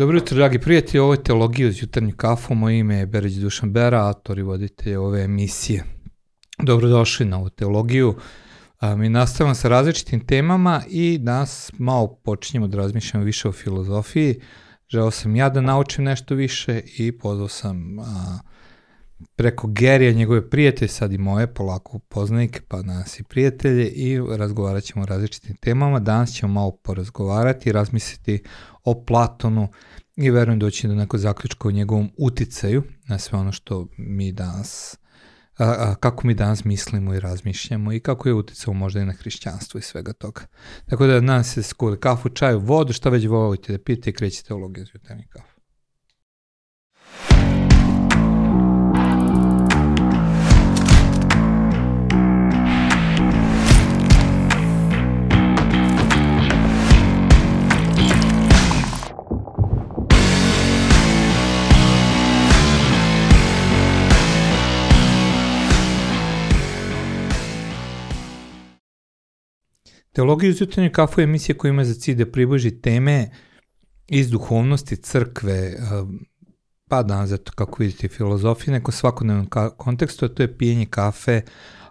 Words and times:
Dobro 0.00 0.16
jutro, 0.16 0.36
dragi 0.36 0.58
prijatelji, 0.58 1.00
ovo 1.00 1.12
je 1.14 1.22
Teologija 1.22 1.68
uz 1.68 1.82
jutarnju 1.82 2.12
kafu, 2.16 2.54
moje 2.54 2.78
ime 2.78 2.96
je 2.96 3.06
Berić 3.06 3.34
Dušan 3.34 3.72
Bera, 3.72 4.06
autor 4.06 4.38
i 4.38 4.42
voditelj 4.42 4.96
ove 4.96 5.22
emisije. 5.22 5.84
Dobrodošli 6.58 7.26
na 7.26 7.38
ovu 7.38 7.48
teologiju. 7.48 8.14
A, 8.78 8.96
mi 8.96 9.08
nastavljamo 9.08 9.54
sa 9.54 9.68
različitim 9.68 10.26
temama 10.26 10.82
i 10.90 11.18
danas 11.18 11.72
malo 11.78 12.20
počinjemo 12.24 12.68
da 12.68 12.76
razmišljamo 12.76 13.24
više 13.24 13.48
o 13.48 13.52
filozofiji. 13.52 14.40
Želeo 14.88 15.10
sam 15.10 15.36
ja 15.36 15.48
da 15.48 15.60
naučim 15.60 16.04
nešto 16.04 16.34
više 16.34 16.82
i 16.98 17.18
pozvao 17.18 17.48
sam 17.48 17.98
a, 17.98 18.38
preko 19.36 19.66
Gerija, 19.66 20.12
njegove 20.12 20.50
prijatelje, 20.50 20.88
sad 20.88 21.12
i 21.12 21.18
moje, 21.18 21.54
polako 21.54 21.98
poznanike, 21.98 22.60
pa 22.68 22.82
danas 22.82 23.20
i 23.20 23.22
prijatelje 23.22 23.88
i 23.88 24.20
razgovarat 24.38 24.84
ćemo 24.84 25.02
o 25.02 25.06
različitim 25.06 25.56
temama. 25.56 26.00
Danas 26.00 26.32
ćemo 26.32 26.52
malo 26.52 26.70
porazgovarati 26.70 27.72
razmisliti 27.72 28.42
o 28.84 29.04
Platonu 29.04 29.68
i 30.16 30.30
verujem 30.30 30.58
doći 30.58 30.88
do 30.88 30.94
nekog 30.94 31.20
zaključka 31.20 31.68
o 31.68 31.70
njegovom 31.70 32.10
uticaju 32.18 32.82
na 33.08 33.18
sve 33.18 33.38
ono 33.38 33.52
što 33.52 33.86
mi 33.96 34.32
danas 34.32 34.96
a, 35.60 35.64
a, 35.64 35.94
kako 35.94 36.26
mi 36.26 36.34
danas 36.34 36.64
mislimo 36.64 37.14
i 37.14 37.20
razmišljamo 37.20 37.92
i 37.92 38.00
kako 38.00 38.28
je 38.28 38.34
uticao 38.34 38.74
možda 38.74 39.00
i 39.00 39.04
na 39.04 39.12
hrišćanstvo 39.12 39.78
i 39.78 39.82
svega 39.82 40.12
toga. 40.12 40.40
Tako 40.86 41.06
da 41.06 41.20
danas 41.20 41.54
se 41.54 41.62
skuli 41.62 42.00
kafu, 42.00 42.28
čaju, 42.28 42.58
vodu, 42.58 42.92
šta 42.92 43.10
već 43.10 43.26
volite 43.26 43.72
da 43.72 43.78
pijete 43.78 44.10
i 44.10 44.12
krećete 44.12 44.46
teologiju 44.46 44.84
za 44.84 44.90
jutarnji 44.94 45.26
kafu. 45.28 45.49
Teologija 70.12 70.50
uz 70.50 70.60
jutarnju 70.60 70.90
kafu 70.92 71.20
je 71.20 71.24
emisija 71.24 71.58
koja 71.58 71.70
ima 71.70 71.84
za 71.84 71.94
cilj 71.94 72.14
da 72.14 72.26
približi 72.26 72.80
teme 72.80 73.30
iz 74.08 74.30
duhovnosti 74.30 74.96
crkve, 74.96 75.72
pa 76.88 77.02
danas 77.02 77.30
zato 77.30 77.52
kako 77.52 77.82
vidite 77.82 78.08
filozofije, 78.08 78.72
neko 78.72 78.92
svakodnevnom 78.92 79.46
kontekstu, 79.76 80.24
a 80.24 80.28
to 80.28 80.42
je 80.42 80.58
pijenje 80.58 80.86
kafe, 80.86 81.42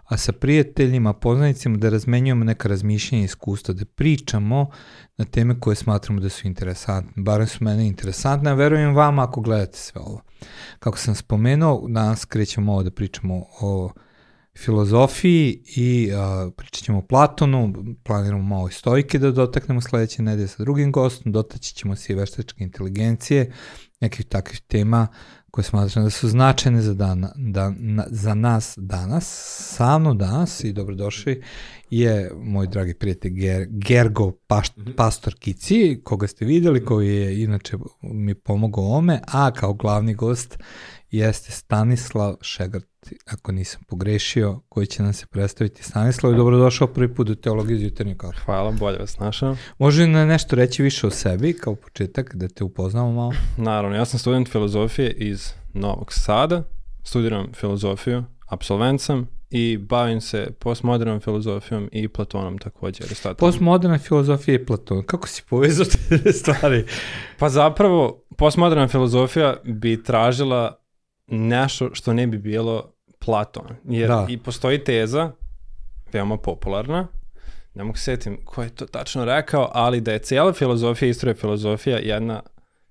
a 0.04 0.16
sa 0.16 0.32
prijateljima, 0.32 1.12
poznanicima 1.12 1.76
da 1.76 1.88
razmenjujemo 1.88 2.44
neka 2.44 2.68
razmišljenja 2.68 3.22
i 3.22 3.24
iskustva, 3.24 3.74
da 3.74 3.84
pričamo 3.84 4.70
na 5.16 5.24
teme 5.24 5.60
koje 5.60 5.76
smatramo 5.76 6.20
da 6.20 6.28
su 6.28 6.46
interesantne. 6.46 7.22
Barem 7.22 7.46
su 7.46 7.64
mene 7.64 7.86
interesantne, 7.86 8.50
a 8.50 8.54
verujem 8.54 8.94
vama 8.94 9.22
ako 9.22 9.40
gledate 9.40 9.78
sve 9.78 10.00
ovo. 10.00 10.20
Kako 10.78 10.98
sam 10.98 11.14
spomenuo, 11.14 11.88
danas 11.88 12.24
krećemo 12.24 12.72
ovo 12.72 12.82
da 12.82 12.90
pričamo 12.90 13.44
o 13.60 13.92
filozofiji 14.58 15.62
i 15.76 16.12
a, 16.14 16.50
pričat 16.56 16.84
ćemo 16.84 16.98
o 16.98 17.06
Platonu, 17.06 17.74
planiramo 18.04 18.42
malo 18.42 18.68
i 18.68 18.72
stojke 18.72 19.18
da 19.18 19.30
dotaknemo 19.30 19.80
sledeće 19.80 20.22
nedelje 20.22 20.48
sa 20.48 20.62
drugim 20.62 20.92
gostom, 20.92 21.32
dotaći 21.32 21.74
ćemo 21.74 21.96
se 21.96 22.12
i 22.12 22.16
veštačke 22.16 22.64
inteligencije, 22.64 23.52
nekih 24.00 24.26
takvih 24.26 24.60
tema 24.60 25.08
koje 25.50 25.64
smatram 25.64 26.04
da 26.04 26.10
su 26.10 26.28
značajne 26.28 26.82
za, 26.82 26.94
dan, 26.94 27.26
da, 27.36 27.72
na, 27.78 28.04
za 28.10 28.34
nas 28.34 28.74
danas. 28.76 29.24
Sa 29.76 29.98
mnom 29.98 30.18
danas 30.18 30.64
i 30.64 30.72
dobrodošli 30.72 31.42
je 31.90 32.30
moj 32.36 32.66
dragi 32.66 32.94
prijatelj 32.94 33.32
Ger, 33.32 33.66
Gergo 33.70 34.32
Pašt, 34.46 34.76
mm 34.76 34.80
-hmm. 34.80 34.96
Pastor 34.96 35.34
Kici, 35.34 36.00
koga 36.04 36.26
ste 36.26 36.44
videli, 36.44 36.84
koji 36.84 37.16
je 37.16 37.42
inače 37.42 37.76
mi 38.02 38.34
pomogao 38.34 38.84
ome, 38.84 39.20
a 39.26 39.50
kao 39.50 39.74
glavni 39.74 40.14
gost 40.14 40.58
jeste 41.10 41.52
Stanislav 41.52 42.36
Šegart, 42.40 42.86
ako 43.26 43.52
nisam 43.52 43.82
pogrešio, 43.88 44.60
koji 44.68 44.86
će 44.86 45.02
nam 45.02 45.12
se 45.12 45.26
predstaviti. 45.26 45.82
Stanislav, 45.82 46.34
dobrodošao 46.34 46.86
prvi 46.86 47.14
put 47.14 47.30
u 47.30 47.34
Teologiju 47.34 47.76
iz 47.76 47.82
jutarnje 47.82 48.14
kafe. 48.18 48.38
Hvala, 48.44 48.70
bolje 48.70 48.98
vas 48.98 49.18
našao. 49.18 49.56
Može 49.78 50.02
li 50.02 50.08
nešto 50.08 50.56
reći 50.56 50.82
više 50.82 51.06
o 51.06 51.10
sebi, 51.10 51.52
kao 51.52 51.74
početak, 51.74 52.34
da 52.34 52.48
te 52.48 52.64
upoznamo 52.64 53.12
malo? 53.12 53.32
Naravno, 53.56 53.96
ja 53.96 54.04
sam 54.04 54.18
student 54.18 54.48
filozofije 54.48 55.12
iz 55.12 55.52
Novog 55.74 56.12
Sada, 56.12 56.62
studiram 57.04 57.52
filozofiju, 57.52 58.24
absolvent 58.46 59.00
sam 59.00 59.28
i 59.50 59.78
bavim 59.78 60.20
se 60.20 60.50
postmodernom 60.58 61.20
filozofijom 61.20 61.88
i 61.92 62.08
Platonom 62.08 62.58
takođe. 62.58 63.04
Postmoderna 63.38 63.98
filozofija 63.98 64.54
i 64.54 64.66
Platon, 64.66 65.02
kako 65.02 65.28
si 65.28 65.42
povezao 65.48 65.86
te 66.08 66.32
stvari? 66.32 66.84
Pa 67.38 67.48
zapravo, 67.48 68.24
postmoderna 68.38 68.88
filozofija 68.88 69.56
bi 69.64 70.02
tražila 70.02 70.76
nešto 71.30 71.90
što 71.92 72.12
ne 72.12 72.26
bi 72.26 72.38
bilo 72.38 72.92
Platon. 73.18 73.66
Jer 73.84 74.08
da. 74.08 74.26
i 74.28 74.38
postoji 74.38 74.84
teza, 74.84 75.32
veoma 76.12 76.36
popularna, 76.36 77.08
ne 77.74 77.84
mogu 77.84 77.98
setim 77.98 78.44
ko 78.44 78.62
je 78.62 78.68
to 78.68 78.86
tačno 78.86 79.24
rekao, 79.24 79.70
ali 79.74 80.00
da 80.00 80.12
je 80.12 80.18
cijela 80.18 80.52
filozofija, 80.52 81.08
istorija 81.08 81.34
filozofija 81.34 81.98
jedna 81.98 82.42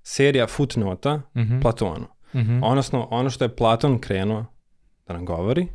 serija 0.04 0.48
footnota 0.48 1.18
mm 1.18 1.42
-hmm. 1.42 1.62
Platonu. 1.62 2.08
Mm 2.34 2.40
-hmm. 2.40 2.60
Odnosno, 2.64 3.08
ono 3.12 3.30
što 3.30 3.46
je 3.46 3.56
Platon 3.56 4.00
krenuo 4.00 4.46
da 5.08 5.14
nam 5.14 5.26
govori, 5.26 5.68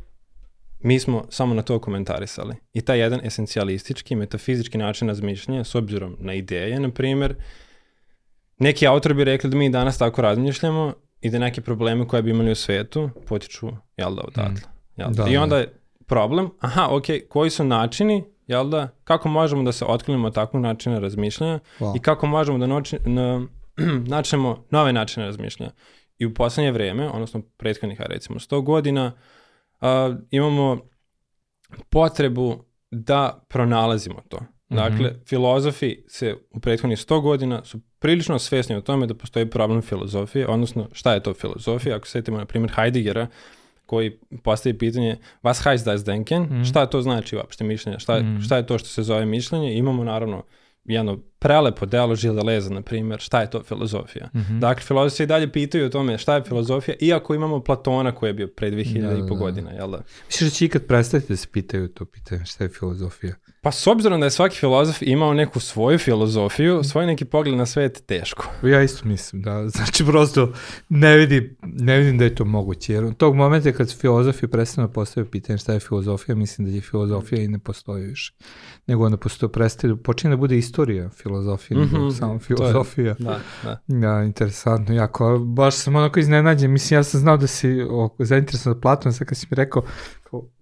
mi 0.79 0.99
smo 0.99 1.25
samo 1.29 1.53
na 1.53 1.61
to 1.61 1.79
komentarisali. 1.79 2.55
I 2.73 2.81
taj 2.81 2.99
jedan 2.99 3.19
esencijalistički, 3.25 4.15
metafizički 4.15 4.77
način 4.77 5.07
razmišljanja, 5.07 5.63
s 5.63 5.75
obzirom 5.75 6.17
na 6.19 6.33
ideje, 6.33 6.79
na 6.79 6.89
primjer, 6.89 7.35
neki 8.59 8.87
autori 8.87 9.13
bi 9.13 9.23
rekli 9.23 9.49
da 9.49 9.57
mi 9.57 9.69
danas 9.69 9.97
tako 9.97 10.21
razmišljamo 10.21 10.93
i 11.25 11.29
da 11.29 11.39
neke 11.39 11.61
probleme 11.61 12.07
koje 12.07 12.21
bi 12.21 12.29
imali 12.29 12.51
u 12.51 12.55
svetu 12.55 13.09
potiču, 13.27 13.67
jel 13.97 14.15
da, 14.15 14.21
odatle. 14.21 14.69
Mm. 14.69 15.01
Jel 15.01 15.09
da? 15.11 15.23
da 15.23 15.29
I 15.29 15.37
onda 15.37 15.55
da. 15.55 15.61
je 15.61 15.79
problem, 16.05 16.49
aha, 16.59 16.87
ok, 16.91 17.05
koji 17.29 17.49
su 17.49 17.63
načini, 17.63 18.23
jel 18.47 18.69
da, 18.69 18.87
kako 19.03 19.29
možemo 19.29 19.63
da 19.63 19.71
se 19.71 19.85
otklinimo 19.85 20.27
od 20.27 20.33
takvog 20.33 20.63
načina 20.63 20.99
razmišljanja 20.99 21.59
wow. 21.79 21.97
i 21.97 21.99
kako 21.99 22.27
možemo 22.27 22.57
da 22.57 22.67
noči, 22.67 22.97
na, 23.05 23.47
načnemo 24.15 24.65
nove 24.69 24.93
načine 24.93 25.25
razmišljanja. 25.25 25.71
I 26.17 26.25
u 26.25 26.33
poslednje 26.33 26.71
vreme, 26.71 27.09
odnosno 27.09 27.41
prethodnih, 27.57 28.01
recimo 28.01 28.39
100 28.39 28.63
godina, 28.63 29.11
uh, 29.81 29.87
imamo 30.31 30.77
potrebu 31.89 32.63
da 32.91 33.45
pronalazimo 33.49 34.21
to. 34.29 34.39
Dakle, 34.69 35.09
mm 35.09 35.13
-hmm. 35.13 35.27
filozofi 35.27 35.97
se 36.07 36.35
u 36.51 36.59
prethodnih 36.59 36.99
100 36.99 37.21
godina 37.21 37.63
su 37.63 37.79
prilično 38.05 38.39
svesni 38.39 38.75
o 38.75 38.81
tome 38.81 39.07
da 39.07 39.13
postoji 39.13 39.49
problem 39.49 39.81
filozofije, 39.81 40.47
odnosno 40.47 40.87
šta 40.91 41.13
je 41.13 41.23
to 41.23 41.33
filozofija. 41.33 41.95
Ako 41.95 42.07
setimo, 42.07 42.37
na 42.37 42.45
primjer, 42.45 42.71
Heideggera, 42.75 43.27
koji 43.85 44.17
postavi 44.43 44.77
pitanje 44.77 45.17
was 45.43 45.67
heißt 45.67 45.85
das 45.85 46.03
denken, 46.03 46.43
mm 46.43 46.65
šta 46.65 46.85
to 46.85 47.01
znači 47.01 47.35
uopšte 47.35 47.63
mišljenje, 47.63 47.99
šta, 47.99 48.19
mm 48.19 48.41
šta 48.41 48.57
je 48.57 48.67
to 48.67 48.77
što 48.77 48.89
se 48.89 49.03
zove 49.03 49.25
mišljenje. 49.25 49.77
Imamo 49.77 50.03
naravno 50.03 50.43
jedno 50.83 51.19
prelepo 51.39 51.85
delo 51.85 52.15
Žile 52.15 52.43
Leza, 52.43 52.69
na 52.69 52.81
primjer, 52.81 53.19
šta 53.19 53.41
je 53.41 53.49
to 53.49 53.63
filozofija. 53.63 54.29
Mm 54.33 54.39
-hmm. 54.39 54.59
Dakle, 54.59 54.83
filozofi 54.83 55.23
i 55.23 55.25
dalje 55.25 55.51
pitaju 55.51 55.85
o 55.85 55.89
tome 55.89 56.17
šta 56.17 56.35
je 56.35 56.43
filozofija, 56.43 56.95
iako 56.99 57.35
imamo 57.35 57.63
Platona 57.63 58.11
koji 58.11 58.29
je 58.29 58.33
bio 58.33 58.47
pre 58.47 58.71
2000 58.71 59.01
da, 59.01 59.07
da, 59.07 59.17
i 59.17 59.27
po 59.27 59.35
da. 59.35 59.39
godina, 59.39 59.71
jel 59.71 59.91
da? 59.91 60.01
Misliš 60.27 60.49
da 60.49 60.55
će 60.55 60.65
ikad 60.65 60.85
prestati 60.85 61.27
da 61.29 61.35
se 61.35 61.47
pitaju 61.51 61.87
to 61.87 62.05
pitanje 62.05 62.45
šta 62.45 62.63
je 62.63 62.69
filozofija? 62.69 63.35
Pa 63.65 63.71
s 63.71 63.87
obzirom 63.87 64.19
da 64.19 64.25
je 64.25 64.31
svaki 64.31 64.57
filozof 64.57 65.01
imao 65.01 65.33
neku 65.33 65.59
svoju 65.59 65.97
filozofiju, 65.97 66.83
svoj 66.83 67.05
neki 67.05 67.25
pogled 67.25 67.57
na 67.57 67.65
svet 67.65 68.03
teško. 68.05 68.47
Ja 68.63 68.81
isto 68.81 69.07
mislim, 69.07 69.41
da. 69.41 69.69
Znači 69.75 70.05
prosto 70.05 70.53
ne 70.89 71.17
vidim, 71.17 71.55
ne 71.63 71.97
vidim 71.97 72.17
da 72.17 72.23
je 72.23 72.35
to 72.35 72.45
moguće. 72.45 72.93
Jer 72.93 73.03
u 73.03 73.13
tog 73.13 73.35
momenta 73.35 73.71
kad 73.71 73.97
filozofi 73.97 74.47
prestanu 74.47 74.87
da 74.87 74.93
postavljaju 74.93 75.31
pitanje 75.31 75.57
šta 75.57 75.73
je 75.73 75.79
filozofija, 75.79 76.35
mislim 76.35 76.67
da 76.67 76.75
je 76.75 76.81
filozofija 76.81 77.41
i 77.41 77.47
ne 77.47 77.59
postoji 77.59 78.05
više. 78.05 78.33
Nego 78.87 79.05
onda 79.05 79.17
postoji, 79.17 79.51
prestaje, 79.51 79.95
počinje 79.95 80.31
da 80.31 80.37
bude 80.37 80.57
istorija 80.57 81.09
filozofije, 81.25 81.77
mm 81.77 81.89
-hmm. 81.93 82.17
samo 82.17 82.39
filozofija. 82.39 83.07
Je, 83.07 83.15
da, 83.19 83.39
da. 83.63 83.79
Da, 83.87 84.23
interesantno, 84.23 84.95
jako. 84.95 85.37
Baš 85.37 85.75
sam 85.75 85.95
onako 85.95 86.19
iznenađen. 86.19 86.71
Mislim, 86.71 86.97
ja 86.97 87.03
sam 87.03 87.19
znao 87.19 87.37
da 87.37 87.47
si 87.47 87.81
o, 87.89 88.09
zainteresovan 88.19 88.75
za 88.75 88.81
Platona, 88.81 89.13
sad 89.13 89.27
kad 89.27 89.37
si 89.37 89.47
mi 89.49 89.55
rekao, 89.55 89.83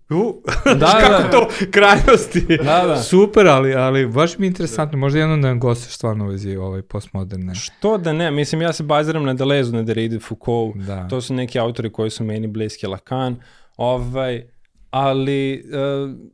U, 0.10 0.42
da, 0.80 0.92
kako 1.02 1.24
da. 1.24 1.30
to 1.32 1.50
krajnosti. 1.72 2.46
Da, 2.58 2.84
da. 2.88 2.96
Super, 3.02 3.48
ali, 3.48 3.74
ali 3.76 4.08
baš 4.08 4.38
mi 4.38 4.46
je 4.46 4.48
interesantno. 4.48 4.98
Možda 4.98 5.20
jednom 5.20 5.42
da 5.42 5.48
nam 5.48 5.60
gostiš 5.60 5.96
stvarno 5.96 6.26
u 6.26 6.28
vezi 6.28 6.56
ovaj 6.56 6.82
postmoderne. 6.82 7.56
Što 7.56 7.98
da 7.98 8.14
ne? 8.14 8.32
Mislim, 8.32 8.62
ja 8.62 8.74
se 8.74 8.84
baziram 8.84 9.26
na 9.26 9.34
Delezu, 9.34 9.76
na 9.76 9.84
Derrida, 9.84 10.20
Foucault. 10.20 10.76
Da. 10.76 11.08
To 11.08 11.22
su 11.22 11.34
neki 11.34 11.60
autori 11.60 11.92
koji 11.92 12.10
su 12.10 12.24
meni 12.24 12.48
bliski, 12.48 12.88
Lacan. 12.88 13.36
Ovaj, 13.78 14.44
ali... 14.90 15.64
Uh, 16.06 16.34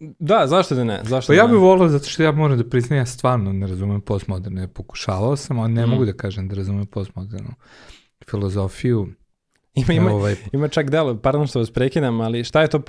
Da, 0.00 0.46
zašto 0.46 0.74
da 0.74 0.84
ne? 0.84 1.00
Zašto 1.04 1.32
pa 1.32 1.36
da 1.36 1.42
ja 1.42 1.46
bih 1.46 1.58
volao 1.58 1.88
zato 1.88 2.04
što 2.04 2.22
ja 2.22 2.32
moram 2.32 2.58
da 2.58 2.64
priznam, 2.64 2.98
ja 2.98 3.06
stvarno 3.06 3.52
ne 3.52 3.66
razumem 3.66 4.00
postmoderne. 4.00 4.68
Pokušavao 4.68 5.36
sam, 5.36 5.58
ali 5.58 5.72
ne 5.72 5.86
mm. 5.86 5.90
mogu 5.90 6.04
da 6.04 6.12
kažem 6.12 6.48
da 6.48 6.56
razumem 6.56 6.86
postmodernu 6.86 7.50
filozofiju. 8.30 9.08
Ima, 9.74 9.92
ima, 9.92 10.10
ovaj... 10.10 10.36
ima 10.52 10.68
čak 10.68 10.90
delo, 10.90 11.16
pardon 11.16 11.46
što 11.46 11.58
vas 11.58 11.70
prekidam, 11.70 12.20
ali 12.20 12.44
šta 12.44 12.62
je 12.62 12.68
to 12.68 12.80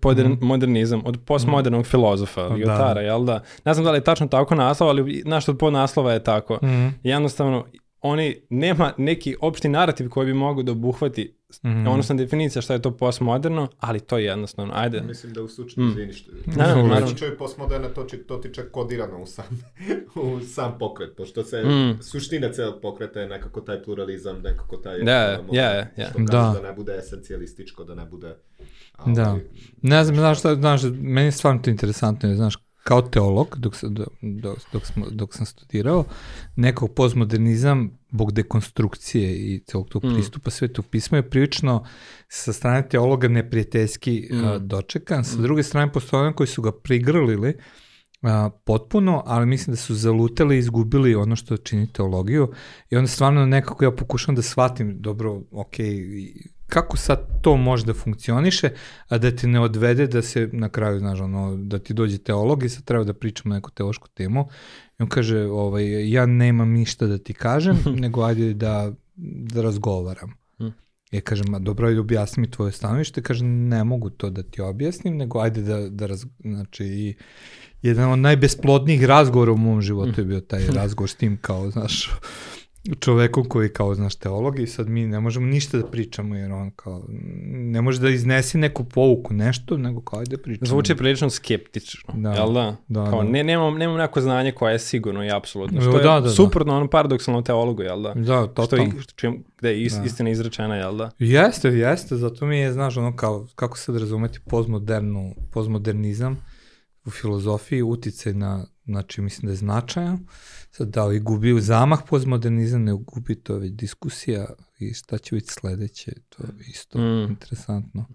postmodernizam? 0.00 0.98
Mm. 0.98 1.06
Od 1.06 1.18
postmodernog 1.24 1.80
mm. 1.80 1.84
filozofa, 1.84 2.48
da. 2.48 2.54
Lyotara, 2.54 2.98
jel 2.98 3.24
da? 3.24 3.42
Ne 3.64 3.74
znam 3.74 3.84
da 3.84 3.90
li 3.90 3.96
je 3.96 4.04
tačno 4.04 4.26
tako 4.26 4.54
naslov, 4.54 4.88
ali 4.88 5.22
našto 5.26 5.52
od 5.52 5.58
podnaslova 5.58 6.12
je 6.12 6.24
tako. 6.24 6.58
Mm. 6.62 6.88
Jednostavno, 7.02 7.64
oni, 8.06 8.36
nema 8.50 8.92
neki 8.98 9.36
opšti 9.40 9.68
narativ 9.68 10.08
koji 10.08 10.26
bi 10.26 10.34
mogao 10.34 10.62
da 10.62 10.72
obuhvati 10.72 11.34
Mm 11.62 11.68
-hmm. 11.68 11.88
Odnosno 11.88 12.14
definicija 12.14 12.62
šta 12.62 12.72
je 12.72 12.82
to 12.82 12.90
postmoderno, 12.90 13.68
ali 13.80 14.00
to 14.00 14.18
je 14.18 14.24
jednostavno, 14.24 14.72
ajde. 14.76 15.00
Mislim 15.00 15.32
da 15.32 15.42
u 15.42 15.48
slučaju, 15.48 15.86
mm. 15.86 15.90
izvini 15.90 16.12
što... 16.12 16.30
Naravno, 16.46 16.82
naravno. 16.82 17.06
U 17.06 17.08
slučaju 17.08 17.38
postmoderna 17.38 17.88
to, 17.88 18.04
će, 18.04 18.22
to 18.22 18.36
ti 18.36 18.54
čak 18.54 18.70
kodirano 18.70 19.22
u 19.22 19.26
sam, 19.26 19.44
u 20.22 20.40
sam 20.40 20.78
pokret, 20.78 21.16
pošto 21.16 21.44
se 21.44 21.62
mm. 21.64 22.02
suština 22.02 22.52
celog 22.52 22.80
pokreta 22.82 23.20
je 23.20 23.28
nekako 23.28 23.60
taj 23.60 23.82
pluralizam, 23.82 24.40
nekako 24.42 24.76
taj... 24.76 24.98
Da, 24.98 25.12
ja, 25.12 25.40
ja, 25.52 25.86
ja. 25.96 26.10
Što 26.10 26.18
da. 26.18 26.58
da 26.60 26.68
ne 26.68 26.72
bude 26.72 26.96
esencijalističko, 26.98 27.84
da 27.84 27.94
ne 27.94 28.04
bude... 28.04 28.36
Ali, 28.92 29.14
da. 29.14 29.38
Ne 29.82 30.04
znam, 30.04 30.16
znaš 30.16 30.38
šta, 30.38 30.54
znaš, 30.54 30.82
meni 31.00 31.26
je 31.26 31.32
stvarno 31.32 31.60
to 31.62 31.70
interesantno, 31.70 32.34
znaš, 32.34 32.56
kao 32.84 33.02
teolog, 33.02 33.56
dok, 33.58 33.76
sam, 33.76 33.94
dok, 33.94 34.58
dok, 34.72 34.86
smo, 34.86 35.06
dok 35.10 35.34
sam 35.34 35.46
studirao, 35.46 36.04
nekog 36.56 36.94
postmodernizam, 36.94 37.98
bog 38.10 38.32
dekonstrukcije 38.32 39.34
i 39.36 39.60
celog 39.66 39.88
tog 39.88 40.04
mm. 40.04 40.14
pristupa 40.14 40.50
svetu 40.50 40.82
pisma 40.82 41.18
je 41.18 41.30
prilično 41.30 41.84
sa 42.28 42.52
strane 42.52 42.88
teologa 42.88 43.28
neprijateljski 43.28 44.28
mm. 44.32 44.44
a, 44.44 44.58
dočekan. 44.58 45.24
Sa 45.24 45.38
mm. 45.38 45.42
druge 45.42 45.62
strane, 45.62 45.92
postoje 45.92 46.32
koji 46.32 46.46
su 46.46 46.62
ga 46.62 46.72
prigrlili 46.72 47.56
a, 48.22 48.50
potpuno, 48.64 49.22
ali 49.26 49.46
mislim 49.46 49.72
da 49.72 49.76
su 49.76 49.94
zalutali 49.94 50.56
i 50.56 50.58
izgubili 50.58 51.14
ono 51.14 51.36
što 51.36 51.56
čini 51.56 51.92
teologiju 51.92 52.52
i 52.90 52.96
onda 52.96 53.08
stvarno 53.08 53.46
nekako 53.46 53.84
ja 53.84 53.90
pokušam 53.90 54.34
da 54.34 54.42
shvatim 54.42 55.02
dobro, 55.02 55.42
ok, 55.50 55.76
kako 56.66 56.96
sad 56.96 57.42
to 57.42 57.56
može 57.56 57.86
da 57.86 57.94
funkcioniše, 57.94 58.70
a 59.08 59.18
da 59.18 59.30
ti 59.30 59.46
ne 59.46 59.60
odvede 59.60 60.06
da 60.06 60.22
se 60.22 60.48
na 60.52 60.68
kraju, 60.68 60.98
znaš, 60.98 61.20
ono, 61.20 61.56
da 61.56 61.78
ti 61.78 61.94
dođe 61.94 62.18
teolog 62.18 62.64
i 62.64 62.68
sad 62.68 62.84
treba 62.84 63.04
da 63.04 63.14
pričamo 63.14 63.54
neku 63.54 63.70
teološku 63.70 64.08
temu. 64.08 64.48
I 64.98 65.02
on 65.02 65.08
kaže, 65.08 65.38
ovaj, 65.38 66.10
ja 66.10 66.26
nemam 66.26 66.70
ništa 66.70 67.06
da 67.06 67.18
ti 67.18 67.34
kažem, 67.34 67.76
nego 68.02 68.22
ajde 68.22 68.54
da, 68.54 68.92
da 69.16 69.62
razgovaram. 69.62 70.30
Mm. 70.60 70.72
Ja 71.10 71.20
kažem, 71.20 71.54
a 71.54 71.58
dobro, 71.58 71.88
ajde 71.88 72.00
objasni 72.00 72.40
mi 72.40 72.50
tvoje 72.50 72.72
stanovište. 72.72 73.22
Kaže, 73.22 73.44
ne 73.44 73.84
mogu 73.84 74.10
to 74.10 74.30
da 74.30 74.42
ti 74.42 74.60
objasnim, 74.60 75.16
nego 75.16 75.40
ajde 75.40 75.62
da, 75.62 75.88
da 75.88 76.06
raz... 76.06 76.24
znači, 76.44 76.84
i 76.84 77.14
jedan 77.82 78.10
od 78.10 78.18
najbesplodnijih 78.18 79.04
razgovora 79.04 79.52
u 79.52 79.56
mom 79.56 79.82
životu 79.82 80.20
je 80.20 80.24
bio 80.24 80.40
taj 80.40 80.66
razgovor 80.66 81.10
s 81.10 81.14
tim 81.14 81.38
kao, 81.40 81.70
znaš, 81.70 82.10
čovekom 83.00 83.44
koji 83.44 83.68
kao, 83.68 83.94
znaš, 83.94 84.14
teolog 84.14 84.58
i 84.58 84.66
sad 84.66 84.88
mi 84.88 85.06
ne 85.06 85.20
možemo 85.20 85.46
ništa 85.46 85.78
da 85.78 85.86
pričamo 85.86 86.36
jer 86.36 86.52
on 86.52 86.70
kao, 86.70 87.04
ne 87.48 87.82
može 87.82 88.00
da 88.00 88.08
iznesi 88.08 88.58
neku 88.58 88.84
pouku, 88.84 89.34
nešto, 89.34 89.76
nego 89.76 90.00
kao 90.00 90.24
da 90.24 90.38
pričamo. 90.38 90.66
Zvuči 90.66 90.94
prilično 90.94 91.30
skeptično, 91.30 92.14
da, 92.16 92.32
jel 92.32 92.52
da? 92.52 92.76
da 92.88 93.10
kao, 93.10 93.22
da. 93.22 93.28
Ne, 93.28 93.44
nemam, 93.44 93.78
nemam 93.78 93.96
neko 93.96 94.20
znanje 94.20 94.52
koje 94.52 94.72
je 94.72 94.78
sigurno 94.78 95.24
i 95.24 95.30
apsolutno, 95.30 95.80
što 95.80 95.98
da, 95.98 96.14
je 96.14 96.20
da, 96.20 96.30
suprotno 96.30 96.72
da. 96.72 96.76
ono 96.76 96.90
paradoksalnom 96.90 97.44
teologu, 97.44 97.82
jel 97.82 98.02
da? 98.02 98.14
Da, 98.14 98.46
totalno. 98.46 98.90
Što, 98.90 99.00
što 99.00 99.12
čim, 99.16 99.44
gde 99.58 99.68
je 99.68 99.82
ist, 99.82 99.98
da. 99.98 100.04
istina 100.04 100.30
izrečena, 100.30 100.76
jel 100.76 100.96
da? 100.96 101.10
Jeste, 101.18 101.68
jeste, 101.68 102.16
zato 102.16 102.46
mi 102.46 102.58
je, 102.58 102.72
znaš, 102.72 102.96
ono 102.96 103.16
kao, 103.16 103.46
kako 103.54 103.78
sad 103.78 103.96
razumeti 103.96 104.40
postmodernu, 104.48 105.34
postmodernizam 105.52 106.44
u 107.04 107.10
filozofiji, 107.10 107.82
uticaj 107.82 108.32
na, 108.32 108.66
znači, 108.84 109.22
mislim 109.22 109.46
da 109.46 109.52
je 109.52 109.56
značajan, 109.56 110.26
sad 110.70 110.88
da 110.88 111.04
li 111.04 111.20
gubi 111.20 111.52
u 111.52 111.60
zamah 111.60 111.98
postmodernizam, 112.08 112.84
ne 112.84 112.92
gubi 112.92 113.34
to 113.34 113.58
već 113.58 113.72
diskusija 113.72 114.46
i 114.78 114.94
šta 114.94 115.18
će 115.18 115.34
biti 115.34 115.52
sledeće, 115.52 116.12
to 116.28 116.42
je 116.42 116.52
isto 116.66 116.98
mm. 116.98 117.30
interesantno. 117.30 118.06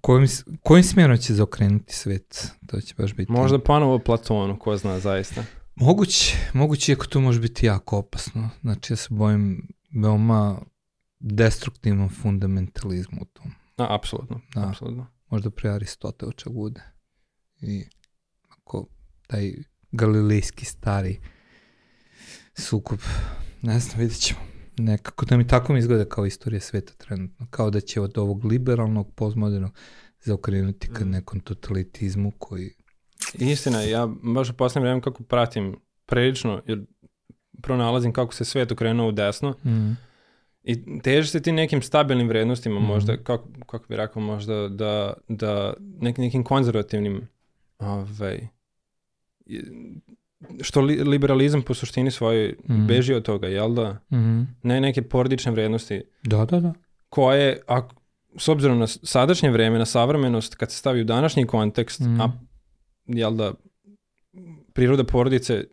Kojim, 0.00 0.28
kojim 0.62 0.84
smjerom 0.84 1.16
će 1.16 1.34
zaokrenuti 1.34 1.94
svet? 1.94 2.52
To 2.66 2.80
će 2.80 2.94
baš 2.98 3.14
biti... 3.14 3.32
Možda 3.32 3.58
ponovo 3.58 3.98
Platonu, 3.98 4.58
ko 4.58 4.76
zna 4.76 4.98
zaista. 4.98 5.44
Moguće, 5.74 6.36
moguće 6.54 6.92
ako 6.92 7.06
to 7.06 7.20
može 7.20 7.40
biti 7.40 7.66
jako 7.66 7.98
opasno. 7.98 8.50
Znači 8.60 8.92
ja 8.92 8.96
se 8.96 9.08
bojim 9.10 9.68
veoma 9.94 10.62
destruktivnom 11.18 12.08
fundamentalizmu 12.08 13.18
u 13.22 13.24
tom. 13.24 13.52
A, 13.76 13.94
apsolutno, 13.94 14.40
da, 14.54 14.68
apsolutno. 14.68 15.06
Možda 15.30 15.50
pre 15.50 15.70
Aristotel 15.70 16.32
čak 16.32 16.52
bude. 16.52 16.82
I 17.60 17.84
ako 18.48 18.86
taj 19.26 19.52
galilejski 19.92 20.64
stari 20.64 21.20
sukup. 22.54 23.00
Ne 23.62 23.78
znam, 23.78 24.00
vidjet 24.00 24.20
ćemo. 24.20 24.40
Nekako 24.78 25.24
da 25.24 25.36
mi 25.36 25.46
tako 25.46 25.72
mi 25.72 25.78
izgleda 25.78 26.04
kao 26.04 26.26
istorija 26.26 26.60
sveta 26.60 26.92
trenutno. 26.92 27.46
Kao 27.50 27.70
da 27.70 27.80
će 27.80 28.00
od 28.00 28.18
ovog 28.18 28.44
liberalnog, 28.44 29.14
postmodernog 29.14 29.72
zaokrenuti 30.20 30.88
ka 30.92 31.04
mm. 31.04 31.10
nekom 31.10 31.40
totalitizmu 31.40 32.32
koji... 32.38 32.70
Istina, 33.34 33.82
ja 33.82 34.08
baš 34.22 34.50
u 34.50 34.52
poslednjem 34.52 34.82
vremenu 34.82 35.02
kako 35.02 35.22
pratim 35.22 35.76
prilično, 36.06 36.62
jer 36.66 36.84
pronalazim 37.62 38.12
kako 38.12 38.34
se 38.34 38.44
svet 38.44 38.72
okrenuo 38.72 39.08
u 39.08 39.12
desno 39.12 39.50
mm. 39.64 39.92
i 40.62 41.00
teže 41.02 41.28
se 41.28 41.42
ti 41.42 41.52
nekim 41.52 41.82
stabilnim 41.82 42.28
vrednostima 42.28 42.80
mm. 42.80 42.84
možda, 42.84 43.16
kako, 43.16 43.48
kako 43.66 43.86
bi 43.88 43.96
rekao, 43.96 44.22
možda 44.22 44.68
da, 44.68 45.14
da 45.28 45.74
nek, 46.00 46.18
nekim 46.18 46.44
konzervativnim 46.44 47.28
ovaj, 47.78 48.48
što 50.60 50.80
li, 50.80 51.04
liberalizam 51.04 51.62
po 51.62 51.74
suštini 51.74 52.10
svojoj 52.10 52.56
mm. 52.68 52.86
beži 52.86 53.14
od 53.14 53.22
toga, 53.22 53.46
jel 53.46 53.74
da? 53.74 54.00
Mm. 54.10 54.42
Ne 54.62 54.80
neke 54.80 55.02
porodične 55.02 55.52
vrednosti. 55.52 56.02
Da, 56.22 56.44
da, 56.44 56.60
da. 56.60 56.72
Koje, 57.08 57.60
ako, 57.66 57.94
s 58.38 58.48
obzirom 58.48 58.78
na 58.78 58.86
sadašnje 58.86 59.50
vreme, 59.50 59.78
na 59.78 59.84
savremenost, 59.84 60.54
kad 60.54 60.70
se 60.70 60.78
stavi 60.78 61.00
u 61.00 61.04
današnji 61.04 61.46
kontekst, 61.46 62.00
mm. 62.00 62.20
a 62.20 62.32
jel 63.06 63.34
da, 63.34 63.52
priroda 64.72 65.04
porodice, 65.04 65.64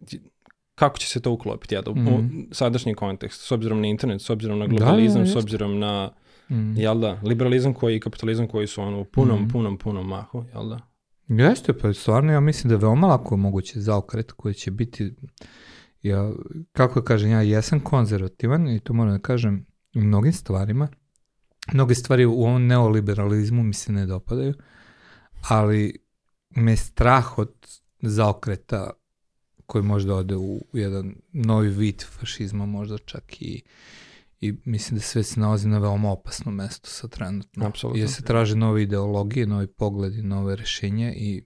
kako 0.75 0.98
će 0.98 1.07
se 1.07 1.21
to 1.21 1.31
uklopiti, 1.31 1.75
jel 1.75 1.83
da, 1.83 1.92
mm. 1.92 2.07
u 2.07 2.24
sadašnji 2.51 2.94
kontekst, 2.94 3.42
s 3.42 3.51
obzirom 3.51 3.81
na 3.81 3.88
internet, 3.88 4.21
s 4.21 4.30
obzirom 4.30 4.60
na 4.60 4.68
globalizam, 4.68 5.21
da, 5.21 5.27
da, 5.27 5.33
s 5.33 5.36
obzirom 5.36 5.80
na, 5.80 6.12
mm. 6.50 6.77
jel 6.77 7.00
da, 7.00 7.21
liberalizam 7.24 7.74
koji 7.74 7.95
i 7.95 8.00
kapitalizam 8.00 8.48
koji 8.48 8.68
su 8.68 8.81
ono 8.81 9.00
u 9.00 9.06
punom, 9.06 9.44
mm. 9.44 9.48
punom, 9.48 9.77
punom 9.77 10.07
mahu, 10.07 10.44
jel 10.54 10.69
da? 10.69 10.89
Jeste, 11.30 11.74
pa 11.78 11.94
stvarno 11.94 12.34
ja 12.34 12.40
mislim 12.40 12.70
da 12.70 12.76
je 12.76 12.80
veoma 12.80 13.08
lako 13.08 13.38
moguće 13.38 13.80
zaokret 13.80 14.31
koji 14.31 14.54
će 14.54 14.72
biti, 14.72 15.14
ja, 16.02 16.31
kako 16.72 17.02
kažem, 17.02 17.31
ja 17.31 17.42
jesam 17.42 17.80
konzervativan 17.80 18.68
i 18.68 18.80
to 18.80 18.94
moram 18.94 19.14
da 19.14 19.20
kažem 19.20 19.66
u 19.96 20.00
mnogim 20.00 20.34
stvarima. 20.34 20.88
Mnoge 21.74 21.96
stvari 21.96 22.26
u 22.26 22.42
ovom 22.42 22.68
neoliberalizmu 22.68 23.64
mi 23.64 23.74
se 23.74 23.92
ne 23.92 24.06
dopadaju, 24.06 24.54
ali 25.50 25.94
me 26.50 26.76
strah 26.76 27.38
od 27.38 27.54
zaokreta 28.02 28.92
koji 29.66 29.84
možda 29.84 30.16
ode 30.16 30.36
u 30.36 30.66
jedan 30.74 31.16
novi 31.34 31.70
vid 31.70 32.04
fašizma, 32.04 32.66
možda 32.66 32.98
čak 32.98 33.42
i 33.42 33.62
i 34.42 34.54
mislim 34.66 34.98
da 34.98 35.02
sve 35.02 35.24
se 35.24 35.40
nalazi 35.40 35.68
na 35.68 35.80
veoma 35.80 36.12
opasnom 36.12 36.56
mestu 36.56 36.90
sa 36.90 37.08
trenutno. 37.08 37.68
Apsolutno. 37.68 38.00
Jer 38.00 38.10
se 38.10 38.24
traže 38.24 38.56
nove 38.56 38.84
ideologije, 38.84 39.48
novi 39.48 39.68
pogledi, 39.68 40.22
nove 40.22 40.56
rešenja 40.56 41.14
i 41.16 41.44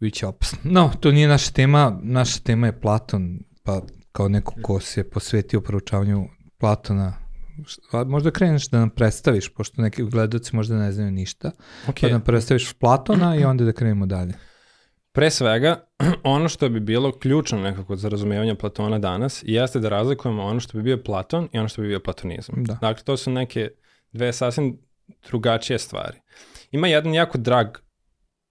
bit 0.00 0.14
će 0.14 0.26
opasno. 0.26 0.58
No, 0.64 0.92
to 1.00 1.12
nije 1.12 1.28
naša 1.28 1.52
tema, 1.52 2.00
naša 2.02 2.40
tema 2.40 2.66
je 2.66 2.80
Platon, 2.80 3.38
pa 3.62 3.82
kao 4.12 4.28
neko 4.28 4.54
ko 4.62 4.80
se 4.80 5.10
posvetio 5.10 5.60
proučavanju 5.60 6.28
Platona, 6.58 7.14
možda 8.06 8.30
kreneš 8.30 8.68
da 8.68 8.78
nam 8.78 8.90
predstaviš, 8.90 9.54
pošto 9.54 9.82
neki 9.82 10.02
gledalci 10.02 10.56
možda 10.56 10.76
ne 10.76 10.92
znaju 10.92 11.10
ništa, 11.10 11.50
okay. 11.86 12.00
pa 12.00 12.06
da 12.06 12.12
nam 12.12 12.20
predstaviš 12.20 12.72
Platona 12.72 13.36
i 13.36 13.44
onda 13.44 13.64
da 13.64 13.72
krenemo 13.72 14.06
dalje. 14.06 14.34
Pre 15.16 15.30
svega, 15.30 15.76
ono 16.24 16.48
što 16.48 16.68
bi 16.68 16.80
bilo 16.80 17.12
ključno 17.12 17.58
nekako 17.58 17.96
za 17.96 18.08
razumevanje 18.08 18.54
Platona 18.54 18.98
danas 18.98 19.42
jeste 19.46 19.78
da 19.78 19.88
razlikujemo 19.88 20.44
ono 20.44 20.60
što 20.60 20.78
bi 20.78 20.82
bio 20.82 21.02
Platon 21.02 21.48
i 21.52 21.58
ono 21.58 21.68
što 21.68 21.82
bi 21.82 21.88
bio 21.88 22.00
platonizam. 22.00 22.64
Da. 22.64 22.74
Dakle, 22.80 23.04
to 23.04 23.16
su 23.16 23.30
neke 23.30 23.70
dve 24.12 24.32
sasvim 24.32 24.78
drugačije 25.28 25.78
stvari. 25.78 26.18
Ima 26.70 26.88
jedan 26.88 27.14
jako 27.14 27.38
drag, 27.38 27.66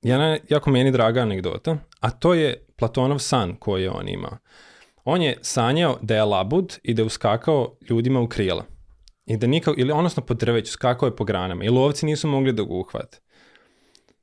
jedna 0.01 0.38
jako 0.50 0.72
meni 0.72 0.91
draga 0.91 1.22
anegdota, 1.22 1.77
a 2.00 2.12
to 2.12 2.34
je 2.34 2.65
Platonov 2.77 3.19
san 3.19 3.55
koji 3.55 3.84
je 3.84 3.91
on 3.91 4.10
imao. 4.10 4.38
On 5.03 5.22
je 5.22 5.38
sanjao 5.41 5.98
da 6.01 6.15
je 6.15 6.24
labud 6.24 6.77
i 6.84 6.93
da 6.93 7.01
je 7.01 7.05
uskakao 7.05 7.77
ljudima 7.89 8.19
u 8.19 8.27
krila. 8.27 8.65
I 9.25 9.38
da 9.38 9.48
nikao, 9.48 9.74
ili 9.77 9.91
odnosno 9.91 10.24
po 10.24 10.34
drveću, 10.34 10.72
skakao 10.72 11.07
je 11.07 11.15
po 11.15 11.24
granama. 11.24 11.63
I 11.63 11.69
lovci 11.69 12.05
nisu 12.05 12.27
mogli 12.27 12.53
da 12.53 12.63
ga 12.63 12.74
uhvate. 12.74 13.19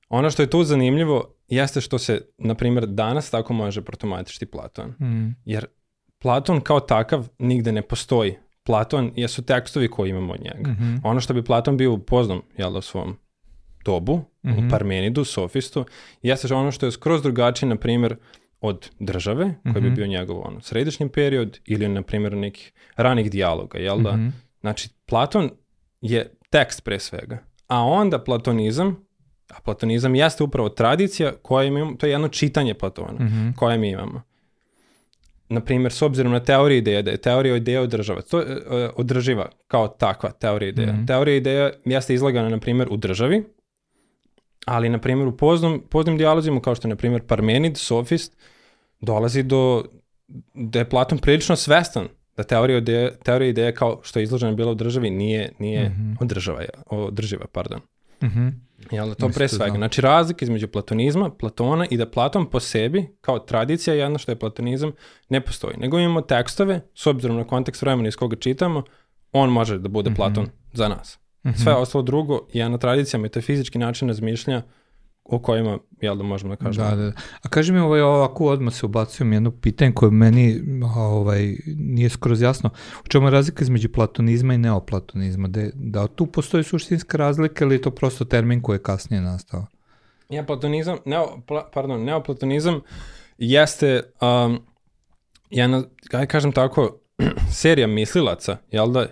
Ono 0.09 0.31
što 0.31 0.43
je 0.43 0.51
tu 0.51 0.65
zanimljivo 0.65 1.35
jeste 1.57 1.81
što 1.81 1.99
se, 1.99 2.21
na 2.39 2.55
primjer, 2.55 2.87
danas 2.87 3.31
tako 3.31 3.53
može 3.53 3.83
protomatičiti 3.83 4.47
Platon. 4.47 4.89
Mm. 4.89 5.37
Jer 5.45 5.67
Platon 6.19 6.61
kao 6.61 6.81
takav 6.81 7.29
nigde 7.39 7.73
ne 7.73 7.83
postoji. 7.83 8.35
Platon 8.65 9.13
jesu 9.17 9.43
tekstovi 9.43 9.89
koji 9.89 10.11
imamo 10.11 10.33
od 10.33 10.41
njega. 10.41 10.71
Mm 10.71 10.77
-hmm. 10.81 11.01
Ono 11.05 11.21
što 11.21 11.35
bi 11.35 11.45
Platon 11.45 11.77
bio 11.77 11.93
upoznam, 11.93 12.41
jel 12.57 12.73
da, 12.73 12.79
u 12.79 12.83
svom 12.83 13.17
dobu, 13.85 14.17
mm 14.17 14.49
-hmm. 14.49 14.59
u 14.59 14.61
mhm. 14.61 14.69
Parmenidu, 14.69 15.25
Sofistu, 15.25 15.85
jeste 16.23 16.55
ono 16.55 16.73
što 16.73 16.87
je 16.87 16.93
skroz 16.93 17.23
drugačije, 17.23 17.69
na 17.69 17.77
primjer, 17.77 18.17
od 18.61 18.91
države, 18.99 19.45
koji 19.63 19.73
mm 19.73 19.77
-hmm. 19.77 19.81
bi 19.81 19.87
mhm. 19.87 19.95
bio 19.95 20.07
njegov 20.07 20.47
ono, 20.47 20.61
središnji 20.61 21.09
period, 21.09 21.59
ili, 21.67 21.89
na 21.89 22.03
primjer, 22.03 22.37
nekih 22.37 22.73
ranih 22.97 23.31
dijaloga, 23.31 23.79
jel 23.79 23.99
da? 23.99 24.13
Mm 24.13 24.21
-hmm. 24.21 24.31
Znači, 24.61 24.89
Platon 25.07 25.51
je 26.01 26.35
tekst 26.51 26.85
pre 26.85 26.99
svega. 26.99 27.39
A 27.67 27.85
onda 27.85 28.19
platonizam 28.19 29.05
A 29.53 29.61
platonizam 29.65 30.15
jeste 30.15 30.45
upravo 30.45 30.69
tradicija 30.69 31.33
koja 31.43 31.65
imamo, 31.65 31.95
to 31.97 32.07
je 32.07 32.13
jedno 32.13 32.29
čitanje 32.29 32.75
Platona 32.75 33.13
mm 33.13 33.29
-hmm. 33.29 33.55
koje 33.57 33.79
mi 33.79 33.91
imamo. 33.91 34.23
na 35.49 35.61
primjer, 35.61 35.93
s 35.93 36.03
obzirom 36.03 36.33
na 36.33 36.41
teoriju 36.41 36.79
ideje, 36.79 37.03
da 37.03 37.11
je 37.11 37.17
teorija 37.17 37.57
ideja 37.57 37.83
održava, 37.83 38.23
to 38.23 38.41
je 38.41 38.57
uh, 38.57 38.91
održiva 38.97 39.49
kao 39.69 39.89
takva 39.89 40.31
teorija 40.31 40.69
ideja. 40.69 40.93
Mm 40.93 41.07
Teorija 41.07 41.37
ideja 41.37 41.71
jeste 41.85 42.15
izlagana, 42.15 42.49
na 42.49 42.59
primjer, 42.59 42.89
u 42.91 42.97
državi, 42.97 43.45
ali, 44.67 44.89
na 44.89 44.99
primjer, 44.99 45.29
u 45.29 45.37
poznom, 45.37 45.83
poznim 45.91 46.19
dijalozima, 46.19 46.61
kao 46.61 46.75
što 46.75 46.89
je, 46.89 46.91
na 46.91 46.97
primjer, 46.97 47.23
Parmenid, 47.27 47.77
sofist, 47.77 48.37
dolazi 49.01 49.43
do, 49.43 49.85
da 50.55 50.79
je 50.79 50.89
Platon 50.89 51.19
prilično 51.19 51.57
svestan 51.57 52.09
da 52.37 52.43
teorija 52.43 52.79
ideje, 52.79 53.17
teorija 53.25 53.49
ideje 53.49 53.75
kao 53.75 54.01
što 54.03 54.19
je 54.19 54.23
izložena 54.23 54.53
bila 54.53 54.73
u 54.73 54.75
državi 54.75 55.11
nije, 55.11 55.53
nije 55.59 55.89
mm 55.89 55.93
-hmm. 55.93 56.17
održava, 56.21 56.65
održiva. 56.87 57.47
Pardon. 57.53 57.81
Mm 58.23 58.27
-hmm. 58.27 58.53
Jel, 58.91 59.15
to 59.15 59.29
pre 59.29 59.49
svega. 59.49 59.77
Znači 59.77 60.01
razlika 60.01 60.45
između 60.45 60.69
platonizma, 60.69 61.31
Platona 61.31 61.87
i 61.91 61.97
da 61.97 62.11
Platon 62.11 62.51
po 62.51 62.61
sebi, 62.61 63.17
kao 63.21 63.39
tradicija 63.39 63.95
jedno 63.95 64.19
što 64.19 64.33
je 64.33 64.39
platonizam, 64.39 64.93
ne 65.29 65.41
postoji. 65.41 65.77
Nego 65.79 65.99
imamo 65.99 66.21
tekstove, 66.21 66.81
s 66.95 67.07
obzirom 67.07 67.37
na 67.37 67.45
kontekst 67.45 67.83
vremena 67.83 68.09
iz 68.09 68.17
koga 68.17 68.37
čitamo, 68.37 68.83
on 69.33 69.51
može 69.51 69.79
da 69.79 69.89
bude 69.89 70.11
mm 70.11 70.13
-hmm. 70.13 70.17
Platon 70.17 70.49
za 70.73 70.89
nas. 70.89 71.19
Mm 71.45 71.49
-hmm. 71.49 71.63
Sve 71.63 71.75
ostalo 71.75 72.03
drugo 72.03 72.35
je 72.35 72.61
jedna 72.61 72.79
tradicija, 72.79 73.21
metafizički 73.21 73.79
način 73.79 74.09
razmišljanja 74.09 74.63
o 75.25 75.39
kojima, 75.39 75.79
jel 76.01 76.17
da 76.17 76.23
možemo 76.23 76.57
da 76.57 76.65
kažemo. 76.65 76.91
Da, 76.91 76.97
da. 76.97 77.13
A 77.43 77.49
kaži 77.49 77.73
mi 77.73 77.79
ovaj, 77.79 78.01
ovako 78.01 78.47
odmah 78.47 78.75
se 78.75 78.87
ubacujem 78.87 79.33
jedno 79.33 79.51
pitanje 79.51 79.93
koje 79.93 80.11
meni 80.11 80.61
ovaj, 80.97 81.57
nije 81.67 82.09
skroz 82.09 82.43
jasno. 82.43 82.71
U 83.05 83.09
čemu 83.09 83.27
je 83.27 83.31
razlika 83.31 83.63
između 83.63 83.89
platonizma 83.93 84.55
i 84.55 84.59
neoplatonizma? 84.59 85.49
De, 85.49 85.71
da 85.75 86.07
tu 86.07 86.27
postoji 86.27 86.65
suštinska 86.65 87.19
razlika 87.19 87.65
ili 87.65 87.75
je 87.75 87.83
to 87.83 87.91
prosto 87.91 88.25
termin 88.25 88.63
koji 88.63 88.77
je 88.77 88.83
kasnije 88.83 89.21
nastao? 89.21 89.67
Ja, 90.29 90.45
platonizam, 90.45 90.99
neo, 91.05 91.41
pla, 91.47 91.71
pardon, 91.73 92.05
neoplatonizam 92.05 92.81
jeste 93.39 94.03
um, 94.21 94.61
jedna, 95.51 95.83
kaj 96.11 96.27
kažem 96.27 96.53
tako, 96.53 96.99
serija 97.61 97.87
mislilaca, 97.87 98.57
jel 98.71 98.93
da, 98.93 99.07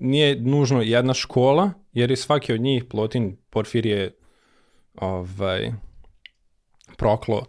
nije 0.00 0.40
nužno 0.40 0.82
jedna 0.82 1.14
škola, 1.14 1.70
jer 1.92 2.10
je 2.10 2.16
svaki 2.16 2.52
od 2.52 2.60
njih, 2.60 2.84
Plotin, 2.84 3.36
Porfirije, 3.50 4.16
ovaj, 5.00 5.72
proklo, 6.96 7.44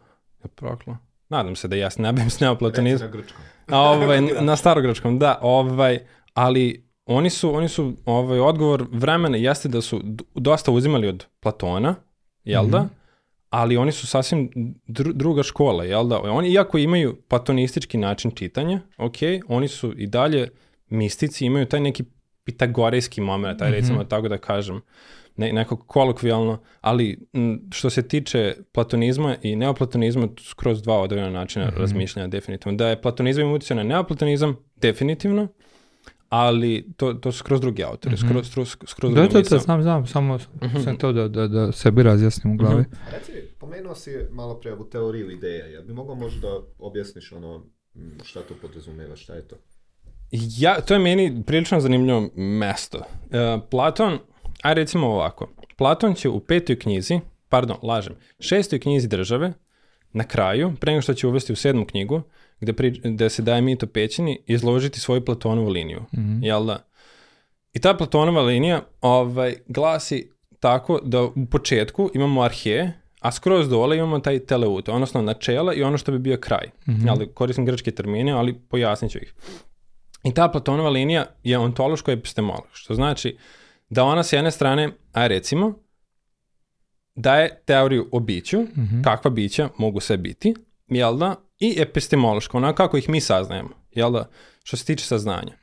proklo, 0.55 0.97
nadam 1.29 1.55
se 1.55 1.67
da 1.67 1.75
jesam, 1.75 2.03
ne 2.03 2.13
bavim 2.13 2.29
s 2.29 2.39
neoplatonizmom. 2.39 3.11
Na 3.11 3.17
grčkom. 3.17 3.41
ovaj, 3.71 4.21
na 4.21 4.55
starogrčkom, 4.55 5.19
da, 5.19 5.39
ovaj, 5.41 5.99
ali 6.33 6.87
oni 7.05 7.29
su, 7.29 7.55
oni 7.55 7.69
su 7.69 7.93
ovaj, 8.05 8.39
odgovor 8.39 8.85
vremena 8.91 9.37
jeste 9.37 9.69
da 9.69 9.81
su 9.81 10.01
dosta 10.35 10.71
uzimali 10.71 11.07
od 11.07 11.25
Platona, 11.39 11.95
jel 12.43 12.67
da? 12.67 12.79
Mm 12.79 12.83
-hmm. 12.83 12.97
Ali 13.49 13.77
oni 13.77 13.91
su 13.91 14.07
sasvim 14.07 14.49
dru, 14.87 15.13
druga 15.13 15.43
škola, 15.43 15.83
jel 15.83 16.07
da? 16.07 16.21
Oni, 16.21 16.49
iako 16.49 16.77
imaju 16.77 17.21
platonistički 17.27 17.97
način 17.97 18.31
čitanja, 18.31 18.79
ok, 18.97 19.15
oni 19.47 19.67
su 19.67 19.93
i 19.97 20.07
dalje 20.07 20.49
mistici, 20.89 21.45
imaju 21.45 21.65
taj 21.65 21.79
neki 21.79 22.03
pitagorejski 22.43 23.21
moment, 23.21 23.59
taj 23.59 23.69
mm 23.69 23.73
-hmm. 23.73 23.75
recimo 23.75 24.03
tako 24.03 24.27
da 24.27 24.37
kažem 24.37 24.81
ne, 25.37 25.53
nekako 25.53 25.83
kolokvijalno, 25.83 26.59
ali 26.81 27.27
m, 27.33 27.59
što 27.71 27.89
se 27.89 28.07
tiče 28.07 28.55
platonizma 28.71 29.35
i 29.41 29.55
neoplatonizma, 29.55 30.27
skroz 30.39 30.81
dva 30.81 31.01
odvojena 31.01 31.29
načina 31.29 31.65
mm 31.65 31.69
-hmm. 31.69 31.79
razmišljanja 31.79 32.27
definitivno. 32.27 32.77
Da 32.77 32.87
je 32.87 33.01
platonizam 33.01 33.51
utjecao 33.51 33.77
na 33.77 33.83
neoplatonizam, 33.83 34.55
definitivno, 34.75 35.47
ali 36.29 36.93
to, 36.97 37.13
to 37.13 37.31
su 37.31 37.37
skroz 37.37 37.61
drugi 37.61 37.83
autori, 37.83 38.15
mm 38.15 38.17
-hmm. 38.17 38.29
skroz, 38.29 38.49
skroz, 38.49 38.75
skroz 38.85 39.13
da, 39.13 39.27
da, 39.27 39.41
da, 39.41 39.59
znam, 39.59 39.81
znam, 39.81 40.05
samo 40.05 40.35
mm 40.35 40.39
-hmm. 40.61 40.83
sam 40.83 40.97
to 40.97 41.11
da, 41.11 41.27
da, 41.27 41.47
da 41.47 41.71
sebi 41.71 42.03
razjasnim 42.03 42.53
u 42.53 42.57
glavi. 42.57 42.81
Mm 42.81 42.85
-hmm. 42.85 43.11
Reci, 43.11 43.31
pomenuo 43.59 43.95
si 43.95 44.11
malo 44.31 44.59
pre 44.59 44.73
ovu 44.73 44.83
teoriju 44.83 45.31
ideja, 45.31 45.65
jel 45.65 45.83
bi 45.83 45.93
mogao 45.93 46.15
možda 46.15 46.47
da 46.47 46.59
objasniš 46.79 47.31
ono 47.31 47.65
šta 48.23 48.41
to 48.41 48.53
podrazumeva, 48.61 49.15
šta 49.15 49.33
je 49.33 49.47
to? 49.47 49.55
Ja, 50.31 50.81
to 50.81 50.93
je 50.93 50.99
meni 50.99 51.43
prilično 51.45 51.79
zanimljivo 51.79 52.29
mesto. 52.35 52.97
Uh, 52.97 53.63
Platon, 53.71 54.19
a 54.67 54.73
recimo 54.73 55.07
ovako, 55.07 55.49
Platon 55.77 56.13
će 56.13 56.29
u 56.29 56.39
petoj 56.39 56.79
knjizi, 56.79 57.19
pardon, 57.49 57.77
lažem, 57.83 58.15
šestoj 58.39 58.79
knjizi 58.79 59.07
države, 59.07 59.53
na 60.13 60.23
kraju, 60.23 60.73
pre 60.79 60.91
nego 60.91 61.01
što 61.01 61.13
će 61.13 61.27
uvesti 61.27 61.53
u 61.53 61.55
sedmu 61.55 61.85
knjigu, 61.85 62.21
gde, 62.59 62.73
pri, 62.73 62.91
gde 63.03 63.29
se 63.29 63.41
daje 63.41 63.61
mito 63.61 63.87
pećini, 63.87 64.39
izložiti 64.45 64.99
svoju 64.99 65.25
Platonovu 65.25 65.69
liniju. 65.69 65.99
Mm 65.99 66.19
-hmm. 66.19 66.45
Jel 66.45 66.65
da? 66.65 66.87
I 67.73 67.79
ta 67.79 67.93
Platonova 67.93 68.41
linija 68.41 68.81
ovaj, 69.01 69.55
glasi 69.67 70.31
tako 70.59 70.99
da 71.03 71.23
u 71.23 71.45
početku 71.51 72.09
imamo 72.13 72.41
arheje, 72.41 72.93
a 73.21 73.31
skroz 73.31 73.69
dole 73.69 73.97
imamo 73.97 74.19
taj 74.19 74.39
teleut, 74.39 74.89
odnosno 74.89 75.21
načela 75.21 75.73
i 75.73 75.83
ono 75.83 75.97
što 75.97 76.11
bi 76.11 76.19
bio 76.19 76.37
kraj. 76.37 76.67
Mm 76.87 76.91
-hmm. 76.91 77.09
Ali 77.09 77.33
koristim 77.33 77.65
grčke 77.65 77.91
termine, 77.91 78.31
ali 78.31 78.59
pojasnit 78.69 79.11
ću 79.11 79.17
ih. 79.17 79.33
I 80.23 80.33
ta 80.33 80.47
Platonova 80.47 80.89
linija 80.89 81.25
je 81.43 81.57
ontološko 81.57 82.11
epistemolog, 82.11 82.67
što 82.71 82.93
znači 82.93 83.37
da 83.89 84.03
ona 84.03 84.23
s 84.23 84.33
jedne 84.33 84.51
strane, 84.51 84.89
aj 85.11 85.27
recimo, 85.27 85.73
daje 87.15 87.61
teoriju 87.65 88.09
o 88.11 88.19
biću, 88.19 88.61
mm 88.61 88.69
-hmm. 88.75 89.03
kakva 89.03 89.31
bića 89.31 89.69
mogu 89.77 89.99
sve 89.99 90.17
biti, 90.17 90.53
jel 90.87 91.17
da, 91.17 91.35
i 91.59 91.75
epistemološko, 91.77 92.57
onako 92.57 92.77
kako 92.77 92.97
ih 92.97 93.09
mi 93.09 93.21
saznajemo, 93.21 93.69
jel 93.91 94.11
da, 94.11 94.29
što 94.63 94.77
se 94.77 94.85
tiče 94.85 95.05
saznanja. 95.05 95.53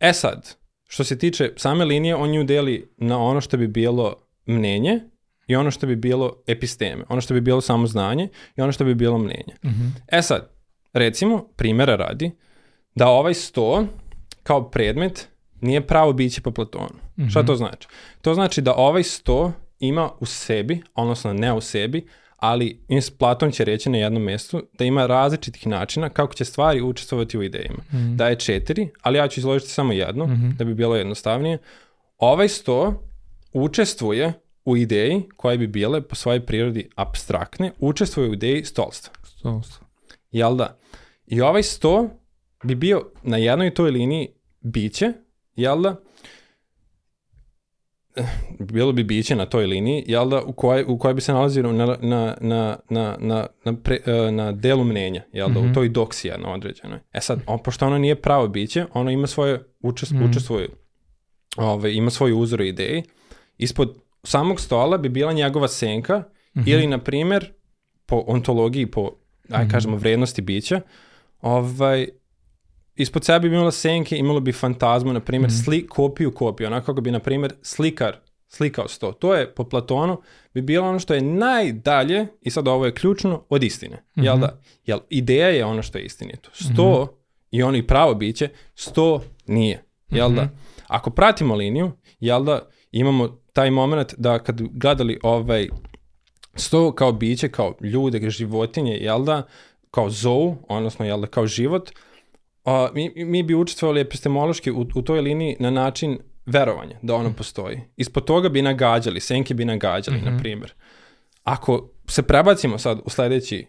E 0.00 0.12
sad, 0.12 0.56
što 0.84 1.04
se 1.04 1.18
tiče 1.18 1.52
same 1.56 1.84
linije, 1.84 2.16
on 2.16 2.34
ju 2.34 2.44
deli 2.44 2.94
na 2.96 3.18
ono 3.18 3.40
što 3.40 3.56
bi 3.56 3.66
bilo 3.66 4.14
mnenje 4.46 5.00
i 5.46 5.56
ono 5.56 5.70
što 5.70 5.86
bi 5.86 5.96
bilo 5.96 6.42
episteme, 6.46 7.04
ono 7.08 7.20
što 7.20 7.34
bi 7.34 7.40
bilo 7.40 7.60
samo 7.60 7.86
znanje 7.86 8.28
i 8.56 8.60
ono 8.60 8.72
što 8.72 8.84
bi 8.84 8.94
bilo 8.94 9.18
mnenje. 9.18 9.54
Mm 9.64 9.68
-hmm. 9.68 9.90
E 10.08 10.22
sad, 10.22 10.50
recimo, 10.92 11.48
primjera 11.56 11.96
radi, 11.96 12.30
da 12.94 13.08
ovaj 13.08 13.34
sto 13.34 13.86
kao 14.42 14.70
predmet 14.70 15.28
nije 15.62 15.86
pravo 15.86 16.12
biće 16.12 16.40
po 16.40 16.50
Platonu. 16.50 16.94
Mm 17.16 17.22
-hmm. 17.22 17.30
Šta 17.30 17.42
to 17.42 17.56
znači? 17.56 17.88
To 18.20 18.34
znači 18.34 18.60
da 18.60 18.74
ovaj 18.74 19.02
sto 19.02 19.52
ima 19.78 20.10
u 20.20 20.26
sebi, 20.26 20.82
odnosno 20.94 21.32
ne 21.32 21.52
u 21.52 21.60
sebi, 21.60 22.06
ali 22.36 22.80
Platon 23.18 23.50
će 23.50 23.64
reći 23.64 23.90
na 23.90 23.98
jednom 23.98 24.22
mestu 24.22 24.62
da 24.78 24.84
ima 24.84 25.06
različitih 25.06 25.66
načina 25.66 26.08
kako 26.08 26.34
će 26.34 26.44
stvari 26.44 26.82
učestvovati 26.82 27.38
u 27.38 27.42
idejima. 27.42 27.82
Mm 27.92 27.96
-hmm. 27.96 28.16
Da 28.16 28.28
je 28.28 28.36
četiri, 28.36 28.88
ali 29.02 29.18
ja 29.18 29.28
ću 29.28 29.40
izložiti 29.40 29.70
samo 29.70 29.92
jednu, 29.92 30.26
mm 30.26 30.30
-hmm. 30.30 30.56
da 30.56 30.64
bi 30.64 30.74
bilo 30.74 30.96
jednostavnije. 30.96 31.58
Ovaj 32.18 32.48
sto 32.48 33.02
učestvuje 33.52 34.32
u 34.64 34.76
ideji 34.76 35.22
koje 35.36 35.58
bi 35.58 35.66
bile 35.66 36.00
po 36.00 36.14
svojoj 36.14 36.46
prirodi 36.46 36.88
abstraktne, 36.96 37.72
učestvuje 37.78 38.30
u 38.30 38.32
ideji 38.32 38.64
stolstva. 38.64 39.14
Stolstva. 39.24 39.86
Jel 40.30 40.56
da? 40.56 40.78
I 41.26 41.40
ovaj 41.40 41.62
sto 41.62 42.08
bi 42.64 42.74
bio 42.74 43.10
na 43.22 43.36
jednoj 43.36 43.74
toj 43.74 43.90
liniji 43.90 44.28
biće, 44.60 45.12
jel 45.56 45.82
da? 45.82 45.96
bilo 48.58 48.92
bi 48.92 49.04
biće 49.04 49.36
na 49.36 49.46
toj 49.46 49.66
liniji, 49.66 50.04
jel 50.06 50.28
da, 50.28 50.42
u 50.42 50.52
kojoj, 50.52 50.84
u 50.88 50.98
kojoj 50.98 51.14
bi 51.14 51.20
se 51.20 51.32
nalazilo 51.32 51.72
na, 51.72 51.86
na, 51.86 52.36
na, 52.40 52.76
na, 52.90 53.16
na, 53.20 53.46
na, 53.64 53.76
pre, 53.82 53.98
e, 54.06 54.32
na 54.32 54.52
delu 54.52 54.84
mnenja, 54.84 55.22
jel 55.32 55.48
da, 55.48 55.52
mm 55.52 55.56
-hmm. 55.56 55.60
u 55.60 55.64
mhm. 55.64 55.74
toj 55.74 55.88
doksija 55.88 56.38
na 56.38 56.52
određenoj. 56.52 56.98
E 57.12 57.20
sad, 57.20 57.40
on, 57.46 57.58
pošto 57.62 57.86
ono 57.86 57.98
nije 57.98 58.14
pravo 58.14 58.48
biće, 58.48 58.86
ono 58.92 59.10
ima 59.10 59.26
svoje, 59.26 59.64
učest, 59.80 60.12
mm 60.12 60.18
-hmm. 60.18 60.30
učestvuje, 60.30 60.68
ove, 61.56 61.68
ovaj, 61.68 61.92
ima 61.92 62.10
svoju 62.10 62.38
uzor 62.38 62.60
i 62.60 62.68
ideji, 62.68 63.02
ispod 63.58 63.98
samog 64.22 64.60
stola 64.60 64.98
bi 64.98 65.08
bila 65.08 65.32
njegova 65.32 65.68
senka, 65.68 66.18
mm 66.18 66.60
-hmm. 66.60 66.70
ili, 66.70 66.86
na 66.86 66.98
primjer, 66.98 67.52
po 68.06 68.24
ontologiji, 68.26 68.86
po, 68.86 69.10
aj 69.50 69.64
mhm. 69.64 69.70
kažemo, 69.70 69.96
vrednosti 69.96 70.42
bića, 70.42 70.80
ovaj, 71.40 72.08
ispod 72.94 73.24
sebe 73.24 73.48
bi 73.48 73.54
imala 73.54 73.70
senke, 73.70 74.16
imalo 74.16 74.40
bi 74.40 74.52
fantazmu, 74.52 75.12
na 75.12 75.20
primjer, 75.20 75.50
mm. 75.50 75.54
sli, 75.64 75.86
kopiju 75.86 76.34
kopiju, 76.34 76.66
onako 76.66 76.86
kako 76.86 77.00
bi, 77.00 77.10
na 77.10 77.18
primjer, 77.18 77.54
slikar 77.62 78.16
slikao 78.52 78.88
sto. 78.88 79.12
To 79.12 79.34
je, 79.34 79.54
po 79.54 79.64
Platonu, 79.64 80.20
bi 80.54 80.62
bilo 80.62 80.88
ono 80.88 80.98
što 80.98 81.14
je 81.14 81.20
najdalje, 81.20 82.26
i 82.40 82.50
sad 82.50 82.68
ovo 82.68 82.86
je 82.86 82.94
ključno, 82.94 83.44
od 83.48 83.62
istine. 83.62 83.96
Mm 83.96 84.20
-hmm. 84.20 84.24
Jel 84.24 84.38
da? 84.38 84.60
Jel, 84.86 84.98
ideja 85.10 85.48
je 85.48 85.64
ono 85.64 85.82
što 85.82 85.98
je 85.98 86.04
istinito. 86.04 86.50
Sto, 86.52 87.02
mm 87.02 87.06
-hmm. 87.06 87.08
i 87.50 87.62
ono 87.62 87.76
i 87.76 87.86
pravo 87.86 88.14
biće, 88.14 88.48
sto 88.74 89.22
nije. 89.46 89.84
Jel 90.10 90.28
mm 90.28 90.32
-hmm. 90.32 90.36
da? 90.36 90.42
Mhm. 90.42 90.54
Ako 90.86 91.10
pratimo 91.10 91.54
liniju, 91.54 91.92
jel 92.20 92.44
da, 92.44 92.68
imamo 92.90 93.28
taj 93.52 93.70
moment 93.70 94.14
da 94.18 94.38
kad 94.38 94.62
gledali 94.62 95.18
ovaj 95.22 95.68
sto 96.54 96.94
kao 96.94 97.12
biće, 97.12 97.48
kao 97.48 97.74
ljude, 97.80 98.30
životinje, 98.30 98.96
jel 98.96 99.24
da, 99.24 99.42
kao 99.90 100.10
zou, 100.10 100.56
odnosno, 100.68 101.06
jel 101.06 101.20
da, 101.20 101.26
kao 101.26 101.46
život, 101.46 101.90
a, 102.64 102.88
mi, 102.94 103.12
mi 103.16 103.42
bi 103.42 103.54
učestvovali 103.54 104.00
epistemološki 104.00 104.70
u, 104.70 104.86
u 104.94 105.02
toj 105.02 105.20
liniji 105.20 105.56
na 105.60 105.70
način 105.70 106.18
verovanja 106.46 106.96
da 107.02 107.14
ono 107.14 107.32
postoji. 107.32 107.80
Ispod 107.96 108.24
toga 108.24 108.48
bi 108.48 108.62
nagađali, 108.62 109.20
senke 109.20 109.54
bi 109.54 109.64
nagađali, 109.64 110.16
mm 110.16 110.20
-hmm. 110.20 110.30
na 110.30 110.38
primjer. 110.38 110.74
Ako 111.42 111.90
se 112.06 112.22
prebacimo 112.22 112.78
sad 112.78 113.00
u 113.04 113.10
sledeći 113.10 113.66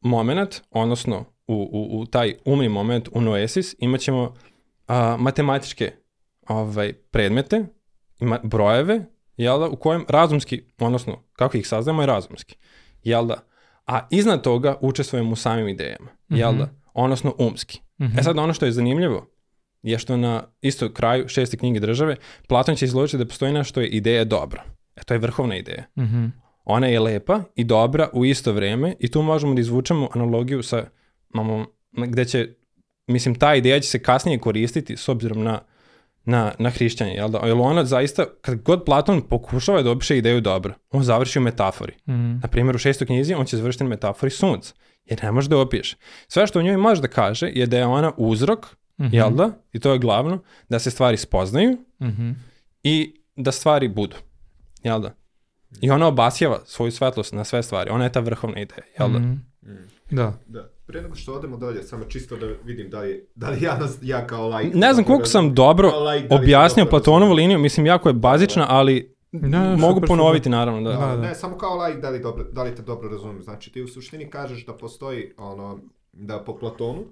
moment, 0.00 0.62
odnosno 0.70 1.24
u, 1.46 1.54
u, 1.72 2.00
u 2.00 2.06
taj 2.06 2.34
umni 2.44 2.68
moment 2.68 3.08
u 3.12 3.20
noesis, 3.20 3.74
imat 3.78 4.00
ćemo 4.00 4.34
a, 4.86 5.16
matematičke 5.20 5.92
ovaj, 6.48 6.92
predmete, 6.92 7.64
ima 8.20 8.40
brojeve, 8.42 9.04
jel 9.36 9.60
da, 9.60 9.68
u 9.68 9.76
kojem 9.76 10.04
razumski, 10.08 10.62
odnosno 10.78 11.22
kako 11.32 11.56
ih 11.56 11.68
saznamo 11.68 12.02
je 12.02 12.06
razumski, 12.06 12.56
jel 13.02 13.26
da, 13.26 13.34
a 13.86 14.06
iznad 14.10 14.42
toga 14.42 14.76
učestvujemo 14.80 15.32
u 15.32 15.36
samim 15.36 15.68
idejama, 15.68 16.10
jel 16.28 16.54
da, 16.54 16.81
odnosno 16.94 17.34
umski. 17.38 17.80
Mm 17.98 18.04
-hmm. 18.04 18.20
E 18.20 18.22
sad 18.22 18.38
ono 18.38 18.54
što 18.54 18.66
je 18.66 18.72
zanimljivo 18.72 19.26
je 19.82 19.98
što 19.98 20.16
na 20.16 20.42
isto 20.60 20.92
kraju 20.92 21.28
šeste 21.28 21.56
knjige 21.56 21.80
države 21.80 22.16
Platon 22.48 22.76
će 22.76 22.84
izložiti 22.84 23.18
da 23.18 23.26
postoji 23.26 23.52
nešto 23.52 23.68
što 23.68 23.80
je 23.80 23.88
ideja 23.88 24.24
dobra. 24.24 24.64
E 24.96 25.02
to 25.02 25.14
je 25.14 25.18
vrhovna 25.18 25.56
ideja. 25.56 25.84
Mm 25.96 26.02
-hmm. 26.02 26.30
Ona 26.64 26.86
je 26.86 27.00
lepa 27.00 27.42
i 27.54 27.64
dobra 27.64 28.08
u 28.12 28.24
isto 28.24 28.52
vreme 28.52 28.94
i 28.98 29.10
tu 29.10 29.22
možemo 29.22 29.54
da 29.54 29.60
izvučemo 29.60 30.08
analogiju 30.14 30.62
sa 30.62 30.84
mamom, 31.34 31.66
gde 31.92 32.24
će, 32.24 32.48
mislim, 33.06 33.34
ta 33.34 33.54
ideja 33.54 33.80
će 33.80 33.88
se 33.88 34.02
kasnije 34.02 34.38
koristiti 34.38 34.96
s 34.96 35.08
obzirom 35.08 35.42
na 35.42 35.60
na, 36.24 36.52
na 36.58 36.70
hrišćanje, 36.70 37.12
jel 37.12 37.28
da? 37.28 37.38
Jer 37.38 37.56
ona 37.60 37.84
zaista, 37.84 38.24
kad 38.40 38.62
god 38.62 38.84
Platon 38.84 39.22
pokušava 39.28 39.82
da 39.82 39.90
opiše 39.90 40.18
ideju 40.18 40.40
dobro, 40.40 40.74
on 40.90 41.02
završi 41.02 41.38
u 41.38 41.42
metafori. 41.42 41.92
Mm. 42.06 42.38
Na 42.38 42.48
primjer, 42.50 42.76
u 42.76 42.78
šestoj 42.78 43.06
knjizi 43.06 43.34
on 43.34 43.46
će 43.46 43.56
završiti 43.56 43.84
na 43.84 43.90
metafori 43.90 44.30
sunca, 44.30 44.74
jer 45.04 45.22
ne 45.22 45.32
može 45.32 45.48
da 45.48 45.58
opiše. 45.58 45.96
Sve 46.28 46.46
što 46.46 46.58
u 46.58 46.62
njoj 46.62 46.76
može 46.76 47.00
da 47.00 47.08
kaže 47.08 47.50
je 47.54 47.66
da 47.66 47.78
je 47.78 47.86
ona 47.86 48.12
uzrok, 48.16 48.66
mm 48.98 49.04
-hmm. 49.04 49.14
jel 49.14 49.30
da? 49.30 49.50
I 49.72 49.80
to 49.80 49.92
je 49.92 49.98
glavno, 49.98 50.42
da 50.68 50.78
se 50.78 50.90
stvari 50.90 51.16
spoznaju 51.16 51.70
mm 52.00 52.06
-hmm. 52.06 52.34
i 52.82 53.14
da 53.36 53.52
stvari 53.52 53.88
budu, 53.88 54.16
jel 54.82 55.00
da? 55.00 55.14
I 55.80 55.90
ona 55.90 56.06
obasjava 56.06 56.60
svoju 56.64 56.92
svetlost 56.92 57.32
na 57.32 57.44
sve 57.44 57.62
stvari. 57.62 57.90
Ona 57.90 58.04
je 58.04 58.12
ta 58.12 58.20
vrhovna 58.20 58.60
ideja, 58.60 58.82
jel 58.98 59.08
da? 59.12 59.18
Mm 59.18 59.46
-hmm. 59.62 59.92
Da. 60.10 60.38
da. 60.46 60.68
Pre 60.92 61.02
nego 61.02 61.14
što 61.14 61.34
odemo 61.34 61.56
dalje, 61.56 61.82
samo 61.82 62.04
čisto 62.04 62.36
da 62.36 62.46
vidim 62.64 62.90
da 62.90 63.00
li, 63.00 63.26
da 63.34 63.50
li 63.50 63.62
ja, 63.62 63.78
ja 64.02 64.26
kao 64.26 64.48
laik... 64.48 64.74
Ne 64.74 64.92
znam 64.92 65.04
koliko 65.04 65.26
sam 65.26 65.54
dobro 65.54 65.90
like, 66.12 66.28
da 66.28 66.34
objasnio 66.34 66.86
Platonovu 66.86 67.32
liniju, 67.32 67.58
mislim 67.58 67.86
jako 67.86 68.08
je 68.08 68.12
bazična, 68.12 68.66
ali 68.68 69.14
ne, 69.32 69.76
mogu 69.76 70.00
ponoviti 70.06 70.44
super. 70.44 70.50
naravno. 70.50 70.90
Da. 70.90 70.96
Da, 70.96 71.06
da. 71.06 71.16
Ne, 71.16 71.34
samo 71.34 71.58
kao 71.58 71.76
laik 71.76 72.00
da 72.00 72.10
li, 72.10 72.20
dobro, 72.20 72.44
da 72.52 72.62
li 72.62 72.74
te 72.74 72.82
dobro 72.82 73.08
razumijem. 73.08 73.42
Znači 73.42 73.72
ti 73.72 73.82
u 73.82 73.88
suštini 73.88 74.30
kažeš 74.30 74.66
da 74.66 74.72
postoji 74.72 75.32
ono, 75.36 75.78
da 76.12 76.38
po 76.38 76.58
Platonu, 76.58 77.04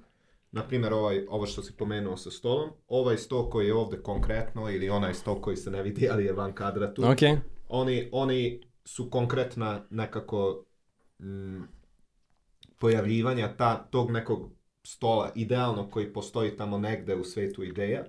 na 0.52 0.62
primjer 0.62 0.92
ovaj, 0.92 1.26
ovo 1.28 1.46
što 1.46 1.62
si 1.62 1.72
pomenuo 1.72 2.16
sa 2.16 2.30
stolom, 2.30 2.70
ovaj 2.88 3.18
sto 3.18 3.50
koji 3.50 3.66
je 3.66 3.74
ovde 3.74 4.02
konkretno 4.02 4.70
ili 4.70 4.90
onaj 4.90 5.14
sto 5.14 5.40
koji 5.40 5.56
se 5.56 5.70
ne 5.70 5.82
vidi 5.82 6.08
ali 6.12 6.24
je 6.24 6.32
van 6.32 6.52
kadra 6.52 6.94
tu, 6.94 7.02
okay. 7.02 7.38
oni, 7.68 8.08
oni 8.12 8.60
su 8.84 9.10
konkretna 9.10 9.80
nekako 9.90 10.64
mm, 11.18 11.62
pojavljivanja 12.80 13.56
ta, 13.56 13.86
tog 13.90 14.10
nekog 14.10 14.50
stola 14.82 15.30
idealnog 15.34 15.90
koji 15.90 16.12
postoji 16.12 16.56
tamo 16.56 16.78
negde 16.78 17.14
u 17.14 17.24
svetu 17.24 17.64
ideja, 17.64 18.04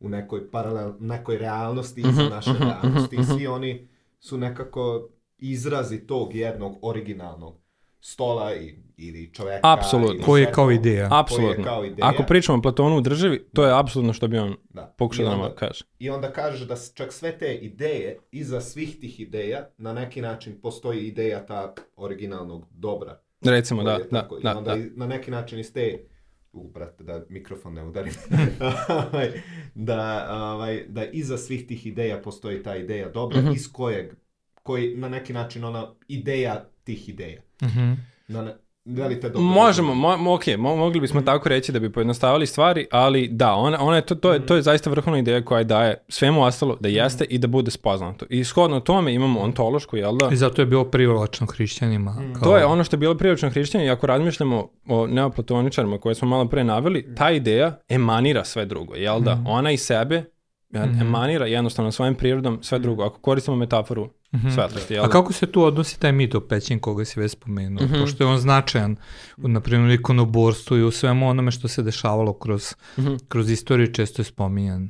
u 0.00 0.08
nekoj 0.08 0.50
paralel, 0.50 0.92
nekoj 1.00 1.38
realnosti 1.38 2.00
iza 2.00 2.22
mm 2.22 2.26
-hmm, 2.26 2.30
naše 2.30 2.50
mm 2.50 2.56
-hmm, 2.56 2.82
realnosti 2.82 3.16
mm 3.16 3.20
-hmm. 3.20 3.34
i 3.34 3.38
svi 3.38 3.46
oni 3.46 3.88
su 4.18 4.38
nekako 4.38 5.08
izrazi 5.38 6.06
tog 6.06 6.34
jednog 6.34 6.78
originalnog 6.82 7.60
stola 8.00 8.54
i, 8.54 8.74
ili 8.96 9.34
čoveka. 9.34 9.72
Apsolutno. 9.72 10.24
Koji 10.24 10.42
je 10.42 10.52
kao 10.52 10.70
ideja. 10.70 11.08
Apsolutno. 11.10 11.64
Kao 11.64 11.84
ideja. 11.84 12.08
Ako 12.08 12.22
pričamo 12.22 12.58
o 12.58 12.62
Platonu 12.62 12.96
u 12.96 13.00
državi, 13.00 13.48
to 13.54 13.64
je 13.64 13.78
apsolutno 13.78 14.12
što 14.12 14.28
bi 14.28 14.38
on 14.38 14.56
da. 14.68 14.94
pokušao 14.98 15.24
da 15.24 15.36
nam 15.36 15.50
kaže. 15.56 15.84
I 15.98 16.10
onda 16.10 16.32
kaže 16.32 16.66
da 16.66 16.76
čak 16.94 17.12
sve 17.12 17.38
te 17.38 17.54
ideje, 17.54 18.18
iza 18.30 18.60
svih 18.60 19.00
tih 19.00 19.20
ideja, 19.20 19.68
na 19.78 19.92
neki 19.92 20.20
način 20.20 20.60
postoji 20.62 21.06
ideja 21.06 21.46
ta 21.46 21.74
originalnog 21.96 22.64
dobra 22.70 23.25
Recimo, 23.40 23.82
da, 23.82 23.98
da, 24.10 24.28
da, 24.42 24.52
I 24.52 24.56
onda 24.56 24.76
da. 24.76 24.84
na 24.96 25.06
neki 25.06 25.30
način 25.30 25.58
iz 25.58 25.72
te 25.72 26.06
u, 26.52 26.68
brate, 26.68 27.04
da 27.04 27.24
mikrofon 27.28 27.74
ne 27.74 27.84
udarim, 27.84 28.12
ovaj, 29.12 29.30
da, 29.74 30.28
ovaj, 30.30 30.84
da 30.88 31.04
iza 31.04 31.38
svih 31.38 31.66
tih 31.66 31.86
ideja 31.86 32.22
postoji 32.22 32.62
ta 32.62 32.76
ideja 32.76 33.08
dobra, 33.08 33.40
mm 33.40 33.44
-hmm. 33.44 33.56
iz 33.56 33.72
kojeg, 33.72 34.14
koji 34.62 34.96
na 34.96 35.08
neki 35.08 35.32
način 35.32 35.64
ona 35.64 35.94
ideja 36.08 36.68
tih 36.84 37.08
ideja. 37.08 37.40
Mm 37.62 37.66
-hmm. 37.66 37.96
Na, 38.28 38.56
Velite 38.86 39.28
dobro. 39.28 39.42
Možemo, 39.42 39.94
mo, 39.94 40.34
ok, 40.34 40.46
mo, 40.58 40.76
mogli 40.76 41.00
bismo 41.00 41.20
tako 41.20 41.48
reći 41.48 41.72
da 41.72 41.78
bi 41.78 41.92
pojednostavili 41.92 42.46
stvari, 42.46 42.86
ali 42.90 43.28
da, 43.28 43.52
ona, 43.52 43.78
ona 43.80 43.96
je, 43.96 44.02
to, 44.02 44.14
to, 44.14 44.32
je, 44.32 44.46
to 44.46 44.56
je 44.56 44.62
zaista 44.62 44.90
vrhovna 44.90 45.18
ideja 45.18 45.44
koja 45.44 45.64
daje 45.64 46.04
svemu 46.08 46.44
ostalo 46.44 46.76
da 46.80 46.88
jeste 46.88 47.24
i 47.24 47.38
da 47.38 47.46
bude 47.46 47.70
spoznato. 47.70 48.26
I 48.30 48.44
shodno 48.44 48.80
tome 48.80 49.14
imamo 49.14 49.40
ontološku, 49.40 49.96
jel 49.96 50.16
da? 50.16 50.28
I 50.32 50.36
zato 50.36 50.62
je 50.62 50.66
bilo 50.66 50.84
privlačno 50.84 51.46
hrišćanima. 51.46 52.10
Mm. 52.10 52.34
Kao... 52.34 52.42
To 52.42 52.56
je 52.56 52.64
ono 52.64 52.84
što 52.84 52.96
je 52.96 52.98
bilo 52.98 53.14
privlačno 53.14 53.50
hrišćanima 53.50 53.88
i 53.88 53.92
ako 53.92 54.06
razmišljamo 54.06 54.68
o 54.88 55.06
neoplatoničarima 55.06 55.98
koje 55.98 56.14
smo 56.14 56.28
malo 56.28 56.48
pre 56.48 56.64
naveli, 56.64 57.14
ta 57.14 57.30
ideja 57.30 57.78
emanira 57.88 58.44
sve 58.44 58.66
drugo, 58.66 58.94
jel 58.94 59.20
da? 59.20 59.34
Mm. 59.34 59.46
Ona 59.46 59.70
i 59.70 59.76
sebe 59.76 60.24
mm. 60.74 61.00
emanira 61.00 61.46
jednostavno 61.46 61.92
svojim 61.92 62.14
prirodom 62.14 62.58
sve 62.62 62.78
drugo. 62.78 63.04
Ako 63.04 63.20
koristimo 63.20 63.56
metaforu 63.56 64.04
mm 64.04 64.38
-hmm. 64.38 64.54
svetlosti. 64.54 64.94
Jel? 64.94 65.04
A 65.04 65.08
kako 65.08 65.32
se 65.32 65.52
tu 65.52 65.62
odnosi 65.62 66.00
taj 66.00 66.12
mit 66.12 66.34
o 66.34 66.40
pećin 66.40 66.78
koga 66.78 67.04
si 67.04 67.20
već 67.20 67.32
spomenuo? 67.32 67.84
Mm 67.84 67.88
-hmm. 67.88 68.00
Pošto 68.00 68.24
je 68.24 68.28
on 68.28 68.38
značajan, 68.38 68.96
na 69.36 69.60
primjer, 69.60 69.90
ikonoborstvu 69.90 70.76
i 70.76 70.82
u 70.82 70.90
svemu 70.90 71.28
onome 71.28 71.50
što 71.50 71.68
se 71.68 71.82
dešavalo 71.82 72.32
kroz, 72.32 72.74
mm 72.96 73.02
-hmm. 73.02 73.18
kroz 73.28 73.50
istoriju 73.50 73.92
često 73.92 74.22
je 74.22 74.26
spominjan. 74.26 74.88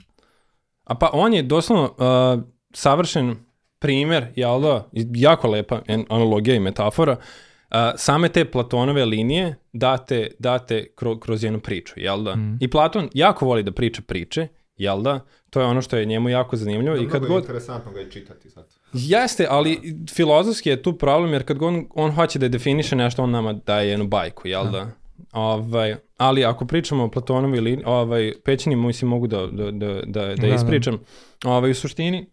A 0.85 0.95
pa 0.95 1.11
on 1.13 1.35
je 1.35 1.43
doslovno 1.43 1.85
uh, 1.85 2.43
savršen 2.75 3.37
primer, 3.79 4.27
jel 4.37 4.61
da, 4.61 4.89
jako 5.15 5.49
lepa 5.49 5.81
analogija 6.09 6.57
i 6.57 6.61
metafora, 6.61 7.13
uh, 7.13 7.77
same 7.97 8.29
te 8.29 8.45
Platonove 8.45 9.05
linije 9.05 9.55
date, 9.73 10.31
date 10.39 10.87
kroz, 10.95 11.17
kroz 11.21 11.45
jednu 11.45 11.61
priču, 11.61 11.95
jel 11.97 12.23
da? 12.23 12.37
Mm. 12.37 12.59
I 12.61 12.71
Platon 12.71 13.09
jako 13.15 13.47
voli 13.47 13.63
da 13.63 13.73
priča 13.73 14.03
priče, 14.07 14.49
jel 14.77 15.03
da? 15.03 15.21
To 15.51 15.61
je 15.61 15.67
ono 15.67 15.83
što 15.83 15.97
je 15.97 16.05
njemu 16.05 16.29
jako 16.29 16.57
zanimljivo. 16.57 16.97
Da, 16.97 17.03
I 17.03 17.09
kad 17.09 17.27
god... 17.27 17.43
interesantno 17.43 17.93
ga 17.93 18.01
je 18.01 18.11
čitati 18.11 18.51
sad. 18.51 18.67
Jeste, 18.93 19.47
ali 19.51 19.97
filozofski 20.15 20.69
je 20.69 20.83
tu 20.83 20.99
problem, 20.99 21.33
jer 21.33 21.45
kad 21.45 21.63
on, 21.63 21.87
on 21.95 22.11
hoće 22.11 22.39
da 22.39 22.49
definiše 22.49 22.97
nešto, 22.97 23.23
on 23.23 23.31
nama 23.31 23.53
daje 23.53 23.91
jednu 23.91 24.07
bajku, 24.07 24.49
jel 24.49 24.65
da? 24.65 24.71
da? 24.71 24.91
Ovaj, 25.33 25.97
ali 26.17 26.45
ako 26.45 26.67
pričamo 26.67 27.05
o 27.05 27.11
Platonovi 27.11 27.59
ili 27.59 27.83
ovaj, 27.85 28.33
pećini, 28.45 28.77
mislim, 28.77 29.09
mogu 29.09 29.27
da, 29.27 29.47
da, 29.47 29.71
da, 29.71 29.71
da, 29.71 30.03
da, 30.07 30.35
da 30.35 30.47
ispričam. 30.47 30.99
Ovaj, 31.45 31.71
u 31.71 31.75
suštini, 31.75 32.27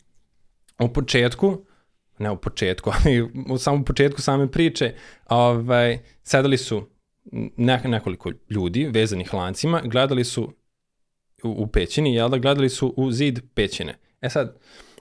u 0.80 0.88
početku, 0.88 1.66
ne 2.20 2.32
u 2.32 2.38
početku, 2.38 2.92
ali 2.96 3.22
u 3.50 3.58
samom 3.58 3.86
početku 3.86 4.22
same 4.22 4.52
priče, 4.52 4.94
ovaj, 5.30 6.00
sedali 6.24 6.58
su 6.58 6.90
ne, 7.58 7.82
nekoliko 7.86 8.32
ljudi 8.50 8.90
vezanih 8.94 9.34
lancima, 9.34 9.82
gledali 9.86 10.24
su 10.24 10.54
u, 11.46 11.52
u 11.52 11.68
pećini, 11.68 12.16
jel 12.16 12.30
da, 12.30 12.38
gledali 12.38 12.70
su 12.70 12.94
u 12.98 13.12
zid 13.12 13.40
pećine. 13.54 13.98
E 14.22 14.30
sad, 14.30 14.58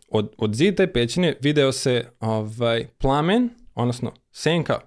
od, 0.09 0.33
od 0.38 0.55
zida 0.55 0.76
te 0.76 0.92
pećine 0.92 1.37
video 1.40 1.72
se 1.72 2.09
ovaj, 2.20 2.87
plamen, 2.98 3.50
odnosno 3.74 4.12
senka 4.31 4.81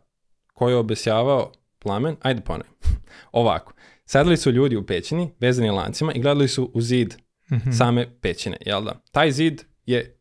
koji 0.53 0.73
je 0.73 0.77
obesjavao 0.77 1.51
plamen, 1.79 2.15
ajde 2.21 2.41
ponem, 2.41 2.67
ovako. 3.31 3.73
Sedali 4.05 4.37
su 4.37 4.51
ljudi 4.51 4.75
u 4.75 4.85
pećini, 4.85 5.31
vezani 5.39 5.69
lancima 5.69 6.13
i 6.13 6.21
gledali 6.21 6.47
su 6.47 6.71
u 6.73 6.81
zid 6.81 7.15
mm 7.51 7.55
-hmm. 7.55 7.77
same 7.77 8.07
pećine, 8.21 8.57
jel 8.65 8.83
da? 8.83 9.01
Taj 9.11 9.31
zid 9.31 9.61
je 9.85 10.17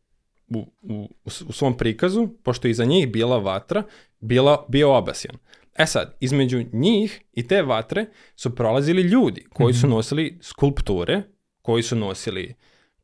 u, 0.47 0.65
u, 0.81 1.09
u 1.47 1.51
svom 1.51 1.77
prikazu, 1.77 2.27
pošto 2.43 2.67
je 2.67 2.71
iza 2.71 2.85
njih 2.85 3.11
bila 3.11 3.37
vatra, 3.37 3.83
bila, 4.19 4.65
bio 4.69 4.93
obasjan. 4.93 5.35
E 5.75 5.85
sad, 5.85 6.15
između 6.19 6.65
njih 6.71 7.21
i 7.33 7.47
te 7.47 7.61
vatre 7.61 8.05
su 8.35 8.55
prolazili 8.55 9.01
ljudi 9.01 9.45
koji 9.53 9.73
su 9.73 9.87
mhm. 9.87 9.95
nosili 9.95 10.37
skulpture, 10.41 11.21
koji 11.61 11.83
su 11.83 11.95
nosili 11.95 12.55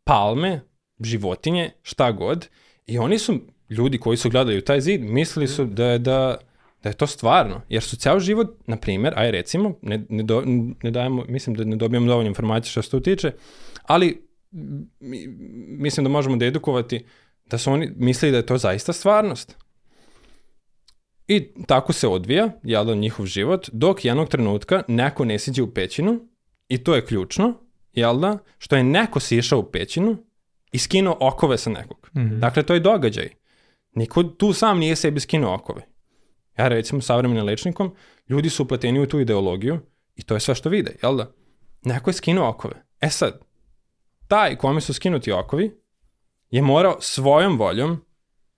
palme, 0.04 0.62
životinje, 1.00 1.72
šta 1.82 2.12
god. 2.12 2.48
I 2.88 2.98
oni 2.98 3.20
su, 3.20 3.40
ljudi 3.70 3.98
koji 3.98 4.18
su 4.18 4.30
gledali 4.30 4.66
taj 4.66 4.82
zid, 4.82 5.02
mislili 5.02 5.48
su 5.48 5.66
da 5.66 5.86
je, 5.86 6.00
da, 6.00 6.38
da 6.84 6.90
je 6.90 6.94
to 6.94 7.08
stvarno. 7.08 7.62
Jer 7.70 7.84
su 7.84 7.96
ceo 7.96 8.20
život, 8.20 8.48
na 8.68 8.78
primjer, 8.78 9.14
aj 9.16 9.32
recimo, 9.32 9.76
ne, 9.82 10.06
ne, 10.10 10.24
do, 10.24 10.44
ne 10.84 10.92
dajemo, 10.92 11.26
mislim 11.28 11.56
da 11.56 11.64
ne 11.64 11.76
dobijamo 11.76 12.08
dovoljno 12.08 12.28
informacije 12.28 12.72
što 12.72 12.82
se 12.82 12.90
to 12.90 13.00
tiče, 13.00 13.32
ali 13.84 14.28
mislim 15.68 16.04
da 16.04 16.10
možemo 16.10 16.38
da 16.38 16.46
edukovati 16.46 17.06
da 17.46 17.58
su 17.58 17.72
oni 17.72 17.92
mislili 17.96 18.32
da 18.32 18.38
je 18.38 18.46
to 18.46 18.58
zaista 18.58 18.94
stvarnost. 18.94 19.58
I 21.32 21.54
tako 21.68 21.94
se 21.94 22.08
odvija, 22.08 22.50
da, 22.64 22.96
njihov 22.96 23.26
život, 23.26 23.70
dok 23.74 24.06
jednog 24.06 24.30
trenutka 24.30 24.84
neko 24.88 25.26
ne 25.26 25.40
siđe 25.40 25.64
u 25.64 25.74
pećinu, 25.74 26.20
i 26.68 26.78
to 26.78 26.96
je 26.96 27.06
ključno, 27.06 27.54
jel 27.94 28.20
da, 28.20 28.38
što 28.58 28.76
je 28.76 28.84
neko 28.84 29.20
sišao 29.20 29.60
u 29.60 29.72
pećinu 29.72 30.18
i 30.72 30.78
skinuo 30.78 31.18
okove 31.20 31.58
sa 31.58 31.70
nekog. 31.70 32.10
Mm 32.14 32.20
-hmm. 32.20 32.40
Dakle, 32.40 32.64
to 32.64 32.74
je 32.74 32.80
događaj. 32.80 33.30
Niko 33.96 34.24
tu 34.24 34.54
sam 34.54 34.80
nije 34.80 34.96
sebi 34.96 35.20
skinuo 35.20 35.54
okove. 35.54 35.82
Ja 36.58 36.68
recimo 36.68 37.02
savremenim 37.02 37.46
lečnikom, 37.46 37.96
ljudi 38.30 38.50
su 38.50 38.64
upleteni 38.64 39.00
u 39.00 39.08
tu 39.08 39.20
ideologiju 39.20 39.80
i 40.16 40.24
to 40.24 40.34
je 40.34 40.40
sve 40.40 40.56
što 40.56 40.70
vide, 40.70 40.96
jel 41.04 41.18
da? 41.18 41.32
Neko 41.84 42.10
je 42.10 42.14
skinuo 42.14 42.50
okove. 42.50 42.84
E 43.02 43.10
sad, 43.10 43.40
taj 44.28 44.56
kome 44.56 44.82
su 44.82 44.94
skinuti 44.94 45.32
okovi 45.32 45.72
je 46.50 46.62
morao 46.62 46.98
svojom 47.00 47.58
voljom, 47.58 48.06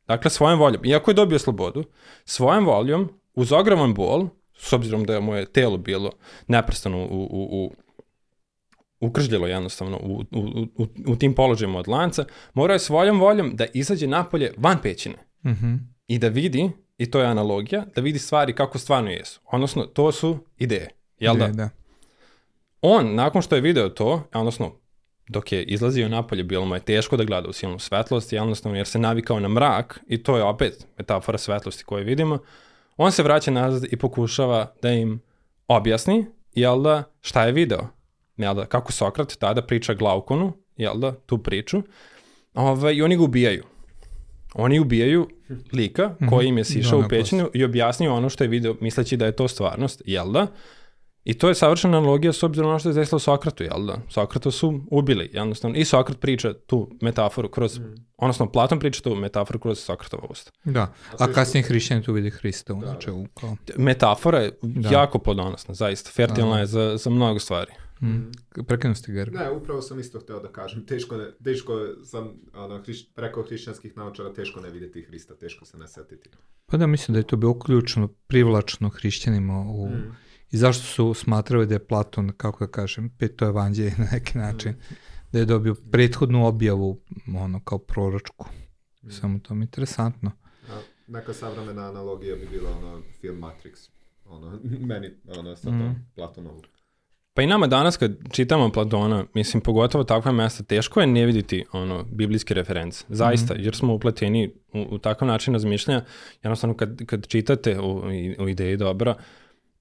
dakle 0.08 0.32
svojom 0.32 0.60
voljom, 0.60 0.86
iako 0.86 1.12
je 1.12 1.16
dobio 1.16 1.40
slobodu, 1.40 1.84
svojom 2.26 2.66
voljom, 2.66 3.10
uz 3.34 3.52
ogroman 3.52 3.94
bol, 3.94 4.28
s 4.58 4.74
obzirom 4.74 5.04
da 5.04 5.14
je 5.14 5.20
moje 5.20 5.46
telo 5.46 5.78
bilo 5.78 6.12
neprestano 6.48 6.98
u, 6.98 7.28
u, 7.32 7.64
u 7.64 7.72
ukržljalo 9.00 9.48
jednostavno 9.48 9.98
u, 9.98 10.24
u, 10.32 10.66
u, 10.84 10.88
u 11.08 11.16
tim 11.16 11.36
položajima 11.36 11.80
od 11.80 11.88
lanca, 11.88 12.26
morao 12.54 12.76
je 12.76 12.80
svojom 12.80 13.20
voljom 13.20 13.56
da 13.56 13.66
izađe 13.74 14.08
napolje 14.08 14.54
van 14.58 14.78
pećine 14.82 15.16
mm 15.46 15.50
-hmm. 15.50 15.80
i 16.08 16.20
da 16.20 16.28
vidi, 16.28 16.70
i 16.98 17.12
to 17.12 17.20
je 17.20 17.26
analogija, 17.26 17.86
da 17.96 18.02
vidi 18.02 18.20
stvari 18.20 18.56
kako 18.56 18.78
stvarno 18.78 19.10
jesu. 19.10 19.42
Odnosno, 19.46 19.86
to 19.86 20.12
su 20.12 20.38
ideje, 20.58 20.90
jel 21.20 21.38
da? 21.38 21.48
da? 21.48 21.70
on, 22.82 23.16
nakon 23.16 23.42
što 23.42 23.56
je 23.56 23.62
video 23.62 23.90
to, 23.90 24.24
odnosno, 24.34 24.76
dok 25.28 25.52
je 25.52 25.64
izlazio 25.64 26.10
napolje, 26.10 26.44
bilo 26.44 26.66
mu 26.66 26.76
je 26.76 26.80
teško 26.80 27.18
da 27.18 27.24
gleda 27.24 27.50
u 27.50 27.54
silnu 27.54 27.80
svetlost, 27.80 28.34
jednostavno 28.34 28.78
jer 28.78 28.88
se 28.88 29.00
navikao 29.00 29.40
na 29.40 29.48
mrak 29.48 30.00
i 30.08 30.24
to 30.24 30.38
je 30.38 30.44
opet 30.44 30.88
metafora 30.98 31.38
svetlosti 31.38 31.84
koju 31.84 32.06
vidimo, 32.06 32.40
on 32.98 33.12
se 33.12 33.24
vraća 33.24 33.52
nazad 33.52 33.84
i 33.92 33.98
pokušava 33.98 34.74
da 34.82 34.92
im 34.92 35.22
objasni, 35.68 36.26
jel 36.54 36.82
da, 36.82 37.04
šta 37.22 37.46
je 37.46 37.52
video. 37.52 37.88
Jel 38.38 38.56
da, 38.56 38.66
kako 38.66 38.92
Sokrat 38.92 39.36
tada 39.40 39.62
priča 39.62 39.94
Glaukonu, 39.94 40.54
jel 40.78 40.98
da, 40.98 41.16
tu 41.16 41.38
priču, 41.38 41.82
ovaj, 42.54 42.94
i 42.94 43.02
oni 43.02 43.18
ga 43.18 43.24
ubijaju. 43.24 43.64
Oni 44.54 44.80
ubijaju 44.80 45.30
lika 45.74 46.16
koji 46.30 46.48
im 46.48 46.58
je 46.58 46.64
sišao 46.64 47.00
u 47.00 47.04
pećinu 47.10 47.50
i 47.54 47.64
objasnio 47.64 48.16
ono 48.16 48.30
što 48.30 48.44
je 48.44 48.48
video 48.48 48.76
misleći 48.82 49.18
da 49.18 49.26
je 49.26 49.36
to 49.36 49.48
stvarnost, 49.48 50.02
jel 50.06 50.32
da? 50.32 50.48
I 51.24 51.34
to 51.34 51.50
je 51.50 51.56
savršena 51.56 51.98
analogija 51.98 52.34
s 52.34 52.44
obzirom 52.44 52.72
na 52.72 52.80
što 52.80 52.90
je 52.90 52.94
desilo 52.94 53.20
Sokratu, 53.20 53.64
jel 53.64 53.86
da? 53.86 53.98
Sokrata 54.10 54.52
su 54.52 54.82
ubili, 54.92 55.30
jednostavno. 55.34 55.78
I 55.78 55.86
Sokrat 55.86 56.20
priča 56.20 56.54
tu 56.54 56.90
metaforu 57.02 57.50
kroz, 57.50 57.80
mm. 57.80 57.96
odnosno 58.18 58.52
Platon 58.52 58.80
priča 58.80 59.02
tu 59.02 59.16
metaforu 59.16 59.60
kroz 59.60 59.80
Sokratova 59.80 60.28
usta. 60.30 60.52
Da, 60.64 60.94
a 61.20 61.28
kasnije 61.34 61.64
hrišćani 61.64 62.04
tu 62.04 62.14
vidi 62.14 62.30
Hrista. 62.30 62.74
Da, 62.74 62.80
znači, 62.80 63.10
kao... 63.40 63.56
Metafora 63.78 64.40
je 64.40 64.58
da. 64.62 64.90
jako 64.90 65.20
plodonosna, 65.20 65.74
zaista. 65.74 66.10
Fertilna 66.14 66.54
da. 66.54 66.60
je 66.60 66.66
za, 66.66 66.98
za 66.98 67.10
mnogo 67.10 67.40
stvari. 67.40 67.72
Mm. 68.02 68.32
Prekrenuo 68.68 68.96
ste 68.96 69.12
Gerga. 69.12 69.40
Ne, 69.40 69.52
upravo 69.52 69.82
sam 69.82 70.00
isto 70.00 70.20
hteo 70.20 70.40
da 70.40 70.48
kažem. 70.48 70.86
Teško, 70.86 71.18
ne, 71.18 71.32
teško 71.44 71.74
sam, 72.04 72.34
ono, 72.54 72.82
hriš, 72.82 73.14
preko 73.14 73.44
hrišćanskih 73.44 73.98
naučara, 73.98 74.34
teško 74.34 74.62
ne 74.62 74.70
vidjeti 74.70 75.02
Hrista, 75.02 75.36
teško 75.36 75.66
se 75.66 75.78
ne 75.78 75.88
setiti. 75.88 76.30
Pa 76.66 76.78
da, 76.78 76.88
mislim 76.88 77.14
da 77.14 77.20
je 77.20 77.28
to 77.28 77.36
bilo 77.36 77.60
ključno, 77.60 78.08
privlačno 78.08 78.90
hrišćanima 78.90 79.60
u... 79.60 79.90
Mm 79.90 80.23
i 80.54 80.58
zašto 80.58 80.84
su 80.84 81.14
smatrali 81.14 81.68
da 81.68 81.76
je 81.76 81.86
Platon, 81.88 82.32
kako 82.38 82.66
da 82.66 82.72
kažem, 82.72 83.10
peto 83.10 83.46
evanđelje 83.46 83.94
na 83.98 84.08
neki 84.12 84.38
način, 84.38 84.76
da 85.32 85.40
je 85.40 85.46
dobio 85.46 85.76
prethodnu 85.92 86.48
objavu 86.48 87.02
ono 87.38 87.60
kao 87.64 87.78
proročku. 87.78 88.46
Mm. 89.04 89.12
Samo 89.12 89.40
to 89.40 89.56
mi 89.56 89.64
interesantno. 89.66 90.32
A, 90.70 90.80
neka 91.08 91.34
savremena 91.34 91.90
analogija 91.90 92.36
bi 92.36 92.48
bila 92.52 92.70
ono 92.78 93.02
film 93.22 93.42
Matrix. 93.42 93.90
Ono, 94.26 94.60
meni, 94.90 95.10
ono, 95.38 95.56
sa 95.56 95.72
mm. 95.72 96.06
Platonovu. 96.16 96.62
Pa 97.34 97.42
i 97.42 97.48
nama 97.48 97.68
danas 97.68 97.98
kad 97.98 98.12
čitamo 98.32 98.72
Platona, 98.72 99.26
mislim, 99.34 99.62
pogotovo 99.62 100.04
takva 100.04 100.32
mesta, 100.32 100.64
teško 100.64 101.02
je 101.02 101.08
ne 101.08 101.26
vidjeti 101.26 101.66
ono, 101.72 102.04
biblijske 102.04 102.54
reference. 102.54 103.06
Zaista, 103.10 103.54
mm 103.54 103.58
-hmm. 103.58 103.66
jer 103.66 103.76
smo 103.76 103.94
upleteni 103.94 104.54
u, 104.74 104.86
u 104.90 104.98
takav 104.98 105.28
način 105.28 105.54
razmišljanja. 105.54 106.04
Jednostavno, 106.44 106.78
kad, 106.78 107.06
kad 107.06 107.28
čitate 107.28 107.80
u, 107.80 108.02
u 108.40 108.50
ideji 108.50 108.78
dobra, 108.78 109.16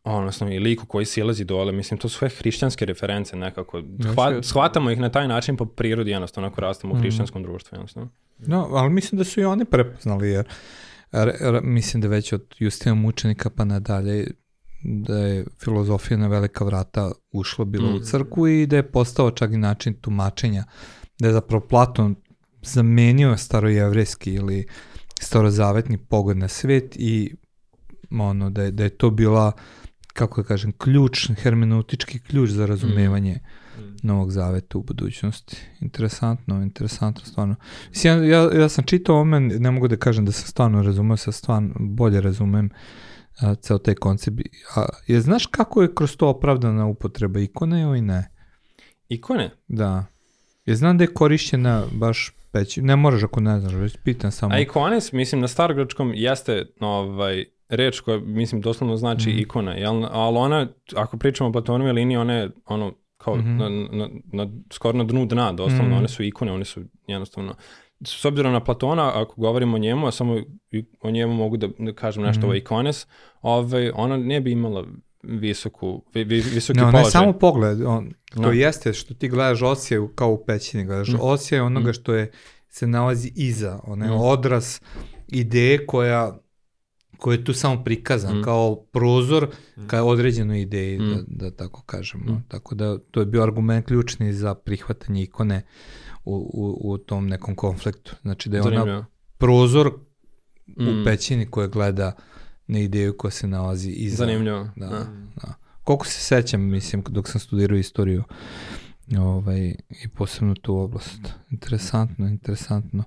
odnosno 0.04 0.52
i 0.52 0.58
liku 0.58 0.86
koji 0.86 1.06
silazi 1.06 1.44
dole, 1.44 1.72
mislim, 1.72 1.98
to 1.98 2.08
su 2.08 2.18
sve 2.18 2.28
hrišćanske 2.28 2.84
reference 2.84 3.36
nekako. 3.36 3.82
Hva, 4.14 4.42
shvatamo 4.42 4.90
ih 4.90 5.00
na 5.00 5.08
taj 5.08 5.28
način 5.28 5.56
po 5.56 5.64
prirodi, 5.64 6.10
jednostavno, 6.10 6.48
ako 6.48 6.60
rastamo 6.60 6.94
u 6.94 6.96
mm. 6.96 7.00
hrišćanskom 7.00 7.42
društvu, 7.42 7.76
jednostavno. 7.76 8.10
No, 8.38 8.68
ali 8.72 8.90
mislim 8.90 9.18
da 9.18 9.24
su 9.24 9.40
i 9.40 9.44
oni 9.44 9.64
prepoznali, 9.64 10.30
jer 10.30 10.48
r, 11.12 11.28
r, 11.40 11.60
mislim 11.62 12.00
da 12.00 12.08
već 12.08 12.32
od 12.32 12.54
Justina 12.58 12.94
Mučenika 12.94 13.50
pa 13.50 13.64
nadalje 13.64 14.26
da 14.84 15.18
je 15.18 15.44
filozofija 15.64 16.16
na 16.16 16.28
velika 16.28 16.64
vrata 16.64 17.12
ušla 17.32 17.64
bilo 17.64 17.90
mm. 17.90 17.94
u 17.94 17.98
crku 17.98 18.48
i 18.48 18.66
da 18.66 18.76
je 18.76 18.90
postao 18.92 19.30
čak 19.30 19.52
i 19.52 19.56
način 19.56 19.94
tumačenja, 19.94 20.64
da 21.18 21.28
je 21.28 21.32
zapravo 21.32 21.66
Platon 21.66 22.16
zamenio 22.62 23.36
starojevrejski 23.36 24.34
ili 24.34 24.66
starozavetni 25.20 25.98
pogled 25.98 26.36
na 26.36 26.48
svet 26.48 26.96
i 26.96 27.34
ono, 28.20 28.50
da 28.50 28.62
je, 28.62 28.70
da 28.70 28.84
je 28.84 28.90
to 28.90 29.10
bila 29.10 29.46
uh, 29.46 29.62
kako 30.12 30.42
da 30.42 30.48
kažem, 30.48 30.72
ključ, 30.72 31.30
hermeneutički 31.42 32.18
ključ 32.18 32.50
za 32.50 32.66
razumevanje 32.66 33.40
mm. 33.78 33.82
mm. 33.82 33.96
Novog 34.02 34.30
Zaveta 34.30 34.78
u 34.78 34.82
budućnosti. 34.82 35.56
Interesantno, 35.80 36.62
interesantno 36.62 37.24
stvarno. 37.24 37.54
Mislim, 37.88 38.24
ja, 38.24 38.38
ja, 38.38 38.60
ja 38.60 38.68
sam 38.68 38.84
čitao 38.84 39.20
ome, 39.20 39.40
ne 39.40 39.70
mogu 39.70 39.88
da 39.88 39.96
kažem 39.96 40.24
da 40.24 40.32
sam 40.32 40.46
stvarno 40.46 40.82
razumeo, 40.82 41.16
sa 41.16 41.32
stvarno 41.32 41.74
bolje 41.78 42.20
razumem 42.20 42.70
a, 43.40 43.54
ceo 43.54 43.78
taj 43.78 43.94
koncept. 43.94 44.36
A, 44.76 44.86
je, 45.06 45.20
znaš 45.20 45.46
kako 45.46 45.82
je 45.82 45.94
kroz 45.94 46.16
to 46.16 46.28
opravdana 46.28 46.86
upotreba 46.86 47.40
ikone 47.40 47.82
ili 47.82 48.00
ne? 48.00 48.30
Ikone? 49.08 49.50
Da. 49.68 50.04
Je 50.66 50.76
znam 50.76 50.98
da 50.98 51.04
je 51.04 51.14
korišćena 51.14 51.84
baš 51.92 52.32
peći, 52.52 52.82
ne 52.82 52.96
moraš 52.96 53.22
ako 53.22 53.40
ne 53.40 53.60
znaš, 53.60 53.72
već 53.72 53.96
pitan 54.04 54.32
samo. 54.32 54.54
A 54.54 54.60
ikone, 54.60 54.98
mislim, 55.12 55.40
na 55.40 55.48
starogrčkom 55.48 56.12
jeste 56.14 56.66
ovaj, 56.80 57.44
reč 57.76 58.00
koja, 58.00 58.18
mislim, 58.18 58.60
doslovno 58.60 58.96
znači 58.96 59.30
mm. 59.30 59.38
ikona, 59.38 59.72
jel? 59.72 60.04
ali 60.10 60.36
ona, 60.36 60.66
ako 60.96 61.16
pričamo 61.16 61.50
o 61.50 61.52
Platonove 61.52 61.92
liniji, 61.92 62.16
ona 62.16 62.34
je, 62.34 62.50
ono, 62.66 62.92
kao, 63.16 63.36
mm 63.36 63.40
-hmm. 63.40 63.58
na, 63.58 63.68
na, 63.98 64.08
na, 64.32 64.52
skoro 64.72 64.98
na 64.98 65.04
dnu 65.04 65.26
dna, 65.26 65.52
doslovno, 65.52 65.94
mm. 65.94 65.98
one 65.98 66.08
su 66.08 66.22
ikone, 66.22 66.52
one 66.52 66.64
su 66.64 66.80
jednostavno, 67.06 67.54
s 68.04 68.24
obzirom 68.24 68.52
na 68.52 68.64
Platona, 68.64 69.12
ako 69.14 69.40
govorimo 69.40 69.76
o 69.76 69.78
njemu, 69.78 70.06
a 70.06 70.10
samo 70.10 70.40
o 71.00 71.10
njemu 71.10 71.34
mogu 71.34 71.56
da, 71.56 71.68
da 71.78 71.92
kažem 71.92 72.22
nešto 72.22 72.46
mm. 72.46 72.50
o 72.50 72.54
ikones, 72.54 73.06
ovaj, 73.40 73.90
ona 73.94 74.16
ne 74.16 74.40
bi 74.40 74.52
imala 74.52 74.84
visoku, 75.22 76.04
vi, 76.14 76.24
visoki 76.24 76.78
no, 76.78 76.84
položaj. 76.84 77.04
Ne, 77.04 77.10
samo 77.10 77.32
pogled, 77.32 77.82
on, 77.82 78.12
to 78.34 78.42
no. 78.42 78.52
jeste 78.52 78.92
što 78.92 79.14
ti 79.14 79.28
gledaš 79.28 79.62
osje 79.62 80.08
kao 80.14 80.32
u 80.32 80.44
pećini, 80.46 80.84
gledaš 80.84 81.08
mm. 81.08 81.18
osje 81.20 81.62
onoga 81.62 81.90
mm. 81.90 81.92
što 81.92 82.14
je, 82.14 82.30
se 82.68 82.86
nalazi 82.86 83.32
iza, 83.36 83.80
onaj 83.84 84.08
mm. 84.08 84.20
odraz 84.20 84.80
ideje 85.28 85.86
koja 85.86 86.38
koji 87.22 87.36
je 87.36 87.44
tu 87.44 87.54
samo 87.54 87.84
prikazan 87.84 88.38
mm. 88.38 88.42
kao 88.42 88.76
prozor 88.76 89.48
mm. 89.76 89.86
ka 89.86 90.02
određenoj 90.02 90.60
ideji, 90.60 90.98
mm. 90.98 91.10
da, 91.10 91.22
da 91.26 91.56
tako 91.56 91.82
kažemo. 91.86 92.32
Mm. 92.32 92.44
Tako 92.48 92.74
da 92.74 92.98
to 92.98 93.20
je 93.20 93.26
bio 93.26 93.42
argument 93.42 93.86
ključni 93.86 94.32
za 94.32 94.54
prihvatanje 94.54 95.22
ikone 95.22 95.62
u, 96.24 96.34
u, 96.54 96.92
u 96.92 96.98
tom 96.98 97.28
nekom 97.28 97.54
konfliktu. 97.54 98.16
Znači 98.22 98.48
da 98.48 98.56
je 98.56 98.62
Zanimljivo. 98.62 98.96
ona 98.96 99.06
prozor 99.38 99.92
mm. 100.66 100.88
u 100.88 101.04
pećini 101.04 101.46
koja 101.46 101.66
gleda 101.66 102.12
na 102.66 102.78
ideju 102.78 103.16
koja 103.16 103.30
se 103.30 103.46
nalazi 103.46 103.90
iza. 103.90 104.16
Zanimljivo. 104.16 104.68
Da, 104.76 104.86
da. 104.86 105.06
da. 105.36 105.54
Koliko 105.84 106.06
se 106.06 106.20
sećam, 106.20 106.62
mislim, 106.62 107.04
dok 107.08 107.28
sam 107.28 107.40
studirao 107.40 107.78
istoriju, 107.78 108.24
ovaj, 109.18 109.74
i 110.04 110.08
posebno 110.16 110.54
tu 110.54 110.76
oblast. 110.76 111.20
Interesantno, 111.50 112.28
interesantno. 112.28 113.04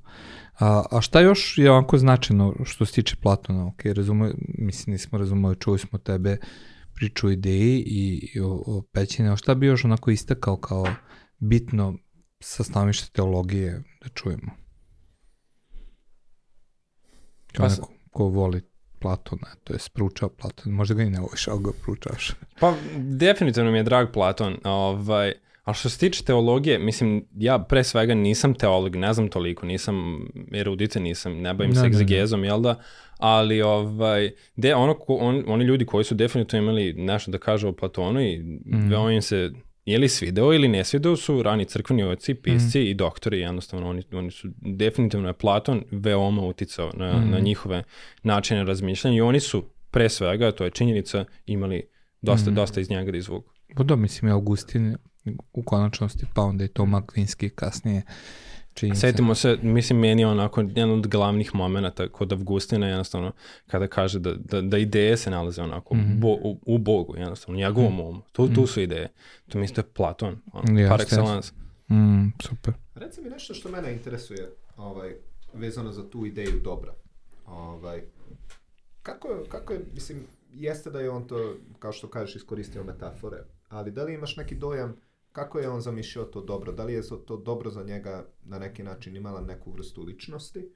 A, 0.59 0.83
a 0.91 1.01
šta 1.01 1.19
još 1.19 1.57
je 1.57 1.71
ovako 1.71 1.97
značajno 1.97 2.55
što 2.63 2.85
se 2.85 2.93
tiče 2.93 3.15
Platona? 3.15 3.67
Ok, 3.67 3.85
razume, 3.85 4.33
mislim, 4.57 4.91
nismo 4.91 5.17
razumeli, 5.17 5.59
čuli 5.59 5.79
smo 5.79 5.99
tebe 5.99 6.37
priču 6.93 7.27
o 7.27 7.31
ideji 7.31 7.83
i, 7.87 8.29
i 8.35 8.39
o, 8.39 8.63
o 8.65 8.83
pećine, 8.91 9.31
a 9.31 9.35
šta 9.35 9.55
bi 9.55 9.65
još 9.65 9.85
onako 9.85 10.11
istakao 10.11 10.57
kao 10.57 10.85
bitno 11.37 11.97
sa 12.39 12.63
stanovišta 12.63 13.07
teologije 13.11 13.83
da 14.03 14.09
čujemo? 14.09 14.51
Kao 17.53 17.67
pa, 17.67 17.69
neko 17.69 17.91
ko 18.11 18.23
voli 18.23 18.61
Platona, 18.99 19.47
to 19.63 19.73
je 19.73 19.79
spručao 19.79 20.29
Platon, 20.29 20.73
možda 20.73 20.95
ga 20.95 21.03
i 21.03 21.09
ne 21.09 21.19
voliš, 21.19 21.47
ali 21.47 21.63
ga 21.63 21.71
pručaš. 21.81 22.31
Pa 22.59 22.73
definitivno 22.97 23.71
mi 23.71 23.77
je 23.77 23.83
drag 23.83 24.07
Platon, 24.13 24.57
ovaj, 24.63 25.33
Ali 25.65 25.75
što 25.75 25.89
se 25.89 25.99
tiče 25.99 26.23
teologije, 26.23 26.80
mislim, 26.80 27.25
ja 27.38 27.60
pre 27.60 27.84
svega 27.84 28.13
nisam 28.13 28.54
teolog, 28.54 28.95
ne 28.95 29.13
znam 29.13 29.28
toliko, 29.28 29.65
nisam 29.65 30.25
erudite, 30.51 30.99
nisam, 30.99 31.41
ne 31.41 31.54
bavim 31.54 31.73
ne, 31.73 31.80
se 31.80 31.86
egzegezom, 31.86 32.43
jel 32.43 32.62
da? 32.62 32.75
Ali 33.17 33.62
ovaj, 33.62 34.32
de, 34.56 34.75
ono, 34.75 34.95
on, 35.08 35.43
oni 35.47 35.65
ljudi 35.65 35.86
koji 35.86 36.04
su 36.04 36.15
definitivno 36.15 36.63
imali 36.63 36.93
nešto 36.93 37.32
da 37.32 37.38
kažu 37.38 37.67
o 37.67 37.71
Platonu 37.73 38.21
i 38.21 38.38
mm. 38.65 38.89
veoma 38.89 39.12
im 39.12 39.21
se 39.21 39.51
ili 39.86 40.10
svideo 40.10 40.54
ili 40.54 40.67
ne 40.67 40.84
svideo 40.84 41.15
su 41.15 41.43
rani 41.43 41.65
crkveni 41.65 42.04
oci, 42.04 42.34
pisci 42.34 42.80
mm. 42.80 42.88
i 42.88 42.93
doktori, 42.93 43.39
jednostavno 43.39 43.89
oni, 43.89 44.04
oni 44.12 44.32
su 44.32 44.47
definitivno 44.62 45.30
je 45.30 45.34
Platon 45.34 45.84
veoma 45.91 46.41
uticao 46.41 46.91
na, 46.93 47.17
mm. 47.17 47.30
na 47.30 47.39
njihove 47.39 47.84
načine 48.23 48.63
razmišljanja 48.63 49.17
i 49.17 49.21
oni 49.21 49.39
su 49.39 49.63
pre 49.91 50.10
svega, 50.10 50.51
to 50.51 50.63
je 50.63 50.69
činjenica, 50.69 51.25
imali 51.45 51.84
dosta, 52.21 52.51
mm. 52.51 52.56
dosta 52.56 52.82
iz 52.82 52.89
njega 52.89 53.12
da 53.12 53.17
izvuku. 53.17 53.51
Pa 53.75 53.84
da, 53.84 53.95
mislim, 53.95 54.32
Augustin 54.32 54.95
u 55.53 55.63
konačnosti, 55.63 56.25
pa 56.33 56.41
onda 56.41 56.63
je 56.63 56.67
to 56.67 56.85
Makvinski 56.85 57.49
kasnije 57.49 58.01
činjenica. 58.75 58.99
Setimo 58.99 59.35
se, 59.35 59.57
mislim, 59.61 59.99
meni 59.99 60.21
je 60.21 60.27
onako 60.27 60.61
jedan 60.61 60.91
od 60.91 61.07
glavnih 61.07 61.55
momenta 61.55 62.09
kod 62.09 62.33
Avgustina, 62.33 62.88
jednostavno, 62.88 63.31
kada 63.67 63.88
kaže 63.88 64.19
da, 64.19 64.33
da, 64.33 64.61
da 64.61 64.77
ideje 64.77 65.17
se 65.17 65.31
nalaze 65.31 65.61
onako 65.61 65.95
mm 65.95 65.99
-hmm. 65.99 66.19
bo, 66.19 66.27
u, 66.27 66.59
u 66.65 66.77
Bogu, 66.77 67.15
jednostavno, 67.17 67.57
njegovom 67.57 67.93
mm 67.93 67.97
-hmm. 67.97 68.09
umu. 68.09 68.21
Tu, 68.31 68.47
tu 68.47 68.61
mhm. 68.61 68.65
su 68.65 68.81
ideje. 68.81 69.09
To 69.47 69.59
mislim, 69.59 69.75
to 69.75 69.81
je 69.81 69.93
Platon, 69.93 70.38
on, 70.53 70.63
yes, 70.63 70.89
par 70.89 70.99
excellence. 70.99 71.53
Mm, 71.89 72.33
super. 72.39 72.73
Reci 72.95 73.21
mi 73.21 73.29
nešto 73.29 73.53
što 73.53 73.69
mene 73.69 73.93
interesuje, 73.93 74.49
ovaj, 74.77 75.15
vezano 75.53 75.91
za 75.91 76.09
tu 76.09 76.25
ideju 76.25 76.61
dobra. 76.63 76.93
Ovaj, 77.45 78.01
kako, 79.03 79.27
kako 79.49 79.73
je, 79.73 79.79
mislim, 79.93 80.19
jeste 80.53 80.91
da 80.91 80.99
je 80.99 81.09
on 81.09 81.27
to, 81.27 81.55
kao 81.79 81.91
što 81.91 82.07
kažeš, 82.07 82.35
iskoristio 82.35 82.83
metafore, 82.83 83.38
ali 83.69 83.91
da 83.91 84.03
li 84.03 84.13
imaš 84.13 84.38
neki 84.38 84.55
dojam 84.55 84.95
kako 85.35 85.59
je 85.59 85.69
on 85.69 85.81
zamišljao 85.81 86.25
to 86.25 86.41
dobro? 86.41 86.71
Da 86.71 86.83
li 86.83 86.93
je 86.93 87.01
to 87.25 87.37
dobro 87.37 87.69
za 87.69 87.83
njega 87.83 88.25
na 88.45 88.59
neki 88.59 88.83
način 88.83 89.15
imala 89.15 89.41
neku 89.41 89.71
vrstu 89.71 90.03
ličnosti? 90.03 90.69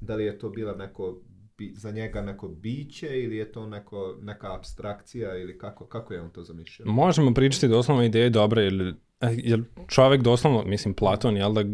Da 0.00 0.14
li 0.14 0.24
je 0.24 0.38
to 0.38 0.50
bila 0.50 0.74
neko 0.74 1.20
bi, 1.58 1.72
za 1.76 1.90
njega 1.90 2.22
neko 2.22 2.48
biće 2.48 3.22
ili 3.22 3.36
je 3.36 3.52
to 3.52 3.66
neko, 3.66 4.18
neka 4.20 4.54
abstrakcija 4.54 5.36
ili 5.38 5.58
kako, 5.58 5.86
kako 5.86 6.14
je 6.14 6.20
on 6.20 6.30
to 6.30 6.42
zamišljao? 6.42 6.92
Možemo 6.92 7.34
pričati 7.34 7.68
doslovno 7.68 8.04
ideje 8.04 8.30
dobre, 8.30 8.62
jer, 8.62 8.94
jer 9.20 9.64
čovek 9.88 10.22
doslovno, 10.22 10.62
mislim 10.64 10.94
Platon, 10.94 11.36
jel 11.36 11.52
da 11.52 11.64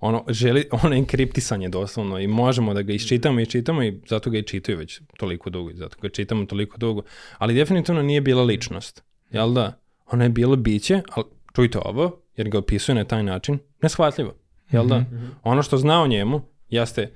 ono, 0.00 0.24
želi, 0.28 0.68
ono 0.82 0.94
enkriptisanje 0.94 1.68
doslovno 1.68 2.18
i 2.18 2.26
možemo 2.26 2.74
da 2.74 2.82
ga 2.82 2.92
iščitamo 2.92 3.40
i 3.40 3.46
čitamo 3.46 3.82
i 3.82 4.00
zato 4.08 4.30
ga 4.30 4.38
i 4.38 4.42
čitaju 4.42 4.78
već 4.78 5.00
toliko 5.16 5.50
dugo 5.50 5.70
i 5.70 5.76
zato 5.76 5.96
ga 6.02 6.08
čitamo 6.08 6.46
toliko 6.46 6.78
dugo, 6.78 7.02
ali 7.38 7.54
definitivno 7.54 8.02
nije 8.02 8.20
bila 8.20 8.42
ličnost, 8.42 9.04
jel 9.30 9.52
da? 9.52 9.80
Ona 10.12 10.24
je 10.24 10.30
bilo 10.30 10.56
biće, 10.56 11.02
ali 11.10 11.35
čujte 11.56 11.78
ovo, 11.84 12.22
jer 12.36 12.48
ga 12.48 12.58
opisuje 12.58 12.94
na 12.94 13.04
taj 13.04 13.22
način, 13.22 13.58
neshvatljivo, 13.82 14.34
jel 14.70 14.86
da? 14.86 14.98
Mm 14.98 15.06
-hmm. 15.12 15.28
Ono 15.42 15.62
što 15.62 15.76
zna 15.76 16.02
o 16.02 16.06
njemu 16.06 16.40
jeste 16.68 17.12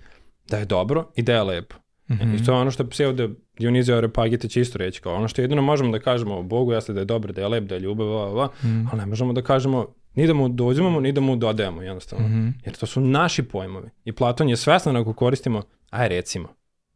da 0.48 0.58
je 0.58 0.64
dobro 0.64 1.10
i 1.16 1.22
da 1.22 1.32
je 1.32 1.42
lepo. 1.42 1.76
Mm 2.10 2.14
-hmm. 2.14 2.40
I 2.40 2.44
to 2.44 2.52
je 2.52 2.58
ono 2.58 2.70
što 2.70 2.88
pseudo 2.88 3.28
Dionizio 3.58 3.96
Areopagite 3.96 4.48
će 4.48 4.60
isto 4.60 4.78
reći, 4.78 5.00
kao 5.00 5.14
ono 5.14 5.28
što 5.28 5.42
jedino 5.42 5.62
možemo 5.62 5.92
da 5.92 5.98
kažemo 5.98 6.38
o 6.38 6.42
Bogu 6.42 6.72
jeste 6.72 6.92
da 6.92 7.00
je 7.00 7.04
dobro, 7.04 7.32
da 7.32 7.40
je 7.40 7.48
lep, 7.48 7.64
da 7.64 7.74
je 7.74 7.80
ljubav, 7.80 8.06
va, 8.08 8.24
va, 8.24 8.46
mm. 8.46 8.86
ali 8.92 9.00
ne 9.00 9.06
možemo 9.06 9.32
da 9.32 9.42
kažemo 9.42 9.86
ni 10.14 10.26
da 10.26 10.34
mu 10.34 10.48
dozimamo, 10.48 11.00
ni 11.00 11.12
da 11.12 11.20
mu 11.20 11.36
dodajemo 11.36 11.82
jednostavno. 11.82 12.28
Mm 12.28 12.32
-hmm. 12.32 12.52
Jer 12.64 12.76
to 12.76 12.86
su 12.86 13.00
naši 13.00 13.42
pojmovi. 13.42 13.90
I 14.04 14.12
Platon 14.12 14.48
je 14.48 14.56
svestan 14.56 14.96
ako 14.96 15.12
koristimo, 15.12 15.62
aj 15.90 16.08
recimo, 16.08 16.48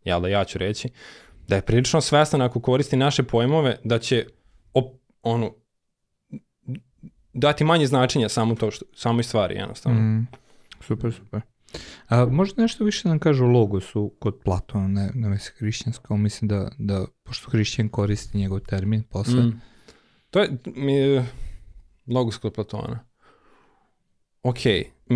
jel 0.04 0.20
da 0.20 0.28
ja 0.28 0.44
ću 0.44 0.59
reći, 0.59 0.88
da 1.48 1.57
je 1.57 1.62
prilično 1.62 2.00
svestan 2.00 2.42
ako 2.42 2.61
koristi 2.61 2.96
naše 2.96 3.22
pojmove 3.22 3.76
da 3.85 3.98
će 3.98 4.26
op, 4.74 4.92
ono, 5.22 5.52
dati 7.35 7.64
manje 7.64 7.87
značenja 7.87 8.29
samo 8.29 8.55
to 8.55 8.70
što, 8.70 8.85
samoj 8.94 9.23
stvari 9.23 9.55
jednostavno. 9.55 10.01
Mm. 10.01 10.27
Super, 10.81 11.12
super. 11.12 11.40
A, 12.09 12.27
možda 12.27 12.62
nešto 12.62 12.85
više 12.85 13.09
nam 13.09 13.18
kažu 13.18 13.44
o 13.44 13.49
logosu 13.49 14.12
kod 14.18 14.38
Platona, 14.44 14.88
ne, 14.88 15.11
ne 15.14 15.29
mislim 15.29 15.55
hrišćansko, 15.59 16.16
mislim 16.16 16.49
da, 16.49 16.70
da, 16.79 17.07
pošto 17.23 17.51
hrišćan 17.51 17.88
koristi 17.88 18.38
njegov 18.38 18.61
termin 18.61 19.03
posle. 19.03 19.42
Mm. 19.42 19.61
To 20.31 20.40
je, 20.40 20.59
mi, 20.66 21.25
logos 22.07 22.37
kod 22.37 22.53
Platona. 22.53 23.05
Ok, 24.42 24.59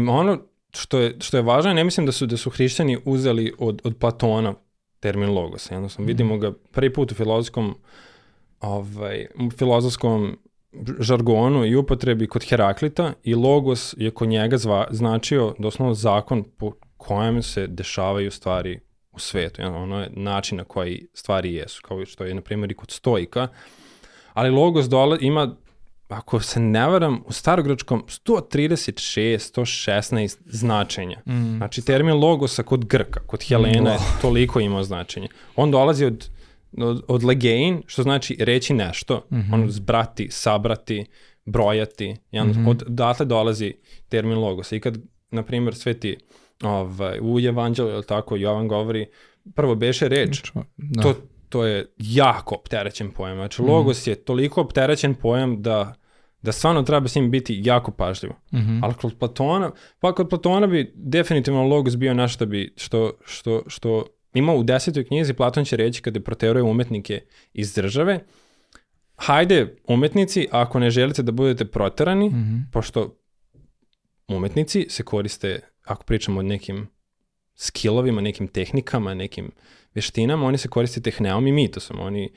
ono 0.09 0.39
što 0.71 0.99
je, 0.99 1.17
što 1.21 1.37
je 1.37 1.43
važno, 1.43 1.75
ne 1.75 1.85
mislim 1.85 2.07
da 2.07 2.13
su, 2.13 2.27
da 2.27 2.37
su 2.37 2.51
hrišćani 2.51 2.99
uzeli 3.05 3.53
od, 3.59 3.81
od 3.85 3.97
Platona 3.97 4.55
termin 5.01 5.31
logos. 5.31 5.71
Jednostavno, 5.71 6.05
mm. 6.05 6.09
vidimo 6.09 6.39
ga 6.39 6.53
prvi 6.73 6.93
put 6.93 7.13
u 7.13 7.15
filozofskom 7.15 7.75
ovaj, 8.61 9.27
filozofskom 9.59 10.39
žargonu 11.01 11.65
i 11.65 11.77
upotrebi 11.77 12.27
kod 12.27 12.45
Heraklita 12.45 13.13
i 13.25 13.35
logos 13.35 13.95
je 13.97 14.11
kod 14.11 14.29
njega 14.29 14.59
zva, 14.59 14.87
značio 14.91 15.55
doslovno 15.59 15.95
zakon 15.95 16.45
po 16.57 16.73
kojem 16.97 17.43
se 17.43 17.67
dešavaju 17.67 18.31
stvari 18.31 18.81
u 19.13 19.19
svetu. 19.19 19.63
Ono 19.63 20.01
je 20.01 20.11
način 20.17 20.59
na 20.59 20.65
koji 20.65 21.07
stvari 21.15 21.55
jesu, 21.55 21.83
kao 21.83 22.07
što 22.07 22.25
je 22.25 22.35
na 22.35 22.41
primjer 22.41 22.71
i 22.71 22.75
kod 22.75 22.91
stojika. 22.91 23.49
Ali 24.33 24.51
logos 24.51 24.89
dole 24.89 25.19
ima, 25.21 25.57
ako 26.09 26.41
se 26.41 26.61
ne 26.61 26.87
varam, 26.87 27.23
u 27.27 27.33
starogračkom 27.33 28.05
136, 28.27 29.61
116 29.61 30.37
značenja. 30.47 31.19
Mm. 31.27 31.57
Znači 31.57 31.83
termin 31.83 32.15
logosa 32.15 32.63
kod 32.63 32.85
Grka, 32.85 33.21
kod 33.27 33.43
Helena 33.49 33.91
je 33.91 33.99
toliko 34.21 34.61
imao 34.61 34.83
značenje. 34.83 35.29
On 35.57 35.71
dolazi 35.71 36.05
od 36.05 36.29
od, 36.77 37.03
od 37.09 37.25
legein, 37.25 37.83
što 37.87 38.03
znači 38.03 38.37
reći 38.41 38.75
nešto, 38.75 39.27
mm 39.31 39.37
-hmm. 39.37 39.55
ono 39.55 39.69
zbrati, 39.69 40.29
sabrati, 40.31 41.07
brojati, 41.45 42.17
jedan, 42.31 42.49
mm 42.49 42.55
-hmm. 42.55 42.71
od 42.71 42.83
datle 42.87 43.27
dolazi 43.27 43.75
termin 44.09 44.39
logos. 44.39 44.73
I 44.73 44.81
kad, 44.81 44.99
na 45.31 45.43
primjer, 45.43 45.75
sveti 45.75 46.17
ovaj, 46.63 47.19
u 47.23 47.41
evanđelju, 47.41 48.03
tako, 48.03 48.37
Jovan 48.37 48.69
govori, 48.69 49.07
prvo 49.55 49.75
beše 49.75 50.09
reč, 50.09 50.43
da. 50.77 51.03
to, 51.03 51.15
to 51.49 51.65
je 51.65 51.87
jako 51.99 52.55
opterećen 52.55 53.11
pojam. 53.11 53.37
Znači, 53.37 53.63
mm 53.63 53.65
-hmm. 53.65 53.69
logos 53.69 54.07
je 54.07 54.15
toliko 54.15 54.61
opterećen 54.61 55.15
pojam 55.15 55.63
da 55.63 55.95
da 56.43 56.53
stvarno 56.53 56.83
treba 56.83 57.09
s 57.09 57.15
njim 57.15 57.31
biti 57.31 57.61
jako 57.65 57.91
pažljivo. 57.91 58.35
Mm 58.53 58.57
-hmm. 58.59 58.81
Ali 58.83 58.95
kod 58.95 59.19
Platona, 59.19 59.71
pa 60.01 60.15
kod 60.15 60.29
Platona 60.29 60.67
bi 60.67 60.93
definitivno 60.95 61.63
logos 61.63 61.97
bio 61.97 62.15
nešto 62.15 62.47
bi, 62.47 62.75
što, 62.77 63.13
što, 63.25 63.63
što 63.67 64.05
ima 64.39 64.55
u 64.55 64.63
desetoj 64.63 65.05
knjizi 65.05 65.33
Platon 65.33 65.65
će 65.65 65.77
reći 65.77 66.03
kada 66.03 66.21
proteruje 66.21 66.63
umetnike 66.63 67.21
iz 67.53 67.75
države, 67.75 68.21
hajde 69.17 69.77
umetnici, 69.89 70.49
ako 70.51 70.79
ne 70.79 70.91
želite 70.91 71.23
da 71.23 71.33
budete 71.33 71.65
proterani, 71.65 72.29
mm 72.29 72.33
-hmm. 72.33 72.73
pošto 72.73 73.19
umetnici 74.29 74.87
se 74.89 75.03
koriste, 75.03 75.61
ako 75.85 76.05
pričamo 76.05 76.41
o 76.41 76.43
nekim 76.43 76.89
skillovima, 77.55 78.21
nekim 78.21 78.49
tehnikama, 78.49 79.15
nekim 79.15 79.51
veštinama, 79.95 80.47
oni 80.47 80.59
se 80.59 80.69
koriste 80.69 81.01
tehneom 81.01 81.47
i 81.47 81.53
mitosom. 81.53 82.01
Oni 82.01 82.33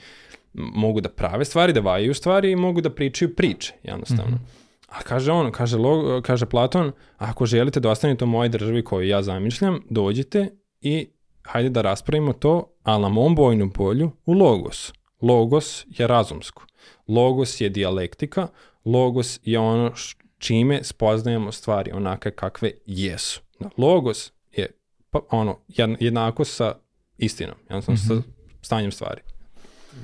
mogu 0.53 1.01
da 1.01 1.09
prave 1.09 1.45
stvari, 1.45 1.73
da 1.73 1.79
vajaju 1.79 2.13
stvari 2.13 2.51
i 2.51 2.55
mogu 2.55 2.81
da 2.81 2.89
pričaju 2.89 3.35
priče, 3.35 3.73
jednostavno. 3.83 4.35
Mm 4.35 4.39
-hmm. 4.39 4.61
A 4.87 5.01
kaže 5.01 5.31
on, 5.31 5.51
kaže, 5.51 5.77
kaže 6.23 6.45
Platon, 6.45 6.91
ako 7.17 7.45
želite 7.45 7.79
da 7.79 7.89
ostanete 7.89 8.23
u 8.23 8.27
mojoj 8.27 8.49
državi 8.49 8.83
koju 8.83 9.07
ja 9.07 9.21
zamišljam, 9.21 9.79
dođite 9.89 10.49
i 10.81 11.07
hajde 11.43 11.69
da 11.69 11.81
raspravimo 11.81 12.33
to, 12.33 12.73
ali 12.83 13.01
na 13.01 13.09
mom 13.09 13.35
bojnom 13.35 13.71
polju 13.71 14.11
u 14.25 14.33
logos. 14.33 14.93
Logos 15.21 15.85
je 15.89 16.07
razumsko. 16.07 16.65
Logos 17.07 17.61
je 17.61 17.69
dijalektika, 17.69 18.47
logos 18.85 19.39
je 19.43 19.59
ono 19.59 19.91
čime 20.37 20.83
spoznajemo 20.83 21.51
stvari 21.51 21.91
onake 21.91 22.31
kakve 22.31 22.71
jesu. 22.85 23.41
Logos 23.77 24.31
je 24.51 24.67
pa, 25.09 25.19
ono 25.29 25.59
jednako 25.99 26.45
sa 26.45 26.75
istinom, 27.17 27.55
jednostavno 27.69 27.99
mm 27.99 28.03
-hmm. 28.03 28.07
sa 28.07 28.13
mhm. 28.13 28.29
stanjem 28.61 28.91
stvari. 28.91 29.21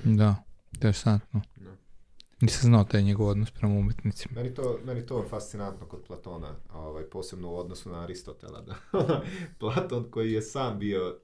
Da, 0.03 0.35
interesantno. 0.73 1.41
Da. 1.55 1.71
Nisam 2.41 2.61
znao 2.61 2.83
taj 2.83 3.01
njegov 3.01 3.27
odnos 3.27 3.51
prema 3.51 3.75
umetnicima. 3.75 4.41
Meni 4.41 4.53
to, 4.53 4.79
meni 4.85 5.05
to 5.05 5.25
fascinantno 5.29 5.85
kod 5.85 6.03
Platona, 6.07 6.55
ovaj, 6.73 7.03
posebno 7.03 7.51
u 7.51 7.55
odnosu 7.55 7.89
na 7.89 8.01
Aristotela. 8.01 8.61
Da. 8.61 8.75
Platon 9.59 10.11
koji 10.11 10.31
je 10.31 10.41
sam 10.41 10.79
bio 10.79 11.19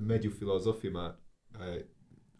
među 0.00 0.30
filozofima 0.30 1.16
e, 1.60 1.84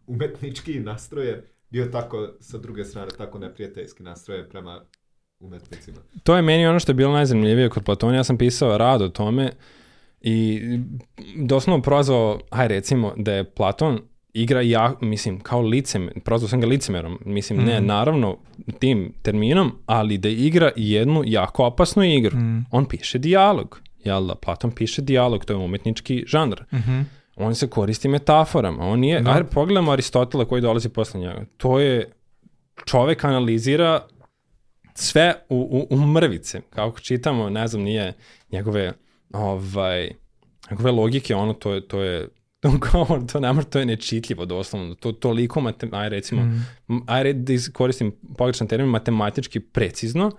umetnički 0.07 0.79
nastroje 0.79 1.43
bio 1.69 1.85
tako, 1.85 2.29
sa 2.39 2.57
druge 2.57 2.85
strane, 2.85 3.11
tako 3.17 3.39
neprijateljski 3.39 4.03
nastroje 4.03 4.49
prema 4.49 4.81
umetnicima. 5.39 5.97
To 6.23 6.35
je 6.35 6.41
meni 6.41 6.67
ono 6.67 6.79
što 6.79 6.91
je 6.91 6.95
bilo 6.95 7.13
najzanimljivije 7.13 7.69
kod 7.69 7.83
Platona. 7.83 8.15
Ja 8.15 8.23
sam 8.23 8.37
pisao 8.37 8.77
rad 8.77 9.01
o 9.01 9.09
tome 9.09 9.51
i 10.21 10.61
doslovno 11.35 11.81
prozvao, 11.81 12.39
aj 12.49 12.67
recimo, 12.67 13.13
da 13.17 13.33
je 13.33 13.43
Platon 13.43 13.99
igra 14.33 14.61
ja, 14.61 14.93
mislim, 15.01 15.39
kao 15.39 15.61
licem, 15.61 16.09
prozvao 16.25 16.49
sam 16.49 16.61
ga 16.61 16.67
licemerom, 16.67 17.19
mislim, 17.25 17.59
mm. 17.59 17.65
ne, 17.65 17.81
naravno, 17.81 18.37
tim 18.79 19.13
terminom, 19.21 19.71
ali 19.85 20.17
da 20.17 20.29
igra 20.29 20.71
jednu 20.75 21.23
jako 21.25 21.65
opasnu 21.65 22.03
igru. 22.03 22.37
Mm. 22.37 22.65
On 22.71 22.85
piše 22.85 23.19
dijalog, 23.19 23.81
jel 24.03 24.27
da? 24.27 24.35
Platon 24.35 24.71
piše 24.71 25.01
dijalog, 25.01 25.45
to 25.45 25.53
je 25.53 25.57
umetnički 25.57 26.23
žanr. 26.27 26.61
Mm 26.71 26.77
-hmm 26.77 27.03
on 27.39 27.55
se 27.55 27.67
koristi 27.67 28.07
metaforama. 28.07 28.83
On 28.85 28.99
nije, 28.99 29.21
da. 29.21 29.31
ajde 29.31 29.49
pogledamo 29.49 29.91
Aristotela 29.91 30.45
koji 30.45 30.61
dolazi 30.61 30.89
posle 30.89 31.19
njega. 31.19 31.45
To 31.57 31.79
je, 31.79 32.11
čovek 32.85 33.23
analizira 33.23 34.07
sve 34.93 35.33
u, 35.49 35.87
u, 35.89 35.95
u 35.95 36.07
mrvice. 36.07 36.61
Kako 36.69 36.99
čitamo, 36.99 37.49
ne 37.49 37.67
znam, 37.67 37.83
nije 37.83 38.13
njegove, 38.51 38.93
ovaj, 39.33 40.11
njegove 40.71 40.91
logike, 40.91 41.35
ono, 41.35 41.53
to 41.53 41.73
je, 41.73 41.87
to 41.87 42.01
je 42.01 42.27
to, 42.91 43.19
to 43.31 43.39
ne 43.39 43.63
to 43.69 43.79
je 43.79 43.85
nečitljivo 43.85 44.45
doslovno. 44.45 44.95
To 44.95 45.11
toliko, 45.11 45.61
matem, 45.61 45.93
aj 45.93 46.09
recimo, 46.09 46.41
mm. 46.41 47.03
aj 47.07 47.33
da 47.33 47.53
koristim 47.73 48.15
pogrešan 48.37 48.67
termin, 48.67 48.89
matematički 48.89 49.59
precizno, 49.59 50.27
uh, 50.27 50.33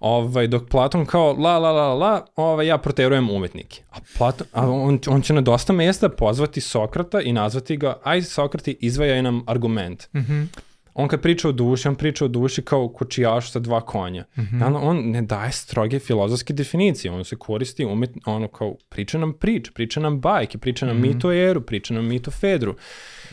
Ovaj, 0.00 0.46
dok 0.46 0.68
Platon 0.68 1.06
kao 1.06 1.32
la 1.32 1.58
la 1.58 1.72
la 1.72 1.94
la, 1.94 2.26
ovaj, 2.36 2.66
ja 2.66 2.78
proterujem 2.78 3.30
umetnike. 3.30 3.82
A, 3.90 3.96
Platon, 4.18 4.46
a 4.52 4.70
on, 4.70 4.98
on 5.08 5.22
će 5.22 5.32
na 5.32 5.40
dosta 5.40 5.72
mesta 5.72 6.08
pozvati 6.08 6.60
Sokrata 6.60 7.20
i 7.20 7.32
nazvati 7.32 7.76
ga, 7.76 8.00
aj 8.04 8.22
Sokrati, 8.22 8.76
izvajaj 8.80 9.22
nam 9.22 9.42
argument. 9.46 10.08
Mm 10.14 10.18
-hmm. 10.18 10.46
On 10.94 11.08
kad 11.08 11.20
priča 11.20 11.48
o 11.48 11.52
duši, 11.52 11.88
on 11.88 11.94
priča 11.94 12.24
o 12.24 12.28
duši 12.28 12.62
kao 12.62 12.88
kočijaš 12.88 13.52
sa 13.52 13.58
dva 13.58 13.80
konja. 13.80 14.24
Mm 14.36 14.40
-hmm. 14.40 14.78
on 14.82 14.96
ne 14.96 15.22
daje 15.22 15.52
stroge 15.52 15.98
filozofske 15.98 16.52
definicije, 16.52 17.12
on 17.12 17.24
se 17.24 17.36
koristi 17.36 17.84
umet, 17.84 18.10
ono 18.26 18.48
kao 18.48 18.76
priča 18.88 19.18
nam 19.18 19.32
prič, 19.32 19.70
priča 19.70 20.00
nam 20.00 20.20
bajke, 20.20 20.58
priča 20.58 20.86
nam 20.86 20.96
mm 20.96 21.02
-hmm. 21.02 21.14
mito 21.14 21.32
Eru, 21.32 21.60
priča 21.60 21.94
nam 21.94 22.06
mito 22.06 22.30
Fedru. 22.30 22.74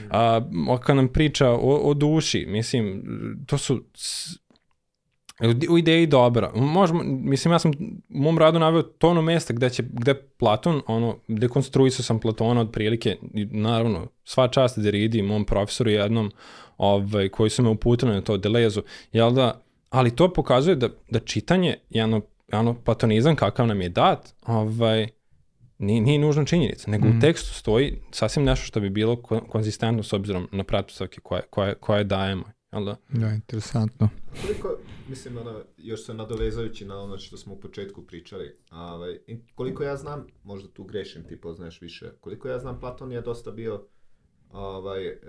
A, 0.09 0.41
kad 0.83 0.95
nam 0.95 1.07
priča 1.07 1.49
o, 1.49 1.89
o 1.89 1.93
duši, 1.93 2.45
mislim, 2.47 3.03
to 3.47 3.57
su 3.57 3.83
u 5.69 5.77
ideji 5.77 6.07
dobra. 6.07 6.51
Možemo, 6.55 7.03
mislim, 7.03 7.51
ja 7.51 7.59
sam 7.59 7.71
u 8.09 8.21
mom 8.21 8.37
radu 8.37 8.59
naveo 8.59 8.81
tono 8.81 9.21
mesta 9.21 9.53
gde 9.53 9.69
će, 9.69 9.83
gde 9.83 10.13
Platon, 10.13 10.81
ono, 10.87 11.17
dekonstruisao 11.27 12.03
sam 12.03 12.19
Platona 12.19 12.61
od 12.61 12.71
prilike, 12.71 13.17
i 13.33 13.45
naravno, 13.45 14.07
sva 14.23 14.47
čast 14.47 14.79
Deridi, 14.79 15.21
mom 15.21 15.45
profesoru 15.45 15.89
jednom, 15.89 16.31
ovaj, 16.77 17.29
koji 17.29 17.49
su 17.49 17.63
me 17.63 17.69
uputili 17.69 18.13
na 18.13 18.21
to, 18.21 18.37
Delezu, 18.37 18.81
jel 19.11 19.31
da, 19.31 19.61
ali 19.89 20.15
to 20.15 20.33
pokazuje 20.33 20.75
da, 20.75 20.89
da 21.09 21.19
čitanje, 21.19 21.77
jedno, 21.89 22.21
jedno 22.51 22.73
platonizam 22.73 23.35
kakav 23.35 23.67
nam 23.67 23.81
je 23.81 23.89
dat, 23.89 24.33
ovaj, 24.45 25.07
Nije, 25.79 26.01
nije 26.01 26.19
nužno 26.19 26.45
činjenica, 26.45 26.91
nego 26.91 27.05
mm. 27.05 27.07
u 27.07 27.11
mhm. 27.11 27.19
tekstu 27.19 27.53
stoji 27.53 28.01
sasvim 28.11 28.45
nešto 28.45 28.65
što 28.65 28.79
bi 28.79 28.89
bilo 28.89 29.15
konzistentno 29.49 30.03
s 30.03 30.13
obzirom 30.13 30.47
na 30.51 30.63
pretpostavke 30.63 31.19
koje, 31.23 31.41
koje, 31.49 31.75
koje 31.75 32.03
dajemo. 32.03 32.43
Jel 32.71 32.85
da? 32.85 32.95
Da, 33.09 33.29
interesantno. 33.29 34.09
Koliko, 34.41 34.77
mislim, 35.09 35.37
ono, 35.37 35.61
još 35.77 36.05
se 36.05 36.13
nadovezajući 36.13 36.85
na 36.85 36.99
ono 36.99 37.17
što 37.17 37.37
smo 37.37 37.53
u 37.53 37.59
početku 37.59 38.01
pričali, 38.01 38.57
ovaj, 38.71 39.19
koliko 39.55 39.83
ja 39.83 39.95
znam, 39.95 40.27
možda 40.43 40.69
tu 40.69 40.83
grešim, 40.83 41.23
ti 41.23 41.41
poznaješ 41.41 41.81
više, 41.81 42.11
koliko 42.19 42.47
ja 42.47 42.59
znam, 42.59 42.79
Platon 42.79 43.11
je 43.11 43.21
dosta 43.21 43.51
bio, 43.51 43.87
ovaj, 44.51 45.07
e, 45.07 45.19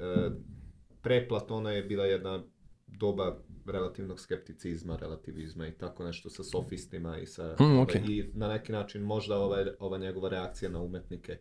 pre 1.02 1.28
Platona 1.28 1.72
je 1.72 1.82
bila 1.82 2.04
jedna 2.04 2.42
doba 2.86 3.38
relativnog 3.66 4.20
skepticizma, 4.20 4.96
relativizma 4.96 5.66
i 5.66 5.72
tako 5.72 6.04
nešto 6.04 6.30
sa 6.30 6.44
sofistima 6.44 7.18
i 7.18 7.26
sa 7.26 7.56
mm, 7.60 7.64
okay. 7.64 8.10
i 8.10 8.30
na 8.34 8.48
neki 8.48 8.72
način 8.72 9.02
možda 9.02 9.38
ova, 9.38 9.66
ova 9.78 9.98
njegova 9.98 10.28
reakcija 10.28 10.70
na 10.70 10.80
umetnike 10.80 11.38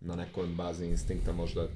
na 0.00 0.16
nekoj 0.16 0.46
bazi 0.46 0.86
instinkta 0.86 1.32
možda 1.32 1.66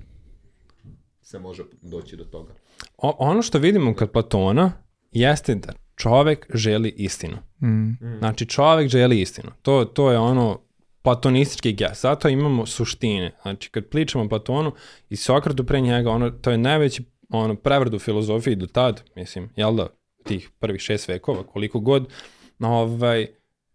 se 1.23 1.39
može 1.39 1.63
doći 1.83 2.17
do 2.17 2.25
toga. 2.25 2.53
O, 2.97 3.17
ono 3.19 3.43
što 3.43 3.59
vidimo 3.59 3.95
kod 3.95 4.11
Platona 4.11 4.73
jeste 5.13 5.55
da 5.55 5.73
čovek 6.03 6.47
želi 6.55 6.95
istinu. 6.97 7.37
Mm. 7.63 8.19
Znači 8.19 8.47
čovek 8.47 8.89
želi 8.89 9.21
istinu. 9.21 9.51
To, 9.63 9.85
to 9.85 10.11
je 10.11 10.19
ono 10.19 10.61
platonistički 11.03 11.73
ges. 11.73 12.03
Zato 12.03 12.29
imamo 12.29 12.67
suštine. 12.67 13.39
Znači 13.43 13.71
kad 13.71 13.85
pričamo 13.87 14.25
o 14.25 14.29
Platonu 14.29 14.73
i 15.09 15.17
Sokratu 15.17 15.65
pre 15.65 15.81
njega, 15.81 16.11
ono, 16.11 16.31
to 16.31 16.51
je 16.51 16.59
najveći 16.59 17.05
ono, 17.29 17.55
prevrdu 17.55 17.99
filozofiji 17.99 18.57
do 18.57 18.67
tad, 18.67 19.03
mislim, 19.17 19.51
jel 19.57 19.77
da, 19.77 19.87
tih 20.25 20.51
prvih 20.59 20.81
šest 20.81 21.09
vekova, 21.09 21.47
koliko 21.47 21.81
god, 21.81 22.13
ovaj, 22.61 23.27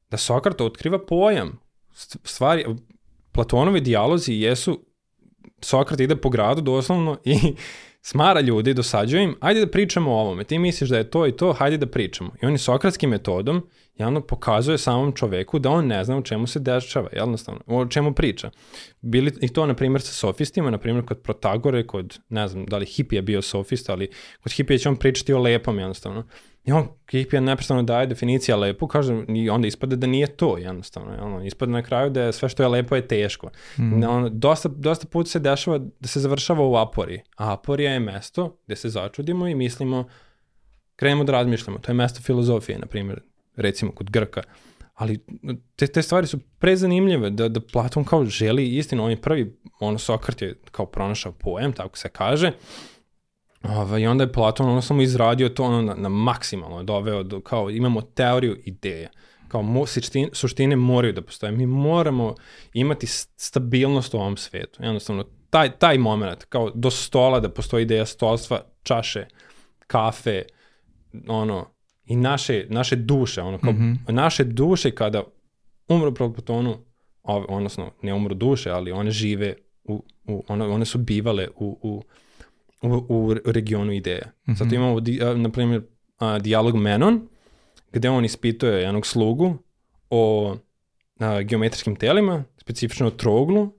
da 0.09 0.17
Sokrat 0.17 0.61
otkriva 0.61 1.05
pojam. 1.05 1.59
Stvari, 2.23 2.65
Platonovi 3.31 3.81
dijalozi 3.81 4.33
jesu, 4.33 4.85
Sokrat 5.61 5.99
ide 5.99 6.15
po 6.15 6.29
gradu 6.29 6.61
doslovno 6.61 7.17
i 7.25 7.55
smara 8.07 8.39
ljudi, 8.41 8.73
dosađuje 8.73 9.23
im, 9.23 9.35
ajde 9.39 9.59
da 9.59 9.71
pričamo 9.71 10.11
o 10.11 10.19
ovome, 10.19 10.43
ti 10.43 10.59
misliš 10.59 10.89
da 10.89 10.97
je 10.97 11.09
to 11.09 11.27
i 11.27 11.31
to, 11.31 11.53
hajde 11.53 11.77
da 11.77 11.87
pričamo. 11.87 12.31
I 12.41 12.45
on 12.45 12.51
je 12.51 12.57
sokratskim 12.57 13.09
metodom 13.09 13.61
javno 13.97 14.21
pokazuje 14.21 14.77
samom 14.77 15.11
čoveku 15.11 15.59
da 15.59 15.69
on 15.69 15.87
ne 15.87 16.03
zna 16.03 16.17
o 16.17 16.21
čemu 16.21 16.47
se 16.47 16.59
dešava, 16.59 17.09
jednostavno, 17.13 17.61
o 17.67 17.85
čemu 17.85 18.13
priča. 18.13 18.51
Bili 19.01 19.33
i 19.41 19.49
to, 19.49 19.65
na 19.65 19.73
primjer, 19.73 20.01
sa 20.01 20.13
sofistima, 20.13 20.71
na 20.71 20.77
primjer, 20.77 21.05
kod 21.05 21.21
Protagore, 21.21 21.87
kod, 21.87 22.19
ne 22.29 22.47
znam, 22.47 22.65
da 22.65 22.77
li 22.77 22.85
Hipija 22.85 23.21
bio 23.21 23.41
sofista, 23.41 23.91
ali 23.91 24.09
kod 24.43 24.51
Hipija 24.51 24.77
će 24.77 24.89
on 24.89 24.95
pričati 24.95 25.33
o 25.33 25.41
lepom, 25.41 25.79
jednostavno. 25.79 26.23
I 26.67 26.71
on, 26.71 26.87
Hipija 27.11 27.41
neprestano 27.41 27.83
daje 27.83 28.07
definicija 28.07 28.57
lepo, 28.57 28.87
kaže, 28.87 29.23
i 29.27 29.49
onda 29.49 29.67
ispade 29.67 29.95
da 29.95 30.07
nije 30.07 30.27
to, 30.27 30.57
jednostavno. 30.57 31.11
Ono, 31.21 31.45
ispade 31.45 31.71
na 31.71 31.81
kraju 31.83 32.09
da 32.09 32.21
je 32.21 32.33
sve 32.33 32.49
što 32.49 32.63
je 32.63 32.69
lepo 32.69 32.95
je 32.95 33.07
teško. 33.07 33.49
Mm. 33.77 34.03
On, 34.03 34.29
dosta, 34.31 34.69
dosta 34.69 35.07
put 35.07 35.29
se 35.29 35.39
dešava 35.39 35.77
da 35.77 36.07
se 36.07 36.19
završava 36.19 36.67
u 36.67 36.75
apori. 36.75 37.21
A 37.37 37.53
aporija 37.53 37.91
je 37.91 37.99
mesto 37.99 38.57
gde 38.65 38.75
se 38.75 38.89
začudimo 38.89 39.47
i 39.47 39.55
mislimo, 39.55 40.07
krenemo 40.95 41.23
da 41.23 41.31
razmišljamo. 41.31 41.79
To 41.79 41.91
je 41.91 41.95
mesto 41.95 42.21
filozofije, 42.21 42.79
na 42.79 42.85
primjer, 42.85 43.21
recimo 43.55 43.91
kod 43.91 44.09
Grka. 44.09 44.43
Ali 44.95 45.19
te, 45.75 45.87
te 45.87 46.01
stvari 46.01 46.27
su 46.27 46.39
prezanimljive, 46.59 47.29
da, 47.29 47.49
da 47.49 47.59
Platon 47.59 48.03
kao 48.03 48.25
želi 48.25 48.77
istinu, 48.77 49.03
on 49.03 49.09
je 49.09 49.21
prvi, 49.21 49.57
ono 49.79 49.97
Sokrat 49.97 50.41
je 50.41 50.59
kao 50.71 50.85
pronašao 50.85 51.31
poem, 51.31 51.73
tako 51.73 51.97
se 51.97 52.09
kaže, 52.09 52.51
Ova, 53.69 53.99
I 53.99 54.07
onda 54.07 54.23
je 54.23 54.31
Platon 54.31 54.69
ono 54.69 54.81
samo 54.81 55.01
izradio 55.01 55.49
to 55.49 55.63
ono 55.63 55.81
na, 55.81 55.95
na 55.95 56.09
maksimalno, 56.09 56.83
doveo 56.83 57.23
do, 57.23 57.41
kao 57.41 57.69
imamo 57.69 58.01
teoriju 58.01 58.57
ideja. 58.65 59.09
Kao 59.47 59.61
mo, 59.61 59.85
suštine, 59.85 60.29
suštine 60.33 60.75
moraju 60.75 61.13
da 61.13 61.21
postoje. 61.21 61.51
Mi 61.51 61.65
moramo 61.65 62.35
imati 62.73 63.07
stabilnost 63.37 64.13
u 64.13 64.17
ovom 64.17 64.37
svetu. 64.37 64.83
Jednostavno, 64.83 65.25
taj, 65.49 65.71
taj 65.71 65.97
moment, 65.97 66.43
kao 66.43 66.71
do 66.75 66.91
stola 66.91 67.39
da 67.39 67.49
postoji 67.49 67.83
ideja 67.83 68.05
stolstva, 68.05 68.61
čaše, 68.83 69.25
kafe, 69.87 70.43
ono, 71.27 71.65
i 72.05 72.15
naše, 72.15 72.65
naše 72.69 72.95
duše, 72.95 73.41
ono, 73.41 73.57
kao, 73.57 73.71
mm 73.71 73.77
-hmm. 73.77 74.11
naše 74.11 74.43
duše 74.43 74.91
kada 74.91 75.23
umru 75.87 76.13
po 76.13 76.33
Platonu, 76.33 76.77
odnosno 77.23 77.91
ne 78.01 78.13
umru 78.13 78.35
duše, 78.35 78.71
ali 78.71 78.91
one 78.91 79.11
žive, 79.11 79.55
u, 79.83 80.03
u, 80.27 80.43
one, 80.47 80.65
one 80.65 80.85
su 80.85 80.97
bivale 80.97 81.47
u, 81.55 81.79
u 81.81 82.03
u, 82.81 83.05
u 83.09 83.33
regionu 83.45 83.91
ideja. 83.91 84.25
Mm 84.25 84.51
-hmm. 84.51 84.57
Zato 84.57 84.75
imamo, 84.75 84.99
di, 84.99 85.19
na 85.35 85.49
primjer, 85.49 85.81
a, 86.17 86.39
dijalog 86.39 86.75
Menon, 86.75 87.27
gde 87.91 88.09
on 88.09 88.25
ispituje 88.25 88.81
jednog 88.81 89.05
slugu 89.05 89.57
o 90.09 90.55
a, 91.19 91.41
geometrijskim 91.41 91.95
telima, 91.95 92.43
specifično 92.57 93.07
o 93.07 93.11
troglu, 93.11 93.73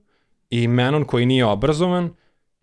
i 0.49 0.67
Menon 0.67 1.05
koji 1.05 1.25
nije 1.25 1.45
obrazovan, 1.45 2.09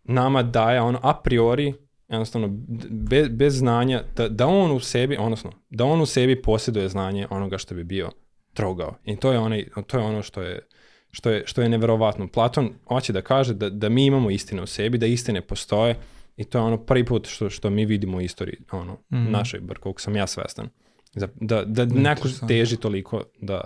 nama 0.05 0.43
daje 0.43 0.81
ono 0.81 1.01
a 1.03 1.15
priori 1.15 1.75
jednostavno 2.09 2.49
bez, 2.91 3.29
bez 3.29 3.59
znanja 3.59 4.03
da, 4.17 4.29
da 4.29 4.47
on 4.47 4.73
u 4.73 4.81
sebi, 4.81 5.17
odnosno 5.17 5.53
da 5.71 5.85
on 5.85 6.01
u 6.01 6.07
sebi 6.07 6.43
posjeduje 6.43 6.89
znanje 6.89 7.27
onoga 7.31 7.59
što 7.59 7.75
bi 7.75 7.85
bio 7.85 8.11
trogao. 8.55 8.95
I 9.05 9.17
to 9.17 9.33
je, 9.33 9.39
onaj, 9.39 9.65
to 9.87 9.99
je 9.99 10.05
ono 10.05 10.23
što 10.23 10.43
je, 10.43 10.67
što 11.11 11.31
je, 11.31 11.43
što 11.47 11.63
je 11.63 11.69
neverovatno. 11.69 12.29
Platon 12.29 12.73
hoće 12.89 13.13
da 13.13 13.23
kaže 13.23 13.55
da, 13.55 13.71
da 13.71 13.89
mi 13.89 14.07
imamo 14.07 14.31
istine 14.31 14.63
u 14.63 14.67
sebi, 14.67 14.99
da 14.99 15.07
istine 15.07 15.41
postoje, 15.41 15.97
I 16.37 16.45
to 16.45 16.59
je 16.59 16.63
ono 16.63 16.79
prvi 16.79 17.05
put 17.05 17.29
što, 17.29 17.51
što 17.51 17.71
mi 17.71 17.85
vidimo 17.85 18.17
u 18.17 18.21
istoriji, 18.21 18.59
ono, 18.73 18.93
mm. 18.93 19.31
našoj, 19.31 19.61
bar 19.61 19.79
koliko 19.79 20.01
sam 20.01 20.17
ja 20.17 20.27
svestan. 20.27 20.69
Da, 21.15 21.29
da, 21.41 21.65
da 21.65 21.85
neko 21.85 22.29
teži 22.49 22.77
toliko 22.77 23.23
da, 23.41 23.61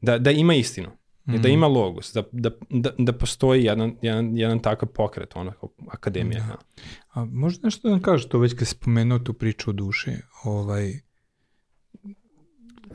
da, 0.00 0.18
da 0.18 0.30
ima 0.30 0.54
istinu. 0.54 0.88
Mm. 1.26 1.36
Da 1.36 1.48
ima 1.48 1.66
logos, 1.66 2.12
da, 2.14 2.22
da, 2.32 2.50
da, 2.70 2.90
da 2.98 3.12
postoji 3.12 3.64
jedan, 3.64 3.96
jedan, 4.02 4.36
jedan 4.36 4.58
takav 4.58 4.88
pokret, 4.88 5.36
ono, 5.36 5.52
akademija. 5.88 6.46
Da. 6.46 6.56
A 7.12 7.24
možda 7.24 7.66
nešto 7.66 7.88
da 7.88 7.92
nam 7.92 8.02
kažeš 8.02 8.28
to 8.28 8.38
već 8.38 8.54
kad 8.54 8.68
spomenuo 8.68 9.18
tu 9.18 9.32
priču 9.32 9.70
o 9.70 9.72
duši, 9.72 10.10
ovaj, 10.44 10.92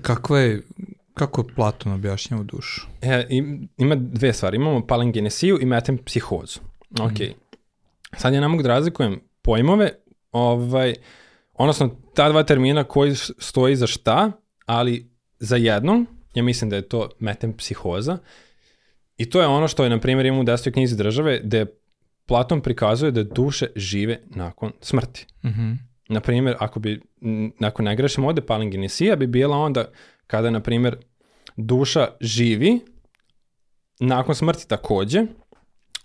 kakva 0.01 0.39
je, 0.39 0.62
kako 1.13 1.41
je 1.41 1.55
Platon 1.55 1.91
objašnjava 1.93 2.43
dušu? 2.43 2.88
E, 3.01 3.27
ima 3.77 3.95
dve 3.95 4.33
stvari, 4.33 4.57
imamo 4.57 4.88
palingenesiju 4.88 5.59
i 5.62 5.65
metempsihozu. 5.65 6.59
Ok, 6.99 7.19
mm. 7.19 7.42
Sad 8.17 8.34
ja 8.34 8.41
ne 8.41 8.47
mogu 8.47 8.63
da 8.63 8.69
razlikujem 8.69 9.19
pojmove, 9.41 9.91
ovaj, 10.32 10.95
odnosno 11.54 11.89
ta 12.15 12.30
dva 12.30 12.43
termina 12.43 12.84
koji 12.84 13.15
stoji 13.15 13.76
za 13.76 13.88
šta, 13.88 14.32
ali 14.65 15.12
za 15.39 15.56
jedno, 15.56 16.06
ja 16.36 16.43
mislim 16.43 16.69
da 16.69 16.76
je 16.76 16.89
to 16.89 17.10
metempsihoza, 17.19 18.17
i 19.17 19.30
to 19.30 19.41
je 19.41 19.47
ono 19.47 19.67
što 19.67 19.84
je, 19.84 19.89
na 19.89 19.99
primjer, 19.99 20.26
imamo 20.26 20.41
u 20.41 20.45
desetoj 20.45 20.73
knjizi 20.73 20.97
države, 20.97 21.41
gde 21.43 21.65
Platon 22.26 22.62
prikazuje 22.62 23.12
da 23.12 23.23
duše 23.23 23.67
žive 23.76 24.19
nakon 24.30 24.71
smrti. 24.82 25.28
Mm 25.43 25.49
-hmm. 25.49 25.78
Na 26.10 26.19
primjer, 26.19 26.56
ako 26.60 26.80
bi, 26.80 27.02
nakon 27.60 27.86
ne 27.86 27.95
grešim 27.95 28.26
ovde, 28.26 28.41
palingenesija 28.41 29.15
bi 29.15 29.28
bila 29.28 29.58
onda 29.58 29.86
kada, 30.28 30.49
na 30.49 30.60
primjer, 30.60 30.97
duša 31.58 32.08
živi, 32.21 32.80
nakon 33.99 34.36
smrti 34.36 34.67
takođe, 34.67 35.26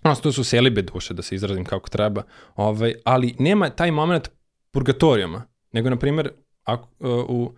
Odnosno, 0.03 0.23
to 0.23 0.31
su 0.31 0.43
selibe 0.43 0.81
duše, 0.81 1.13
da 1.13 1.21
se 1.21 1.35
izrazim 1.35 1.65
kako 1.65 1.89
treba, 1.89 2.23
ovaj, 2.55 2.93
ali 3.05 3.35
nema 3.39 3.69
taj 3.69 3.91
moment 3.91 4.29
purgatorijama, 4.71 5.43
nego, 5.71 5.89
na 5.89 5.95
primjer, 5.95 6.31
ako, 6.63 6.87
uh, 6.99 7.29
u 7.29 7.55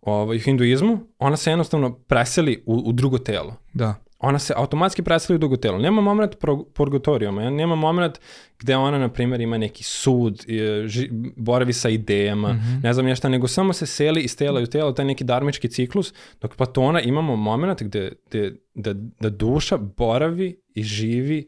ovaj, 0.00 0.38
hinduizmu, 0.38 0.98
ona 1.18 1.36
se 1.36 1.50
jednostavno 1.50 1.94
preseli 1.94 2.62
u, 2.66 2.74
u 2.74 2.92
drugo 2.92 3.18
telo. 3.18 3.56
Da. 3.72 3.94
Ona 4.18 4.38
se 4.38 4.54
automatski 4.56 5.02
preseli 5.02 5.34
u 5.34 5.38
drugo 5.38 5.56
telo. 5.56 5.78
Nema 5.78 6.02
moment 6.02 6.36
purgatorijama, 6.74 7.50
nema 7.50 7.74
moment 7.74 8.18
gde 8.58 8.76
ona, 8.76 8.98
na 8.98 9.08
primjer, 9.08 9.40
ima 9.40 9.58
neki 9.58 9.84
sud, 9.84 10.44
ži, 10.86 11.08
boravi 11.36 11.72
sa 11.72 11.88
idejama, 11.88 12.52
mm 12.52 12.56
-hmm. 12.56 12.82
ne 12.82 12.92
znam 12.92 13.06
nešto, 13.06 13.28
nego 13.28 13.48
samo 13.48 13.72
se 13.72 13.86
seli 13.86 14.20
iz 14.20 14.36
tela 14.36 14.60
u 14.60 14.66
telo, 14.66 14.92
taj 14.92 15.04
neki 15.04 15.24
darmički 15.24 15.68
ciklus, 15.68 16.14
dok 16.40 16.56
Platona 16.56 17.00
imamo 17.00 17.36
moment 17.36 17.82
gde, 17.82 18.12
gde 18.26 18.52
da, 18.74 18.92
da 19.20 19.30
duša 19.30 19.76
boravi 19.76 20.60
i 20.74 20.82
živi 20.82 21.46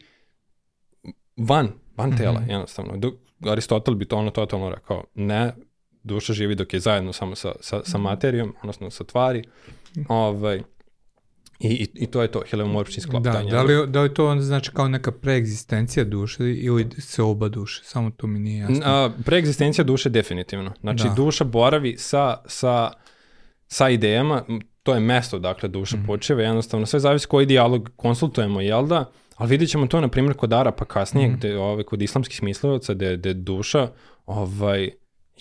van, 1.37 1.73
van 1.97 2.09
mm 2.09 2.13
-hmm. 2.13 2.19
tela, 2.19 2.43
jednostavno. 2.49 2.97
Dok, 2.97 3.15
Aristotel 3.47 3.95
bi 3.95 4.05
to 4.05 4.17
ono 4.17 4.31
totalno 4.31 4.71
rekao, 4.71 5.05
ne, 5.15 5.53
duša 6.03 6.33
živi 6.33 6.55
dok 6.55 6.75
je 6.75 6.81
zajedno 6.81 7.13
samo 7.13 7.35
sa, 7.35 7.53
sa, 7.61 7.81
sa 7.85 7.99
mhm. 7.99 8.05
materijom, 8.05 8.55
odnosno 8.63 8.91
sa 8.91 9.05
tvari. 9.05 9.45
Ovaj, 10.09 10.63
I, 11.59 11.69
i, 11.69 11.89
I 11.95 12.07
to 12.07 12.23
je 12.23 12.29
to, 12.29 12.43
heliomorfični 12.51 13.03
sklop. 13.03 13.23
Da, 13.23 13.43
da 13.51 13.63
li, 13.63 13.87
da 13.87 14.03
li 14.03 14.15
to 14.15 14.29
onda 14.29 14.43
znači 14.43 14.71
kao 14.71 14.89
neka 14.89 15.13
preegzistencija 15.13 16.05
duše 16.05 16.55
ili 16.55 16.91
se 16.99 17.23
oba 17.23 17.49
duše? 17.49 17.83
Samo 17.85 18.11
to 18.11 18.27
mi 18.27 18.39
nije 18.39 18.59
jasno. 18.59 18.81
A, 18.85 19.11
preegzistencija 19.25 19.85
duše 19.85 20.11
definitivno. 20.11 20.73
Znači 20.81 21.05
da. 21.05 21.15
duša 21.15 21.45
boravi 21.45 21.97
sa, 21.99 22.37
sa, 22.47 22.93
sa 23.67 23.89
idejama, 23.89 24.43
to 24.83 24.95
je 24.95 25.01
mesto 25.01 25.39
dakle 25.39 25.69
duša 25.69 25.97
mm. 25.97 26.07
počeva, 26.07 26.43
jednostavno 26.43 26.87
sve 26.87 27.01
zavisi 27.01 27.27
koji 27.27 27.47
dijalog 27.47 27.91
konsultujemo, 27.97 28.61
jel 28.61 28.87
da? 28.87 29.11
Ali 29.35 29.51
vidjet 29.51 29.71
ćemo 29.71 29.87
to, 29.87 30.01
na 30.01 30.09
primjer, 30.09 30.37
kod 30.37 30.53
Arapa 30.53 30.85
kasnije, 30.85 31.29
mm. 31.29 31.37
gde, 31.37 31.59
ovaj, 31.59 31.85
kod 31.85 32.03
islamskih 32.03 32.37
smislivaca, 32.37 32.95
gde, 32.95 33.17
gde 33.17 33.35
duša 33.35 33.89
ovaj, 34.27 34.91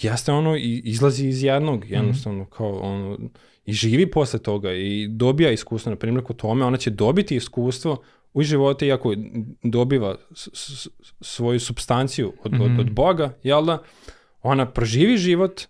jeste 0.01 0.31
ono, 0.31 0.57
i, 0.57 0.81
izlazi 0.85 1.27
iz 1.27 1.43
jednog, 1.43 1.83
mhm. 1.83 1.93
jednostavno, 1.93 2.43
mm. 2.43 2.49
kao 2.49 2.79
ono, 2.79 3.17
i 3.65 3.73
živi 3.73 4.11
posle 4.11 4.39
toga 4.39 4.73
i 4.73 5.07
dobija 5.07 5.51
iskustvo, 5.51 5.89
na 5.89 5.95
primjer, 5.95 6.23
kod 6.23 6.35
tome, 6.35 6.65
ona 6.65 6.77
će 6.77 6.89
dobiti 6.89 7.35
iskustvo 7.35 8.01
u 8.33 8.43
životu, 8.43 8.85
iako 8.85 9.13
dobiva 9.63 10.15
svoju 11.21 11.59
substanciju 11.59 12.33
od, 12.43 12.53
od, 12.53 12.61
od 12.61 12.85
mhm. 12.85 12.93
Boga, 12.93 13.37
jel 13.43 13.65
da, 13.65 13.83
ona 14.41 14.71
proživi 14.71 15.17
život, 15.17 15.61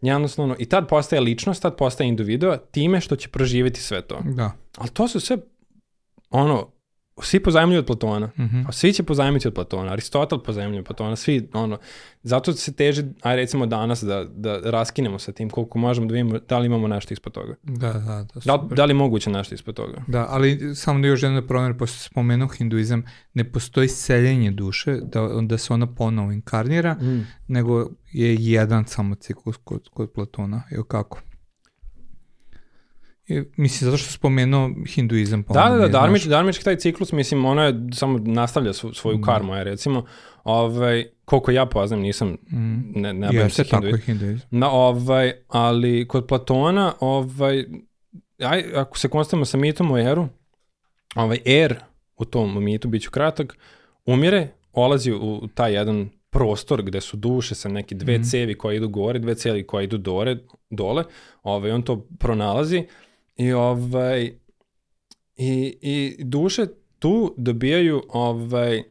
jednostavno, 0.00 0.56
i 0.58 0.66
tad 0.66 0.88
postaje 0.88 1.20
ličnost, 1.20 1.62
tad 1.62 1.76
postaje 1.76 2.08
individua, 2.08 2.56
time 2.56 3.00
što 3.00 3.16
će 3.16 3.28
proživjeti 3.28 3.80
sve 3.80 4.02
to. 4.02 4.20
Da. 4.24 4.52
Ali 4.76 4.90
to 4.90 5.08
su 5.08 5.20
sve, 5.20 5.36
ono, 6.30 6.75
svi 7.22 7.40
pozajemljuju 7.40 7.78
od 7.78 7.86
Platona. 7.86 8.26
Mm 8.26 8.66
A 8.68 8.72
svi 8.72 8.92
će 8.92 9.02
pozajmiti 9.02 9.48
od 9.48 9.54
Platona. 9.54 9.92
Aristotel 9.92 10.38
pozajemljuje 10.38 10.80
od 10.80 10.86
Platona. 10.86 11.16
Svi, 11.16 11.48
ono, 11.52 11.78
zato 12.22 12.52
se 12.52 12.72
teže, 12.72 13.04
aj 13.22 13.36
recimo 13.36 13.66
danas, 13.66 14.02
da, 14.02 14.24
da 14.24 14.60
raskinemo 14.64 15.18
sa 15.18 15.32
tim 15.32 15.50
koliko 15.50 15.78
možemo 15.78 16.06
da 16.06 16.12
vidimo 16.12 16.38
da 16.48 16.58
li 16.58 16.66
imamo 16.66 16.88
nešto 16.88 17.14
ispod 17.14 17.32
toga. 17.32 17.54
Da, 17.62 17.92
da, 17.92 18.26
da. 18.34 18.40
Da, 18.44 18.74
da 18.74 18.84
li 18.84 18.90
je 18.90 18.94
moguće 18.94 19.30
nešto 19.30 19.54
ispod 19.54 19.74
toga? 19.74 20.02
Da, 20.06 20.26
ali 20.28 20.74
samo 20.74 21.00
da 21.00 21.06
još 21.06 21.22
jedna 21.22 21.46
promjena, 21.46 21.76
pošto 21.76 21.98
se 21.98 22.04
spomenuo 22.04 22.48
hinduizam, 22.48 23.02
ne 23.34 23.52
postoji 23.52 23.88
seljenje 23.88 24.50
duše, 24.50 25.00
da, 25.02 25.28
da 25.42 25.58
se 25.58 25.72
ona 25.72 25.94
ponovo 25.94 26.32
inkarnira, 26.32 26.94
mm. 26.94 27.26
nego 27.48 27.90
je 28.12 28.36
jedan 28.38 28.86
samo 28.86 29.14
ciklus 29.14 29.56
kod, 29.64 29.88
kod 29.88 30.12
Platona. 30.12 30.62
Evo 30.70 30.84
kako? 30.84 31.20
Mislim, 33.56 33.90
zato 33.90 33.96
što 33.96 34.12
spomenuo 34.12 34.70
hinduizam. 34.86 35.42
Pa 35.42 35.54
da, 35.54 35.68
da, 35.68 35.78
da, 35.78 35.88
darmič, 35.88 36.24
darmički 36.24 36.64
taj 36.64 36.76
ciklus, 36.76 37.12
mislim, 37.12 37.44
ono 37.44 37.62
je, 37.62 37.74
samo 37.92 38.18
nastavlja 38.18 38.72
svoju 38.72 39.18
mm. 39.18 39.22
karmu, 39.22 39.54
je 39.54 39.64
recimo, 39.64 40.04
ovaj, 40.44 41.06
koliko 41.24 41.50
ja 41.50 41.66
poznam, 41.66 42.00
nisam, 42.00 42.28
mm. 42.28 43.00
ne, 43.00 43.12
ne 43.12 43.28
Jeste, 43.32 43.64
tako 43.64 43.86
je 43.86 43.98
hinduizam. 43.98 44.48
Na, 44.50 44.70
ovaj, 44.70 45.32
ali 45.48 46.08
kod 46.08 46.26
Platona, 46.26 46.92
ovaj, 47.00 47.64
aj, 48.38 48.64
ako 48.74 48.98
se 48.98 49.08
konstatimo 49.08 49.44
sa 49.44 49.56
mitom 49.56 49.90
o 49.90 49.98
Eru, 49.98 50.28
ovaj, 51.14 51.38
Er, 51.44 51.78
u 52.16 52.24
tom 52.24 52.64
mitu, 52.64 52.88
bit 52.88 53.02
ću 53.02 53.10
kratak, 53.10 53.58
umire, 54.04 54.48
olazi 54.72 55.12
u 55.12 55.48
taj 55.54 55.74
jedan 55.74 56.08
prostor 56.30 56.82
gde 56.82 57.00
su 57.00 57.16
duše 57.16 57.54
sa 57.54 57.68
neke 57.68 57.94
dve 57.94 58.18
mm. 58.18 58.22
cevi 58.22 58.54
koje 58.54 58.76
idu 58.76 58.88
gore, 58.88 59.18
dve 59.18 59.34
cevi 59.34 59.66
koje 59.66 59.84
idu 59.84 59.98
dole, 59.98 60.36
dole 60.70 61.04
ovaj, 61.42 61.70
on 61.70 61.82
to 61.82 62.06
pronalazi, 62.18 62.86
i 63.36 63.52
ovaj, 63.52 64.32
i, 65.36 65.78
i 65.82 66.16
duše 66.24 66.66
tu 66.98 67.34
dobijaju 67.36 68.02
ovaj, 68.08 68.82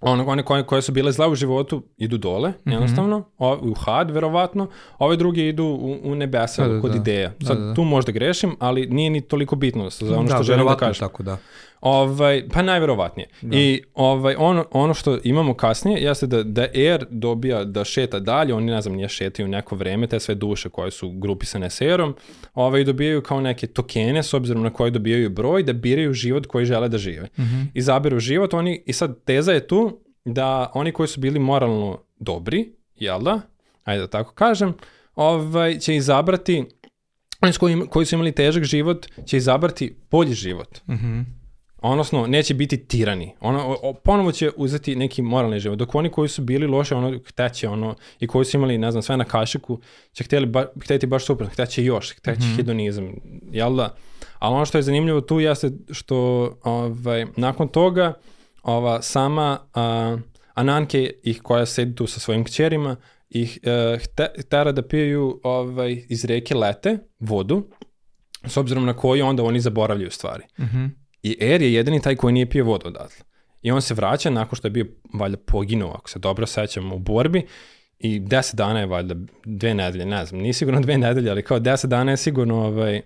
ono, 0.00 0.26
one 0.26 0.42
koje, 0.42 0.66
koje 0.66 0.82
su 0.82 0.92
bile 0.92 1.12
zla 1.12 1.28
u 1.28 1.34
životu 1.34 1.82
idu 1.96 2.18
dole, 2.18 2.50
mm 2.50 2.54
-hmm. 2.64 2.72
jednostavno, 2.72 3.24
o, 3.38 3.58
u 3.62 3.74
had, 3.74 4.10
verovatno, 4.10 4.68
ove 4.98 5.16
druge 5.16 5.48
idu 5.48 5.64
u, 5.64 5.98
u 6.04 6.14
nebesa 6.14 6.68
da, 6.68 6.80
kod 6.80 6.90
da, 6.90 6.96
ideja. 6.96 7.32
Sad, 7.46 7.58
da, 7.58 7.74
tu 7.74 7.84
možda 7.84 8.12
grešim, 8.12 8.56
ali 8.58 8.86
nije 8.86 9.10
ni 9.10 9.20
toliko 9.20 9.56
bitno 9.56 9.90
za 9.90 10.18
ono 10.18 10.28
što 10.28 10.42
želim 10.42 10.66
da 10.66 10.76
kažem. 10.76 11.08
tako 11.08 11.22
da. 11.22 11.36
Ovaj, 11.82 12.48
pa 12.52 12.62
najverovatnije. 12.62 13.28
I 13.42 13.82
ovaj, 13.94 14.34
ono, 14.38 14.64
ono 14.70 14.94
što 14.94 15.18
imamo 15.24 15.54
kasnije 15.54 16.02
jeste 16.02 16.26
da, 16.26 16.42
da 16.42 16.62
Air 16.74 17.06
dobija 17.10 17.64
da 17.64 17.84
šeta 17.84 18.20
dalje, 18.20 18.54
oni 18.54 18.66
ne 18.66 18.80
znam 18.80 18.94
nije 18.94 19.08
šetaju 19.08 19.48
neko 19.48 19.76
vreme, 19.76 20.06
te 20.06 20.20
sve 20.20 20.34
duše 20.34 20.68
koje 20.68 20.90
su 20.90 21.10
grupisane 21.10 21.70
s 21.70 21.80
Airom, 21.80 22.14
ovaj, 22.54 22.84
dobijaju 22.84 23.22
kao 23.22 23.40
neke 23.40 23.66
tokene 23.66 24.22
s 24.22 24.34
obzirom 24.34 24.62
na 24.62 24.70
koje 24.70 24.90
dobijaju 24.90 25.30
broj, 25.30 25.62
da 25.62 25.72
biraju 25.72 26.12
život 26.12 26.46
koji 26.46 26.66
žele 26.66 26.88
da 26.88 26.98
žive. 26.98 27.28
Mm 27.38 27.42
-hmm. 27.42 27.66
Izabiru 27.74 28.20
život, 28.20 28.54
oni, 28.54 28.82
i 28.86 28.92
sad 28.92 29.24
teza 29.24 29.52
je 29.52 29.66
tu 29.66 30.00
da 30.24 30.70
oni 30.74 30.92
koji 30.92 31.08
su 31.08 31.20
bili 31.20 31.38
moralno 31.38 31.98
dobri, 32.18 32.72
jel 32.96 33.22
da, 33.22 33.40
ajde 33.84 34.00
da 34.00 34.06
tako 34.06 34.34
kažem, 34.34 34.74
ovaj, 35.14 35.78
će 35.78 35.96
izabrati, 35.96 36.64
oni 37.40 37.52
koji, 37.52 37.86
koji 37.90 38.06
su 38.06 38.14
imali 38.14 38.32
težak 38.32 38.64
život, 38.64 39.06
će 39.26 39.36
izabrati 39.36 39.96
bolji 40.10 40.34
život. 40.34 40.78
Mm 40.88 41.41
Odnosno, 41.82 42.26
neće 42.26 42.54
biti 42.54 42.86
tirani. 42.86 43.34
Ono, 43.40 43.76
ponovo 44.04 44.32
će 44.32 44.50
uzeti 44.56 44.96
neki 44.96 45.22
moralni 45.22 45.60
život. 45.60 45.78
Dok 45.78 45.94
oni 45.94 46.10
koji 46.10 46.28
su 46.28 46.42
bili 46.42 46.66
loše, 46.66 46.94
ono, 46.94 47.18
hteće, 47.26 47.68
ono, 47.68 47.94
i 48.20 48.26
koji 48.26 48.44
su 48.44 48.56
imali, 48.56 48.78
ne 48.78 48.90
znam, 48.90 49.02
sve 49.02 49.16
na 49.16 49.24
kašiku, 49.24 49.80
će 50.12 50.24
htjeli 50.24 50.46
ba, 50.46 50.66
htjeti 50.82 51.06
baš 51.06 51.24
super, 51.24 51.48
hteće 51.48 51.84
još, 51.84 52.16
hteće 52.16 52.40
mm 52.40 52.42
-hmm. 52.42 52.56
hedonizam, 52.56 53.14
jel 53.52 53.76
da? 53.76 53.94
Ali 54.38 54.54
ono 54.54 54.64
što 54.64 54.78
je 54.78 54.82
zanimljivo 54.82 55.20
tu 55.20 55.40
jeste 55.40 55.70
što, 55.90 56.16
ovaj, 56.64 57.26
nakon 57.36 57.68
toga, 57.68 58.12
ova 58.62 59.02
sama 59.02 59.58
a, 59.74 60.16
Ananke, 60.54 61.12
ih 61.22 61.42
koja 61.42 61.66
sedi 61.66 61.94
tu 61.94 62.06
sa 62.06 62.20
svojim 62.20 62.44
kćerima, 62.44 62.96
ih 63.30 63.58
uh, 63.62 64.00
htera 64.40 64.72
da 64.72 64.82
piju 64.88 65.40
ovaj, 65.42 66.04
iz 66.08 66.24
reke 66.24 66.54
lete 66.54 66.98
vodu, 67.18 67.66
s 68.46 68.56
obzirom 68.56 68.84
na 68.86 68.96
koju 68.96 69.26
onda 69.26 69.42
oni 69.42 69.60
zaboravljaju 69.60 70.10
stvari. 70.10 70.44
Mm 70.58 70.62
-hmm. 70.62 71.01
I 71.22 71.36
Er 71.40 71.62
je 71.62 71.72
jedini 71.72 72.02
taj 72.02 72.16
koji 72.16 72.32
nije 72.32 72.50
pio 72.50 72.64
vodu 72.64 72.88
odatle. 72.88 73.24
I 73.62 73.70
on 73.70 73.82
se 73.82 73.94
vraća 73.94 74.30
nakon 74.30 74.56
što 74.56 74.66
je 74.66 74.70
bio 74.70 74.86
valjda 75.14 75.36
poginuo, 75.36 75.92
ako 75.98 76.10
se 76.10 76.18
dobro 76.18 76.46
sećam, 76.46 76.92
u 76.92 76.98
borbi 76.98 77.46
i 77.98 78.20
deset 78.20 78.54
dana 78.54 78.80
je 78.80 78.86
valjda, 78.86 79.14
dve 79.44 79.74
nedelje, 79.74 80.06
ne 80.06 80.26
znam, 80.26 80.40
nije 80.40 80.52
sigurno 80.52 80.80
dve 80.86 80.98
nedelje, 80.98 81.30
ali 81.30 81.42
kao 81.42 81.58
deset 81.58 81.90
dana 81.90 82.10
je 82.10 82.16
sigurno 82.16 82.64
ovaj, 82.64 83.02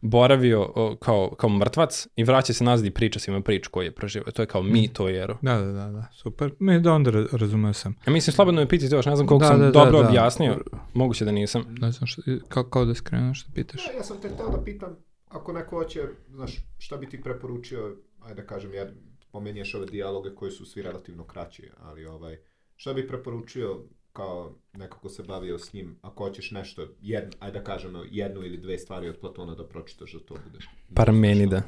boravio 0.00 0.72
kao, 1.00 1.34
kao 1.34 1.50
mrtvac 1.50 2.08
i 2.16 2.24
vraća 2.24 2.52
se 2.52 2.64
nazad 2.64 2.86
i 2.86 2.90
priča 2.90 3.18
svima 3.18 3.40
priču 3.40 3.70
koju 3.70 3.84
je 3.84 3.94
proživao. 3.94 4.30
To 4.30 4.42
je 4.42 4.46
kao 4.46 4.62
mi, 4.62 4.88
to 4.88 5.08
je 5.08 5.26
Da, 5.26 5.54
da, 5.58 5.72
da, 5.72 5.90
da, 5.90 6.06
super. 6.12 6.52
Me 6.58 6.80
da 6.80 6.92
onda 6.92 7.10
razumeo 7.32 7.72
sam. 7.72 7.96
Ja 8.06 8.12
mislim, 8.12 8.34
slobodno 8.34 8.60
me 8.60 8.68
pitati 8.68 8.94
još, 8.94 9.06
ne 9.06 9.16
znam 9.16 9.26
koliko 9.26 9.44
da, 9.44 9.48
sam 9.48 9.60
da, 9.60 9.70
dobro 9.70 10.02
da, 10.02 10.08
objasnio, 10.08 10.60
moguće 10.94 11.24
da 11.24 11.32
nisam. 11.32 11.64
Ne 11.68 11.92
znam, 11.92 12.06
što, 12.06 12.22
kao, 12.48 12.64
kao 12.64 12.84
da 12.84 12.94
skrenuo 12.94 13.34
što 13.34 13.52
pitaš. 13.54 13.86
Ja, 13.86 13.96
ja 13.96 14.02
sam 14.02 14.16
te 14.22 14.28
htio 14.28 14.48
da 14.48 14.64
pitam, 14.64 14.96
ako 15.32 15.52
neko 15.52 15.76
hoće, 15.76 16.00
znaš, 16.30 16.56
šta 16.78 16.96
bi 16.96 17.08
ti 17.08 17.22
preporučio, 17.22 17.96
ajde 18.20 18.42
da 18.42 18.46
kažem, 18.46 18.74
ja 18.74 18.86
pomenješ 19.32 19.74
ove 19.74 19.86
dijaloge 19.86 20.34
koji 20.34 20.50
su 20.50 20.66
svi 20.66 20.82
relativno 20.82 21.24
kraći, 21.24 21.70
ali 21.80 22.06
ovaj, 22.06 22.38
šta 22.76 22.92
bi 22.92 23.08
preporučio 23.08 23.80
kao 24.12 24.54
neko 24.72 24.98
ko 24.98 25.08
se 25.08 25.22
bavio 25.22 25.58
s 25.58 25.72
njim, 25.72 25.98
ako 26.02 26.24
hoćeš 26.24 26.50
nešto, 26.50 26.86
jedno, 27.00 27.30
ajde 27.40 27.58
da 27.58 27.64
kažemo, 27.64 28.04
jednu 28.10 28.44
ili 28.44 28.56
dve 28.56 28.78
stvari 28.78 29.08
od 29.08 29.18
Platona 29.20 29.54
da 29.54 29.68
pročitaš 29.68 30.12
da 30.12 30.18
to 30.18 30.34
bude. 30.44 30.58
Parmenida. 30.94 31.62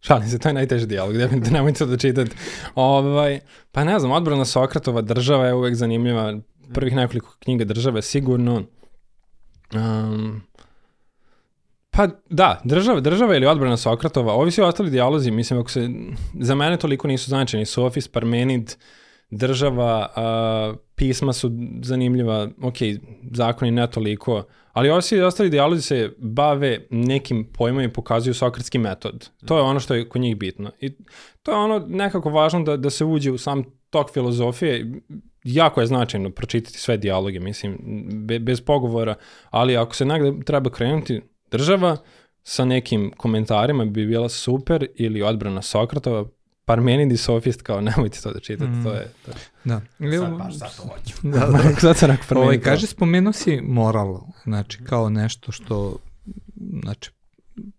Šalim 0.00 0.28
se, 0.28 0.38
to 0.38 0.48
je 0.48 0.54
najteži 0.54 0.86
dijalog, 0.86 1.16
definitivno 1.22 1.58
nemojte 1.58 1.86
da 1.86 1.96
čitate. 1.96 2.36
Ovaj, 2.74 3.40
pa 3.72 3.84
ne 3.84 3.98
znam, 3.98 4.12
odbrana 4.12 4.44
Sokratova 4.44 5.02
država 5.02 5.46
je 5.46 5.54
uvek 5.54 5.74
zanimljiva. 5.74 6.38
Prvih 6.74 6.96
nekoliko 6.96 7.36
knjiga 7.38 7.64
države 7.64 8.02
sigurno. 8.02 8.62
Um, 9.74 10.42
Pa 11.96 12.08
da, 12.30 12.60
država, 12.64 13.00
država 13.00 13.36
ili 13.36 13.46
odbrana 13.46 13.76
Sokratova, 13.76 14.32
ovi 14.32 14.50
svi 14.50 14.62
ostali 14.62 14.90
dijalozi, 14.90 15.30
mislim, 15.30 15.60
ako 15.60 15.70
se, 15.70 15.88
za 16.40 16.54
mene 16.54 16.76
toliko 16.76 17.08
nisu 17.08 17.28
značajni, 17.28 17.66
Sofis, 17.66 18.08
Parmenid, 18.08 18.74
država, 19.30 20.08
a, 20.16 20.74
pisma 20.94 21.32
su 21.32 21.50
zanimljiva, 21.82 22.48
ok, 22.62 22.76
zakoni 23.32 23.70
ne 23.70 23.90
toliko, 23.90 24.44
ali 24.72 24.90
ovi 24.90 25.02
svi 25.02 25.20
ostali 25.20 25.50
dijalozi 25.50 25.82
se 25.82 26.14
bave 26.18 26.86
nekim 26.90 27.52
pojmom 27.52 27.82
i 27.82 27.92
pokazuju 27.92 28.34
sokratski 28.34 28.78
metod. 28.78 29.30
To 29.46 29.56
je 29.56 29.62
ono 29.62 29.80
što 29.80 29.94
je 29.94 30.08
kod 30.08 30.20
njih 30.20 30.36
bitno. 30.36 30.70
I 30.80 30.90
to 31.42 31.52
je 31.52 31.58
ono 31.58 31.78
nekako 31.88 32.30
važno 32.30 32.62
da, 32.62 32.76
da 32.76 32.90
se 32.90 33.04
uđe 33.04 33.30
u 33.30 33.38
sam 33.38 33.64
tok 33.90 34.12
filozofije, 34.12 34.92
jako 35.44 35.80
je 35.80 35.86
značajno 35.86 36.30
pročitati 36.30 36.78
sve 36.78 36.96
dijaloge, 36.96 37.40
mislim, 37.40 37.78
be, 38.26 38.38
bez 38.38 38.60
pogovora, 38.60 39.14
ali 39.50 39.76
ako 39.76 39.94
se 39.94 40.04
negde 40.04 40.44
treba 40.44 40.70
krenuti, 40.70 41.20
država 41.52 41.96
sa 42.42 42.64
nekim 42.64 43.12
komentarima 43.16 43.84
bi 43.84 44.06
bila 44.06 44.28
super 44.28 44.86
ili 44.94 45.22
odbrana 45.22 45.62
Sokratova, 45.62 46.24
Parmenidi 46.64 47.16
sofist 47.16 47.62
kao 47.62 47.80
nemojte 47.90 48.20
to 48.20 48.32
da 48.32 48.40
čitate, 48.40 48.70
mm. 48.70 48.84
to 48.84 48.92
je... 48.92 49.12
To 49.24 49.30
je. 49.30 49.36
Da. 49.64 49.80
Sad 50.18 50.38
baš 50.38 50.58
sad 50.58 50.76
to 50.76 50.82
hoću. 50.82 51.14
da, 51.22 51.46
da. 51.52 51.80
sad 51.80 51.96
sam 51.96 52.10
rekao 52.10 52.42
Ovaj, 52.42 52.60
kaže, 52.60 52.86
spomenuo 52.86 53.32
si 53.32 53.60
moral, 53.60 54.20
znači 54.44 54.84
kao 54.84 55.10
nešto 55.10 55.52
što, 55.52 55.96
znači, 56.82 57.10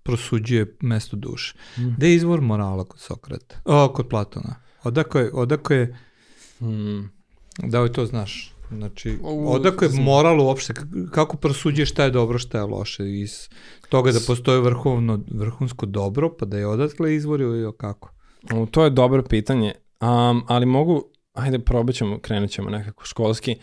prosuđuje 0.03 0.75
mesto 0.81 1.15
duše. 1.15 1.55
Mm. 1.77 1.89
Gde 1.97 2.07
je 2.07 2.15
izvor 2.15 2.41
morala 2.41 2.83
kod 2.83 2.99
Sokrata? 2.99 3.55
O, 3.65 3.93
kod 3.93 4.07
Platona. 4.07 4.55
Odako 4.83 5.19
je, 5.19 5.31
odako 5.33 5.73
je, 5.73 5.95
mm. 6.61 7.09
da 7.57 7.81
li 7.81 7.91
to 7.91 8.05
znaš? 8.05 8.53
Znači, 8.77 9.17
odakle 9.45 9.87
moral 9.89 10.41
uopšte, 10.41 10.73
kako 11.11 11.37
prosuđuješ 11.37 11.89
šta 11.89 12.03
je 12.03 12.11
dobro, 12.11 12.37
šta 12.39 12.57
je 12.57 12.63
loše, 12.63 13.11
iz 13.11 13.49
toga 13.89 14.11
da 14.11 14.19
postoje 14.27 14.61
vrhovno, 14.61 15.19
vrhunsko 15.31 15.85
dobro, 15.85 16.35
pa 16.39 16.45
da 16.45 16.57
je 16.57 16.67
odatle 16.67 17.15
izvorio 17.15 17.47
ili 17.47 17.73
kako? 17.77 18.13
To 18.71 18.83
je 18.83 18.89
dobro 18.89 19.23
pitanje, 19.23 19.73
um, 20.01 20.43
ali 20.47 20.65
mogu, 20.65 21.03
ajde 21.33 21.59
probat 21.59 21.95
ćemo, 21.95 22.19
krenut 22.19 22.49
ćemo 22.49 22.69
nekako 22.69 23.05
školski. 23.05 23.55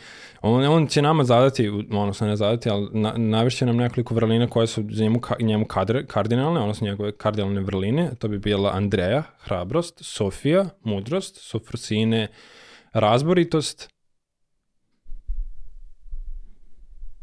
On, 0.42 0.64
on 0.64 0.86
će 0.86 1.02
nama 1.02 1.24
zadati, 1.24 1.68
odnosno 1.68 2.26
ne 2.26 2.36
zadati, 2.36 2.70
ali 2.70 2.88
na, 2.92 3.14
navešće 3.16 3.66
nam 3.66 3.76
nekoliko 3.76 4.14
vrlina 4.14 4.46
koje 4.46 4.66
su 4.66 4.84
za 4.90 5.02
njemu, 5.02 5.20
ka, 5.20 5.34
njemu 5.40 5.64
kadre, 5.64 6.06
kardinalne, 6.06 6.60
odnosno 6.60 6.86
njegove 6.86 7.12
kardinalne 7.12 7.60
vrline. 7.60 8.10
To 8.18 8.28
bi 8.28 8.38
bila 8.38 8.70
Andreja, 8.74 9.22
hrabrost, 9.38 9.98
Sofija, 10.00 10.66
mudrost, 10.82 11.36
Sofrosine, 11.36 12.28
razboritost, 12.92 13.89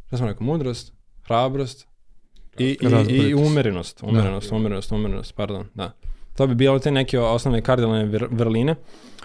šta 0.07 0.17
sam 0.17 0.27
rekao, 0.27 0.47
mudrost, 0.47 0.93
hrabrost 1.27 1.87
i, 2.57 2.77
i, 3.09 3.13
i 3.13 3.33
umerenost, 3.33 4.03
umerenost, 4.03 4.51
umerenost, 4.51 4.91
umerenost, 4.91 5.35
pardon, 5.35 5.65
da. 5.73 5.91
To 6.35 6.47
bi 6.47 6.55
bilo 6.55 6.79
te 6.79 6.91
neke 6.91 7.19
osnovne 7.19 7.61
kardinalne 7.61 8.05
vrline 8.31 8.75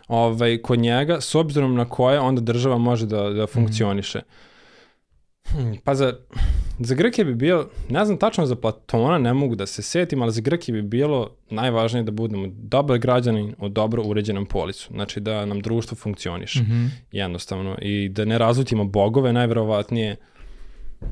ovaj, 0.09 0.59
kod 0.59 0.79
njega, 0.79 1.21
s 1.21 1.35
obzirom 1.35 1.75
na 1.75 1.85
koje 1.85 2.21
onda 2.21 2.41
država 2.41 2.79
može 2.79 3.07
da, 3.07 3.31
da 3.31 3.47
funkcioniše. 3.47 4.21
Hmm, 5.49 5.77
pa 5.85 5.95
za, 5.95 6.17
za 6.79 6.95
Grke 6.95 7.25
bi 7.25 7.35
bilo, 7.35 7.69
ne 7.89 8.05
znam 8.05 8.19
tačno 8.19 8.47
za 8.47 8.57
Platona, 8.57 9.19
ne 9.19 9.35
mogu 9.35 9.55
da 9.55 9.67
se 9.67 9.83
setim, 9.83 10.23
ali 10.23 10.33
za 10.33 10.41
Grke 10.41 10.73
bi 10.73 10.83
bilo 10.83 11.31
najvažnije 11.51 12.03
da 12.03 12.11
budemo 12.11 12.47
dobar 12.53 12.99
građanin 12.99 13.55
u 13.59 13.69
dobro 13.69 14.03
uređenom 14.03 14.47
policu. 14.47 14.89
Znači 14.93 15.21
da 15.21 15.47
nam 15.47 15.61
društvo 15.61 15.97
funkcioniše 15.97 16.61
mm 16.61 16.67
-hmm. 16.67 16.89
jednostavno 17.13 17.77
i 17.83 18.09
da 18.09 18.25
ne 18.25 18.39
razlutimo 18.39 18.85
bogove 18.85 19.33
najverovatnije 19.33 20.17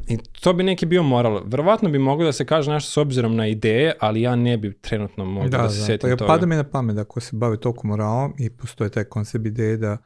I 0.09 0.18
to 0.41 0.53
bi 0.53 0.62
neki 0.62 0.86
bio 0.86 1.03
moral. 1.03 1.43
Verovatno 1.47 1.88
bi 1.91 1.99
moglo 1.99 2.24
da 2.24 2.32
se 2.32 2.47
kaže 2.47 2.70
nešto 2.70 2.91
s 2.91 2.97
obzirom 2.97 3.36
na 3.36 3.47
ideje, 3.47 3.93
ali 4.01 4.22
ja 4.22 4.36
ne 4.36 4.57
bi 4.57 4.78
trenutno 4.80 5.24
mogao 5.24 5.49
da, 5.49 5.59
da 5.59 5.70
se 5.70 5.78
da, 5.78 5.84
setim 5.84 6.11
toga. 6.11 6.26
Pada 6.26 6.47
mi 6.47 6.55
na 6.57 6.64
pamet 6.64 6.97
da 6.97 7.03
ako 7.03 7.20
se 7.20 7.36
bavi 7.36 7.61
toliko 7.61 7.86
moralom 7.86 8.34
i 8.38 8.51
postoje 8.51 8.91
taj 8.91 9.05
koncept 9.05 9.47
ideje 9.47 9.76
da, 9.76 9.97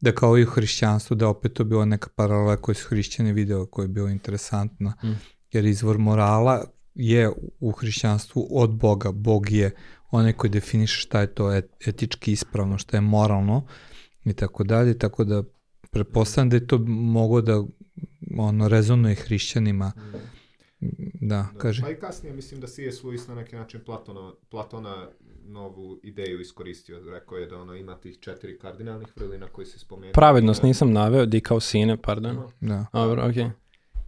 da 0.00 0.12
kao 0.12 0.38
i 0.38 0.42
u 0.42 0.50
hrišćanstvu, 0.50 1.14
da 1.14 1.28
opet 1.28 1.52
to 1.52 1.64
bila 1.64 1.84
neka 1.84 2.08
paralela 2.16 2.56
koju 2.56 2.74
su 2.74 2.88
hrišćani 2.88 3.32
video 3.32 3.66
koja 3.66 3.84
je 3.84 3.88
bila 3.88 4.10
interesantna. 4.10 4.94
Mm. 5.04 5.08
Jer 5.52 5.64
izvor 5.64 5.98
morala 5.98 6.64
je 6.94 7.30
u 7.60 7.72
hrišćanstvu 7.72 8.48
od 8.50 8.70
Boga. 8.70 9.12
Bog 9.12 9.50
je 9.50 9.70
onaj 10.10 10.32
koji 10.32 10.50
definiše 10.50 11.00
šta 11.00 11.20
je 11.20 11.34
to 11.34 11.60
etički 11.86 12.32
ispravno, 12.32 12.78
šta 12.78 12.96
je 12.96 13.00
moralno 13.00 13.66
i 14.24 14.32
tako 14.32 14.64
dalje. 14.64 14.98
Tako 14.98 15.24
da 15.24 15.42
pretpostavljam 15.90 16.50
da 16.50 16.56
je 16.56 16.66
to 16.66 16.78
mogo 16.88 17.40
da 17.40 17.64
ono, 18.38 18.68
rezonuje 18.68 19.14
hrišćanima. 19.14 19.92
Da, 20.00 20.18
da, 21.20 21.46
kaže. 21.58 21.82
Pa 21.82 21.90
i 21.90 21.94
kasnije 21.94 22.34
mislim 22.34 22.60
da 22.60 22.66
C.S. 22.66 23.02
Lewis 23.02 23.28
na 23.28 23.34
neki 23.34 23.56
način 23.56 23.80
Platona, 23.84 24.32
Platona 24.50 25.08
novu 25.44 26.00
ideju 26.02 26.40
iskoristio. 26.40 27.10
Rekao 27.10 27.38
je 27.38 27.46
da 27.46 27.60
ono 27.60 27.74
ima 27.74 27.96
tih 27.96 28.18
četiri 28.20 28.58
kardinalnih 28.58 29.08
vrlina 29.16 29.46
koji 29.46 29.66
se 29.66 29.78
spomenuo. 29.78 30.12
Pravednost 30.12 30.62
nisam 30.62 30.92
naveo, 30.92 31.26
di 31.26 31.40
kao 31.40 31.60
sine, 31.60 31.96
pardon. 32.02 32.50
Da. 32.60 32.86
Dobro, 32.92 33.28
okej. 33.28 33.44
Okay. 33.44 33.50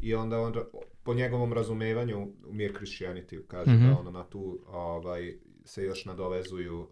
I 0.01 0.15
onda 0.15 0.41
on, 0.41 0.55
po 1.03 1.15
njegovom 1.15 1.53
razumevanju, 1.53 2.33
Mere 2.51 2.75
Christianity 2.75 3.47
kaže 3.47 3.71
mm 3.71 3.75
-hmm. 3.75 3.91
da 3.91 3.99
ono 3.99 4.11
na 4.11 4.25
tu 4.25 4.61
ovaj, 4.67 5.35
se 5.65 5.85
još 5.85 6.05
nadovezuju 6.05 6.89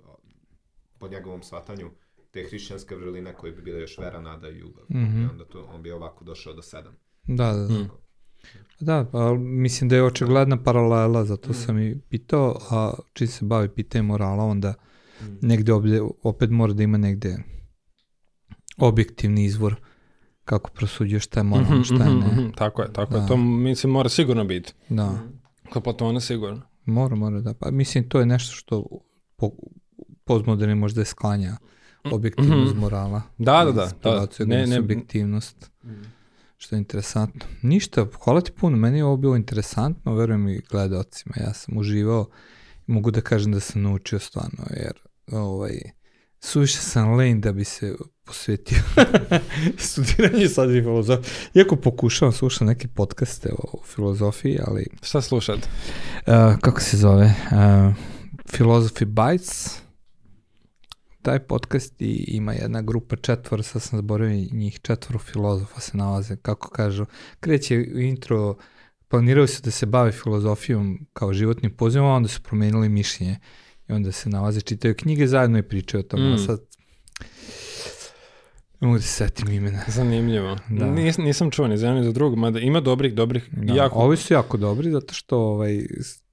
po 0.99 1.09
njegovom 1.09 1.43
shvatanju 1.43 1.91
te 2.31 2.45
hrišćanske 2.49 2.97
vrline 2.97 3.35
koje 3.35 3.53
bi 3.53 3.63
bile 3.63 3.81
još 3.81 3.99
vera, 3.99 4.21
nada 4.21 4.49
i 4.49 4.53
ljubav. 4.53 4.85
Mm 4.89 4.97
-hmm. 4.97 5.23
I 5.23 5.27
onda 5.31 5.45
to, 5.45 5.69
on 5.75 5.83
bi 5.83 5.91
ovako 5.91 6.25
došao 6.25 6.53
do 6.53 6.63
sedam. 6.63 6.97
Da, 7.27 7.53
da. 7.53 7.75
Mm. 7.75 7.91
Da, 8.81 9.05
pa 9.13 9.35
mislim 9.35 9.89
da 9.89 9.97
je 9.97 10.05
očigledna 10.05 10.63
paralela, 10.63 11.25
zato 11.25 11.51
mm. 11.51 11.55
sam 11.55 11.79
i 11.79 12.01
pitao, 12.09 12.59
a 12.71 12.93
čim 13.13 13.29
se 13.29 13.45
bavi 13.45 13.69
pitanje 13.69 14.03
morala, 14.03 14.45
onda 14.45 14.75
mm. 15.21 15.25
negde 15.41 15.73
ovde, 15.73 16.03
opet 16.23 16.51
mora 16.51 16.73
da 16.73 16.83
ima 16.83 16.99
negde 16.99 17.37
objektivni 18.77 19.45
izvor 19.45 19.77
kako 20.45 20.71
prosuđuje 20.71 21.21
šta 21.21 21.41
je 21.41 21.45
moralno, 21.45 21.85
šta 21.85 22.05
je 22.05 22.11
ne. 22.11 22.27
Mm 22.27 22.31
-hmm, 22.37 22.55
tako 22.55 22.83
je, 22.83 22.93
tako 22.93 23.13
da. 23.15 23.21
je. 23.21 23.29
To 23.29 23.37
mislim 23.37 23.93
mora 23.93 24.09
sigurno 24.09 24.45
biti. 24.45 24.73
Da. 24.89 25.19
Kod 25.71 25.83
Platona 25.83 26.21
sigurno. 26.21 26.63
Mora, 26.85 27.17
mora 27.17 27.41
da. 27.41 27.55
Pa 27.55 27.71
mislim 27.71 28.09
to 28.09 28.21
je 28.21 28.27
nešto 28.27 28.55
što 28.55 28.87
po, 29.37 29.51
postmoderni 30.25 30.75
možda 30.75 31.01
je 31.01 31.05
sklanja 31.05 31.57
objektivnost 32.13 32.75
mm 32.75 32.79
-hmm. 32.79 32.81
morala. 32.81 33.23
Da, 33.39 33.65
da, 33.65 33.73
da. 33.73 34.27
da. 34.39 34.45
Ne, 34.45 34.67
ne, 34.67 34.77
subjektivnost. 34.77 35.71
Mm. 35.85 36.16
Što 36.57 36.77
je 36.77 36.79
interesantno. 36.79 37.41
Ništa, 37.63 38.07
hvala 38.25 38.41
ti 38.41 38.53
puno. 38.53 38.77
Meni 38.77 38.99
je 38.99 39.05
ovo 39.05 39.17
bilo 39.17 39.37
interesantno, 39.37 40.15
verujem 40.15 40.49
i 40.49 40.63
gledalcima. 40.71 41.35
Ja 41.41 41.55
sam 41.55 41.79
uživao 41.79 42.29
mogu 42.87 43.11
da 43.11 43.21
kažem 43.21 43.53
da 43.53 43.61
sam 43.61 43.83
naučio 43.83 44.19
stvarno, 44.19 44.65
jer 44.77 44.93
ovaj, 45.33 45.81
suviše 46.41 46.79
sam 46.79 47.15
len 47.15 47.41
da 47.41 47.53
bi 47.53 47.65
se 47.65 47.95
posvetio 48.25 48.79
studiranju 49.79 50.49
sad 50.49 50.71
i 50.71 50.83
filozofije. 50.83 51.33
Iako 51.55 51.77
pokušavam 51.77 52.33
slušati 52.33 52.65
neke 52.65 52.89
podcaste 52.89 53.53
o 53.59 53.83
filozofiji, 53.85 54.59
ali... 54.67 54.87
Šta 55.03 55.21
slušat? 55.21 55.59
Uh, 55.59 56.59
kako 56.61 56.81
se 56.81 56.97
zove? 56.97 57.25
Uh, 57.27 57.95
Philosophy 58.53 59.05
Bites 59.05 59.86
taj 61.27 61.39
podcast 61.39 62.03
i 62.03 62.25
ima 62.29 62.53
jedna 62.53 62.83
grupa 62.83 63.17
četvora, 63.17 63.63
sad 63.63 63.83
sam 63.83 63.97
zaboravio 63.99 64.47
njih, 64.53 64.81
četvoro 64.83 65.19
filozofa 65.19 65.81
se 65.81 65.97
nalaze, 65.97 66.37
kako 66.37 66.71
kažu, 66.71 67.07
kreće 67.41 67.87
intro, 67.95 68.57
planiraju 69.09 69.47
se 69.47 69.63
da 69.63 69.71
se 69.71 69.87
bave 69.87 70.13
filozofijom 70.13 71.07
kao 71.13 71.33
životnim 71.33 71.77
pozivom, 71.77 72.09
a 72.09 72.15
onda 72.15 72.29
su 72.29 72.43
promenili 72.43 72.89
mišljenje 72.89 73.39
i 73.89 73.93
onda 73.93 74.13
se 74.13 74.29
nalaze, 74.29 74.61
čitaju 74.61 74.95
knjige 74.95 75.27
zajedno 75.27 75.59
i 75.59 75.63
pričaju 75.63 76.01
o 76.01 76.09
tome, 76.09 76.35
mm. 76.35 76.39
sad 76.39 76.61
ne 78.81 78.87
mogu 78.89 78.99
da 78.99 79.03
se 79.03 79.09
setim 79.09 79.53
imena. 79.53 79.83
Zanimljivo. 79.89 80.57
Da. 80.69 80.87
Nis, 80.87 81.19
nisam 81.19 81.51
čuo 81.51 81.69
ni 81.69 81.79
za 81.79 81.87
jedno 81.87 82.01
ni 82.01 82.07
za 82.07 82.13
drugo, 82.13 82.37
mada 82.37 82.61
ima 82.61 82.81
dobrih, 82.81 83.15
dobrih, 83.15 83.49
da. 83.53 83.75
jako... 83.75 83.99
Ovi 83.99 84.17
su 84.17 84.35
jako 84.35 84.57
dobri, 84.57 84.91
zato 84.91 85.15
što 85.15 85.39
ovaj, 85.39 85.87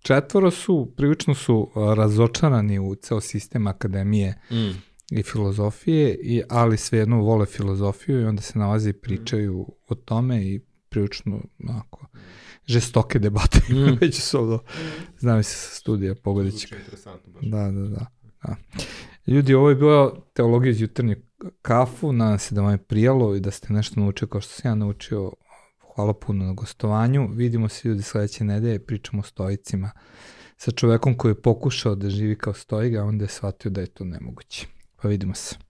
četvoro 0.03 0.51
su, 0.51 0.93
prilično 0.97 1.35
su 1.35 1.71
razočarani 1.97 2.79
u 2.79 2.95
ceo 2.95 3.21
sistem 3.21 3.67
akademije 3.67 4.39
mm. 4.51 4.71
i 5.11 5.23
filozofije, 5.23 6.19
i, 6.21 6.41
ali 6.49 6.77
svejedno 6.77 7.21
vole 7.21 7.45
filozofiju 7.45 8.21
i 8.21 8.25
onda 8.25 8.41
se 8.41 8.59
nalaze 8.59 8.89
i 8.89 8.93
pričaju 8.93 9.59
mm. 9.59 9.71
o 9.87 9.95
tome 9.95 10.43
i 10.43 10.61
prilično 10.89 11.41
onako, 11.59 12.07
žestoke 12.65 13.19
debate 13.19 13.59
mm. 13.69 14.11
su 14.11 14.39
ovdje, 14.39 14.57
znam 15.19 15.43
se 15.43 15.49
sa 15.49 15.75
studija, 15.75 16.15
pogodit 16.15 16.59
će. 16.59 16.75
Da, 17.41 17.71
da, 17.71 17.81
da, 17.89 18.05
da. 18.43 18.55
Ljudi, 19.27 19.53
ovo 19.53 19.69
je 19.69 19.75
bilo 19.75 20.25
teologija 20.33 20.71
iz 20.71 20.81
jutarnje 20.81 21.21
kafu, 21.61 22.11
nadam 22.13 22.39
se 22.39 22.55
da 22.55 22.61
vam 22.61 22.71
je 22.71 22.77
prijalo 22.77 23.35
i 23.35 23.39
da 23.39 23.51
ste 23.51 23.73
nešto 23.73 23.99
naučili 23.99 24.29
kao 24.29 24.41
što 24.41 24.53
sam 24.53 24.71
ja 24.71 24.75
naučio 24.75 25.31
Hvala 25.95 26.13
puno 26.13 26.45
na 26.45 26.53
gostovanju. 26.53 27.27
Vidimo 27.27 27.69
se 27.69 27.87
ljudi 27.87 28.03
sledeće 28.03 28.43
nedelje, 28.43 28.79
pričamo 28.79 29.19
o 29.19 29.23
stojicima 29.23 29.91
sa 30.57 30.71
čovekom 30.71 31.17
koji 31.17 31.31
je 31.31 31.41
pokušao 31.41 31.95
da 31.95 32.09
živi 32.09 32.37
kao 32.37 32.53
stojiga, 32.53 33.01
a 33.01 33.05
onda 33.05 33.23
je 33.23 33.29
shvatio 33.29 33.71
da 33.71 33.81
je 33.81 33.87
to 33.87 34.03
nemoguće. 34.03 34.67
Pa 35.01 35.07
vidimo 35.07 35.35
se. 35.35 35.55